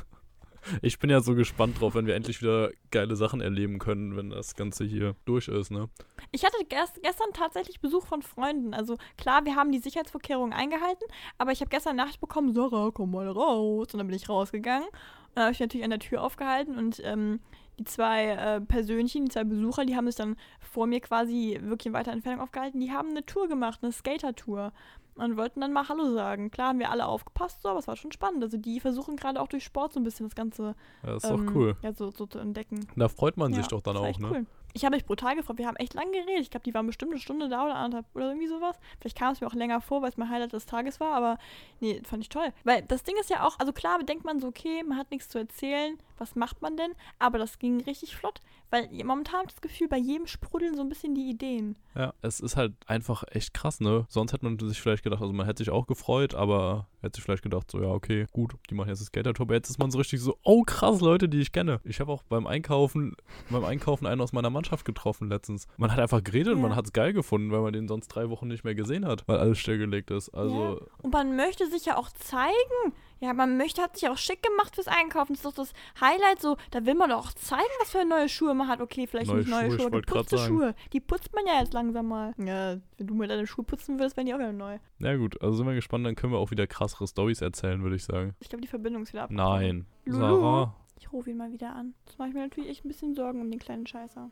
Ich 0.81 0.99
bin 0.99 1.09
ja 1.09 1.21
so 1.21 1.35
gespannt 1.35 1.79
drauf, 1.79 1.95
wenn 1.95 2.07
wir 2.07 2.15
endlich 2.15 2.41
wieder 2.41 2.71
geile 2.91 3.15
Sachen 3.15 3.41
erleben 3.41 3.79
können, 3.79 4.15
wenn 4.15 4.29
das 4.29 4.55
Ganze 4.55 4.83
hier 4.83 5.15
durch 5.25 5.47
ist, 5.47 5.71
ne? 5.71 5.89
Ich 6.31 6.43
hatte 6.43 6.57
gest 6.67 6.99
gestern 7.01 7.31
tatsächlich 7.33 7.79
Besuch 7.79 8.05
von 8.05 8.21
Freunden. 8.21 8.73
Also 8.73 8.97
klar, 9.17 9.45
wir 9.45 9.55
haben 9.55 9.71
die 9.71 9.79
Sicherheitsvorkehrungen 9.79 10.53
eingehalten, 10.53 11.05
aber 11.37 11.51
ich 11.51 11.61
habe 11.61 11.69
gestern 11.69 11.95
Nachricht 11.95 12.19
bekommen, 12.19 12.53
Sarah, 12.53 12.91
komm 12.93 13.11
mal 13.11 13.27
raus. 13.27 13.87
Und 13.93 13.97
dann 13.97 14.07
bin 14.07 14.15
ich 14.15 14.29
rausgegangen. 14.29 14.87
Und 14.87 15.35
dann 15.35 15.43
habe 15.45 15.53
ich 15.53 15.59
natürlich 15.59 15.83
an 15.83 15.91
der 15.91 15.99
Tür 15.99 16.21
aufgehalten 16.21 16.77
und 16.77 17.01
ähm, 17.03 17.39
die 17.77 17.83
zwei 17.83 18.29
äh, 18.29 18.61
Persönchen, 18.61 19.25
die 19.25 19.31
zwei 19.31 19.43
Besucher, 19.43 19.85
die 19.85 19.95
haben 19.95 20.07
sich 20.07 20.15
dann 20.15 20.37
vor 20.59 20.87
mir 20.87 21.01
quasi 21.01 21.59
wirklich 21.61 21.87
in 21.87 21.93
weiter 21.93 22.11
Entfernung 22.11 22.41
aufgehalten. 22.41 22.79
Die 22.79 22.91
haben 22.91 23.09
eine 23.09 23.25
Tour 23.25 23.47
gemacht, 23.47 23.79
eine 23.81 23.91
Skater-Tour. 23.91 24.71
Und 25.17 25.37
wollten 25.37 25.61
dann 25.61 25.71
mal 25.71 25.87
Hallo 25.87 26.13
sagen. 26.13 26.51
Klar 26.51 26.69
haben 26.69 26.79
wir 26.79 26.91
alle 26.91 27.05
aufgepasst, 27.05 27.61
so, 27.61 27.69
aber 27.69 27.79
es 27.79 27.87
war 27.87 27.95
schon 27.95 28.11
spannend. 28.11 28.43
Also 28.43 28.57
die 28.57 28.81
versuchen 28.81 29.15
gerade 29.15 29.39
auch 29.41 29.47
durch 29.47 29.63
Sport 29.63 29.93
so 29.93 29.99
ein 29.99 30.03
bisschen 30.03 30.27
das 30.27 30.35
Ganze 30.35 30.75
Ja, 31.03 31.13
das 31.13 31.23
ist 31.23 31.29
ähm, 31.29 31.45
doch 31.47 31.55
cool. 31.55 31.75
ja, 31.81 31.93
so, 31.93 32.11
so 32.11 32.25
zu 32.25 32.37
entdecken. 32.39 32.85
Da 32.97 33.07
freut 33.07 33.37
man 33.37 33.53
sich 33.53 33.63
Ja, 33.63 33.69
doch 33.69 33.81
dann 33.81 33.95
auch, 33.95 34.19
ne? 34.19 34.27
Cool. 34.29 34.45
Ich 34.75 34.83
habe 34.83 34.95
mich 34.95 35.05
brutal 35.05 35.37
gefreut. 35.37 35.57
Wir 35.57 35.67
haben 35.67 35.77
echt 35.77 35.93
lange 35.93 36.11
geredet. 36.11 36.41
Ich 36.41 36.49
glaube, 36.49 36.65
die 36.65 36.73
waren 36.73 36.85
bestimmt 36.85 37.13
eine 37.13 37.21
Stunde 37.21 37.47
da 37.47 37.63
oder 37.63 37.75
anderthalb 37.75 38.05
oder 38.13 38.27
irgendwie 38.27 38.47
sowas. 38.47 38.77
Vielleicht 38.99 39.17
kam 39.17 39.31
es 39.31 39.39
mir 39.39 39.47
auch 39.47 39.53
länger 39.53 39.79
vor, 39.79 40.01
weil 40.01 40.09
es 40.09 40.17
mein 40.17 40.29
Highlight 40.29 40.51
des 40.51 40.65
Tages 40.65 40.99
war, 40.99 41.13
aber 41.13 41.37
nee, 41.79 42.01
fand 42.03 42.21
ich 42.21 42.29
toll. 42.29 42.51
Weil 42.65 42.81
das 42.81 43.03
Ding 43.03 43.15
ist 43.17 43.29
ja 43.29 43.47
auch, 43.47 43.57
also 43.57 43.71
klar 43.71 44.03
denkt 44.03 44.25
man 44.25 44.41
so, 44.41 44.47
okay, 44.47 44.83
man 44.83 44.97
hat 44.97 45.11
nichts 45.11 45.29
zu 45.29 45.37
erzählen, 45.37 45.97
was 46.17 46.35
macht 46.35 46.61
man 46.61 46.75
denn? 46.75 46.91
Aber 47.19 47.37
das 47.37 47.57
ging 47.57 47.81
richtig 47.81 48.15
flott, 48.15 48.41
weil 48.69 48.89
momentan 49.03 49.39
habe 49.39 49.47
ich 49.47 49.55
das 49.55 49.61
Gefühl, 49.61 49.87
bei 49.87 49.97
jedem 49.97 50.27
sprudeln 50.27 50.75
so 50.75 50.81
ein 50.81 50.89
bisschen 50.89 51.15
die 51.15 51.29
Ideen. 51.29 51.77
Ja, 51.93 52.13
es 52.21 52.41
ist 52.41 52.57
halt 52.57 52.73
einfach 52.87 53.23
echt 53.31 53.53
krass, 53.53 53.79
ne? 53.79 54.05
Sonst 54.09 54.33
hätte 54.33 54.45
man 54.45 54.59
sich 54.59 54.81
vielleicht 54.81 55.03
gedacht, 55.03 55.21
also 55.21 55.33
man 55.33 55.45
hätte 55.45 55.59
sich 55.59 55.71
auch 55.71 55.87
gefreut, 55.87 56.33
aber 56.35 56.87
hätte 57.01 57.17
sich 57.17 57.23
vielleicht 57.23 57.43
gedacht, 57.43 57.71
so, 57.71 57.81
ja, 57.81 57.89
okay, 57.89 58.27
gut, 58.31 58.55
die 58.69 58.75
machen 58.75 58.89
jetzt 58.89 58.99
das 58.99 59.07
Skater-Tour. 59.07 59.45
Aber 59.45 59.55
jetzt 59.55 59.69
ist 59.69 59.79
man 59.79 59.91
so 59.91 59.97
richtig 59.97 60.21
so, 60.21 60.37
oh 60.43 60.63
krass, 60.63 61.01
Leute, 61.01 61.29
die 61.29 61.39
ich 61.39 61.51
kenne. 61.51 61.79
Ich 61.83 61.99
habe 61.99 62.11
auch 62.11 62.23
beim 62.23 62.47
Einkaufen, 62.47 63.15
beim 63.49 63.63
Einkaufen 63.63 64.07
einen 64.07 64.21
aus 64.21 64.33
meiner 64.33 64.49
Mannschaft 64.49 64.64
getroffen 64.83 65.29
letztens. 65.29 65.67
Man 65.77 65.91
hat 65.91 65.99
einfach 65.99 66.23
geredet 66.23 66.53
und 66.53 66.59
Ja. 66.61 66.67
man 66.67 66.75
hat 66.75 66.85
es 66.85 66.93
geil 66.93 67.13
gefunden, 67.13 67.51
weil 67.51 67.61
man 67.61 67.73
den 67.73 67.87
sonst 67.87 68.07
drei 68.09 68.29
Wochen 68.29 68.47
nicht 68.47 68.63
mehr 68.63 68.75
gesehen 68.75 69.05
hat, 69.05 69.27
weil 69.27 69.37
alles 69.37 69.59
stillgelegt 69.59 70.11
ist. 70.11 70.29
Also, 70.29 70.81
Und 71.01 71.13
man 71.13 71.35
möchte 71.35 71.69
sich 71.69 71.85
ja 71.85 71.97
auch 71.97 72.09
zeigen. 72.11 72.93
Ja, 73.21 73.33
man 73.33 73.55
möchte, 73.57 73.81
hat 73.81 73.97
sich 73.97 74.09
auch 74.09 74.17
schick 74.17 74.43
gemacht 74.43 74.75
fürs 74.75 74.87
Einkaufen. 74.89 75.33
Das 75.33 75.39
ist 75.39 75.45
doch 75.45 75.53
das 75.53 75.73
Highlight 76.01 76.41
so. 76.41 76.57
Da 76.71 76.85
will 76.85 76.95
man 76.95 77.09
doch 77.09 77.19
auch 77.27 77.33
zeigen, 77.33 77.63
was 77.79 77.89
für 77.91 78.03
neue 78.05 78.27
Schuhe 78.27 78.53
man 78.53 78.67
hat. 78.67 78.81
Okay, 78.81 79.07
vielleicht 79.07 79.27
Neue 79.29 79.37
nicht 79.37 79.49
neue 79.49 79.71
Schuhe, 79.71 79.79
Schuhe, 79.79 79.91
geputzte. 80.01 80.37
Schuhe. 80.37 80.75
Die 80.91 80.99
putzt 80.99 81.33
man 81.33 81.45
ja 81.47 81.59
jetzt 81.61 81.73
langsam 81.73 82.09
mal. 82.09 82.33
Ja, 82.37 82.75
wenn 82.97 83.07
du 83.07 83.13
mir 83.15 83.27
deine 83.27 83.47
Schuhe 83.47 83.63
putzen 83.63 83.97
würdest, 83.97 84.17
wären 84.17 84.27
die 84.27 84.33
auch 84.33 84.39
wieder 84.39 84.51
neu. 84.51 84.79
na 84.99 85.15
gut, 85.15 85.41
also 85.41 85.55
sind 85.57 85.65
wir 85.65 85.75
gespannt, 85.75 86.05
dann 86.05 86.15
können 86.15 86.33
wir 86.33 86.39
auch 86.39 86.51
wieder 86.51 86.67
krassere 86.67 87.07
Stories 87.07 87.41
erzählen, 87.41 87.81
würde 87.83 87.95
ich 87.95 88.03
sagen. 88.03 88.35
Ich 88.41 88.49
glaube, 88.49 88.61
die 88.61 88.67
Verbindung 88.67 89.03
ist 89.03 89.13
wieder 89.13 89.23
abgebrochen. 89.23 89.49
Nein. 89.61 89.85
Lulu. 90.05 90.19
Sarah, 90.19 90.75
Ich 90.99 91.11
rufe 91.13 91.29
ihn 91.29 91.37
mal 91.37 91.51
wieder 91.51 91.73
an. 91.73 91.93
Das 92.05 92.17
mache 92.17 92.29
ich 92.29 92.33
mir 92.35 92.41
natürlich 92.41 92.69
echt 92.69 92.83
ein 92.85 92.89
bisschen 92.89 93.15
Sorgen 93.15 93.39
um 93.41 93.49
den 93.49 93.59
kleinen 93.59 93.87
Scheißer. 93.87 94.29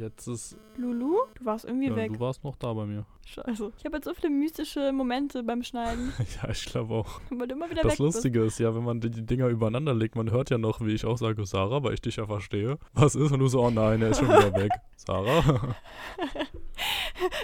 Jetzt 0.00 0.26
ist, 0.26 0.56
Lulu, 0.76 1.18
du 1.34 1.44
warst 1.44 1.64
irgendwie 1.64 1.88
ja, 1.88 1.96
weg. 1.96 2.12
du 2.12 2.20
warst 2.20 2.42
noch 2.42 2.56
da 2.56 2.72
bei 2.72 2.86
mir. 2.86 3.04
Scheiße. 3.26 3.72
Ich 3.78 3.84
habe 3.84 3.96
jetzt 3.98 4.06
so 4.06 4.14
viele 4.14 4.30
mystische 4.30 4.92
Momente 4.92 5.42
beim 5.42 5.62
Schneiden, 5.62 6.12
ja, 6.42 6.48
ich 6.48 6.64
glaube 6.64 6.94
auch. 6.94 7.20
weil 7.30 7.46
du 7.46 7.54
immer 7.54 7.70
wieder 7.70 7.82
Das 7.82 7.92
weg 7.92 7.98
bist. 7.98 8.14
Lustige 8.16 8.42
ist 8.42 8.58
ja, 8.58 8.74
wenn 8.74 8.82
man 8.82 9.00
die, 9.00 9.10
die 9.10 9.24
Dinger 9.24 9.48
übereinander 9.48 9.94
legt, 9.94 10.16
man 10.16 10.30
hört 10.30 10.50
ja 10.50 10.58
noch, 10.58 10.80
wie 10.80 10.94
ich 10.94 11.04
auch 11.04 11.18
sage, 11.18 11.44
Sarah, 11.44 11.82
weil 11.82 11.94
ich 11.94 12.00
dich 12.00 12.16
ja 12.16 12.26
verstehe. 12.26 12.78
Was 12.94 13.14
ist? 13.14 13.30
Und 13.30 13.40
du 13.40 13.46
so, 13.46 13.62
oh 13.62 13.70
nein, 13.70 14.02
er 14.02 14.10
ist 14.10 14.18
schon 14.18 14.28
wieder 14.28 14.54
weg. 14.54 14.72
Sarah? 14.96 15.76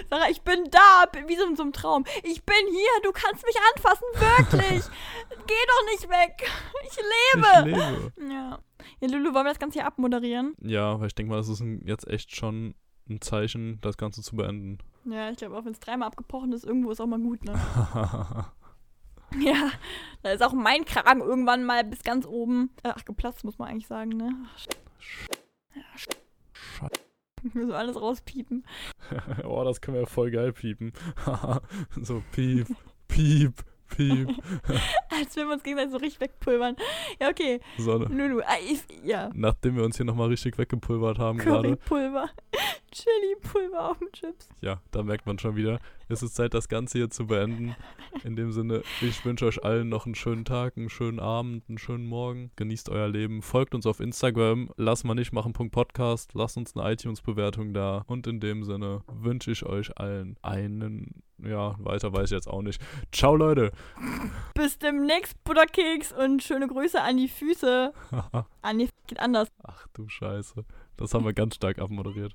Sarah, 0.09 0.29
ich 0.29 0.41
bin 0.41 0.63
da, 0.71 1.05
wie 1.27 1.35
so 1.35 1.45
in 1.45 1.55
so 1.55 1.63
einem 1.63 1.73
Traum. 1.73 2.05
Ich 2.23 2.43
bin 2.43 2.67
hier, 2.69 3.01
du 3.03 3.11
kannst 3.11 3.45
mich 3.45 3.55
anfassen, 3.75 4.05
wirklich. 4.13 4.83
Geh 5.47 5.53
doch 5.67 5.91
nicht 5.91 6.09
weg. 6.09 6.49
Ich 6.83 6.97
lebe. 6.97 7.69
Ich 7.69 7.75
lebe. 7.75 8.33
Ja. 8.33 8.59
Ja, 8.99 9.07
Lulu, 9.07 9.33
wollen 9.33 9.45
wir 9.45 9.51
das 9.51 9.59
Ganze 9.59 9.79
hier 9.79 9.87
abmoderieren? 9.87 10.55
Ja, 10.61 10.99
weil 10.99 11.07
ich 11.07 11.15
denke 11.15 11.31
mal, 11.31 11.37
das 11.37 11.49
ist 11.49 11.63
jetzt 11.83 12.07
echt 12.07 12.35
schon 12.35 12.75
ein 13.09 13.21
Zeichen, 13.21 13.79
das 13.81 13.97
Ganze 13.97 14.21
zu 14.21 14.35
beenden. 14.35 14.79
Ja, 15.05 15.29
ich 15.29 15.37
glaube, 15.37 15.57
auch 15.57 15.65
wenn 15.65 15.71
es 15.71 15.79
dreimal 15.79 16.07
abgebrochen 16.09 16.51
ist, 16.51 16.65
irgendwo 16.65 16.91
ist 16.91 16.99
auch 16.99 17.07
mal 17.07 17.19
gut, 17.19 17.43
ne? 17.45 17.53
Ja, 19.39 19.71
da 20.23 20.31
ist 20.31 20.41
auch 20.41 20.53
mein 20.53 20.85
Kragen 20.85 21.19
irgendwann 21.19 21.65
mal 21.65 21.83
bis 21.83 22.01
ganz 22.01 22.25
oben. 22.25 22.69
äh, 22.83 22.93
Ach, 22.95 23.03
geplatzt, 23.03 23.43
muss 23.43 23.57
man 23.57 23.67
eigentlich 23.67 23.87
sagen, 23.87 24.11
ne? 24.11 24.31
Ach, 24.45 24.57
Scheiße. 24.57 26.17
Ich 27.43 27.53
muss 27.53 27.71
alles 27.71 27.99
rauspiepen. 28.01 28.65
oh, 29.43 29.63
das 29.63 29.81
können 29.81 29.95
wir 29.95 30.01
ja 30.01 30.07
voll 30.07 30.31
geil 30.31 30.53
piepen. 30.53 30.91
so, 32.01 32.23
piep, 32.31 32.67
piep, 33.07 33.53
piep. 33.87 34.29
Als 35.09 35.35
wenn 35.35 35.47
wir 35.47 35.53
uns 35.53 35.63
gegenseitig 35.63 35.91
so 35.91 35.97
richtig 35.97 36.21
wegpulvern. 36.21 36.75
Ja, 37.19 37.29
okay. 37.29 37.59
So, 37.77 37.97
ne? 37.97 38.05
Lulu, 38.05 38.41
ah, 38.41 38.57
ich, 38.65 38.83
ja. 39.03 39.29
nachdem 39.33 39.75
wir 39.75 39.83
uns 39.83 39.97
hier 39.97 40.05
nochmal 40.05 40.29
richtig 40.29 40.57
weggepulvert 40.57 41.19
haben 41.19 41.37
gerade. 41.37 41.69
Currypulver. 41.69 42.29
Chili-Pulver 42.91 43.91
auf 43.91 43.99
den 43.99 44.11
Chips. 44.11 44.49
Ja, 44.61 44.81
da 44.91 45.03
merkt 45.03 45.25
man 45.25 45.39
schon 45.39 45.55
wieder, 45.55 45.79
es 46.09 46.23
ist 46.23 46.35
Zeit, 46.35 46.53
das 46.53 46.69
Ganze 46.69 46.99
hier 46.99 47.09
zu 47.09 47.27
beenden. 47.27 47.75
In 48.23 48.37
dem 48.37 48.53
Sinne, 48.53 48.81
ich 49.01 49.25
wünsche 49.25 49.45
euch 49.45 49.63
allen 49.63 49.89
noch 49.89 50.05
einen 50.05 50.15
schönen 50.15 50.45
Tag, 50.45 50.77
einen 50.77 50.89
schönen 50.89 51.19
Abend, 51.19 51.63
einen 51.67 51.77
schönen 51.77 52.05
Morgen. 52.05 52.51
Genießt 52.55 52.89
euer 52.89 53.09
Leben. 53.09 53.41
Folgt 53.41 53.75
uns 53.75 53.85
auf 53.85 53.99
Instagram. 53.99 54.69
Lass 54.77 55.03
mal 55.03 55.15
nicht 55.15 55.33
machen. 55.33 55.51
Podcast. 55.53 56.33
Lasst 56.33 56.55
uns 56.55 56.77
eine 56.77 56.93
iTunes-Bewertung 56.93 57.73
da. 57.73 58.05
Und 58.07 58.25
in 58.25 58.39
dem 58.39 58.63
Sinne 58.63 59.01
wünsche 59.07 59.51
ich 59.51 59.65
euch 59.65 59.97
allen 59.97 60.37
einen, 60.41 61.23
ja, 61.39 61.75
weiter 61.79 62.13
weiß 62.13 62.31
ich 62.31 62.35
jetzt 62.35 62.47
auch 62.47 62.61
nicht. 62.61 62.81
Ciao, 63.11 63.35
Leute. 63.35 63.71
Bis 64.53 64.79
demnächst, 64.79 65.43
Butterkeks 65.43 66.13
und 66.13 66.41
schöne 66.41 66.67
Grüße 66.67 67.01
an 67.01 67.17
die 67.17 67.27
Füße. 67.27 67.91
An 68.61 68.79
die 68.79 68.89
geht 69.07 69.19
anders. 69.19 69.49
Ach 69.63 69.87
du 69.93 70.07
Scheiße. 70.07 70.65
Das 70.97 71.13
haben 71.13 71.25
wir 71.25 71.33
ganz 71.33 71.55
stark 71.55 71.79
abmoderiert. 71.79 72.33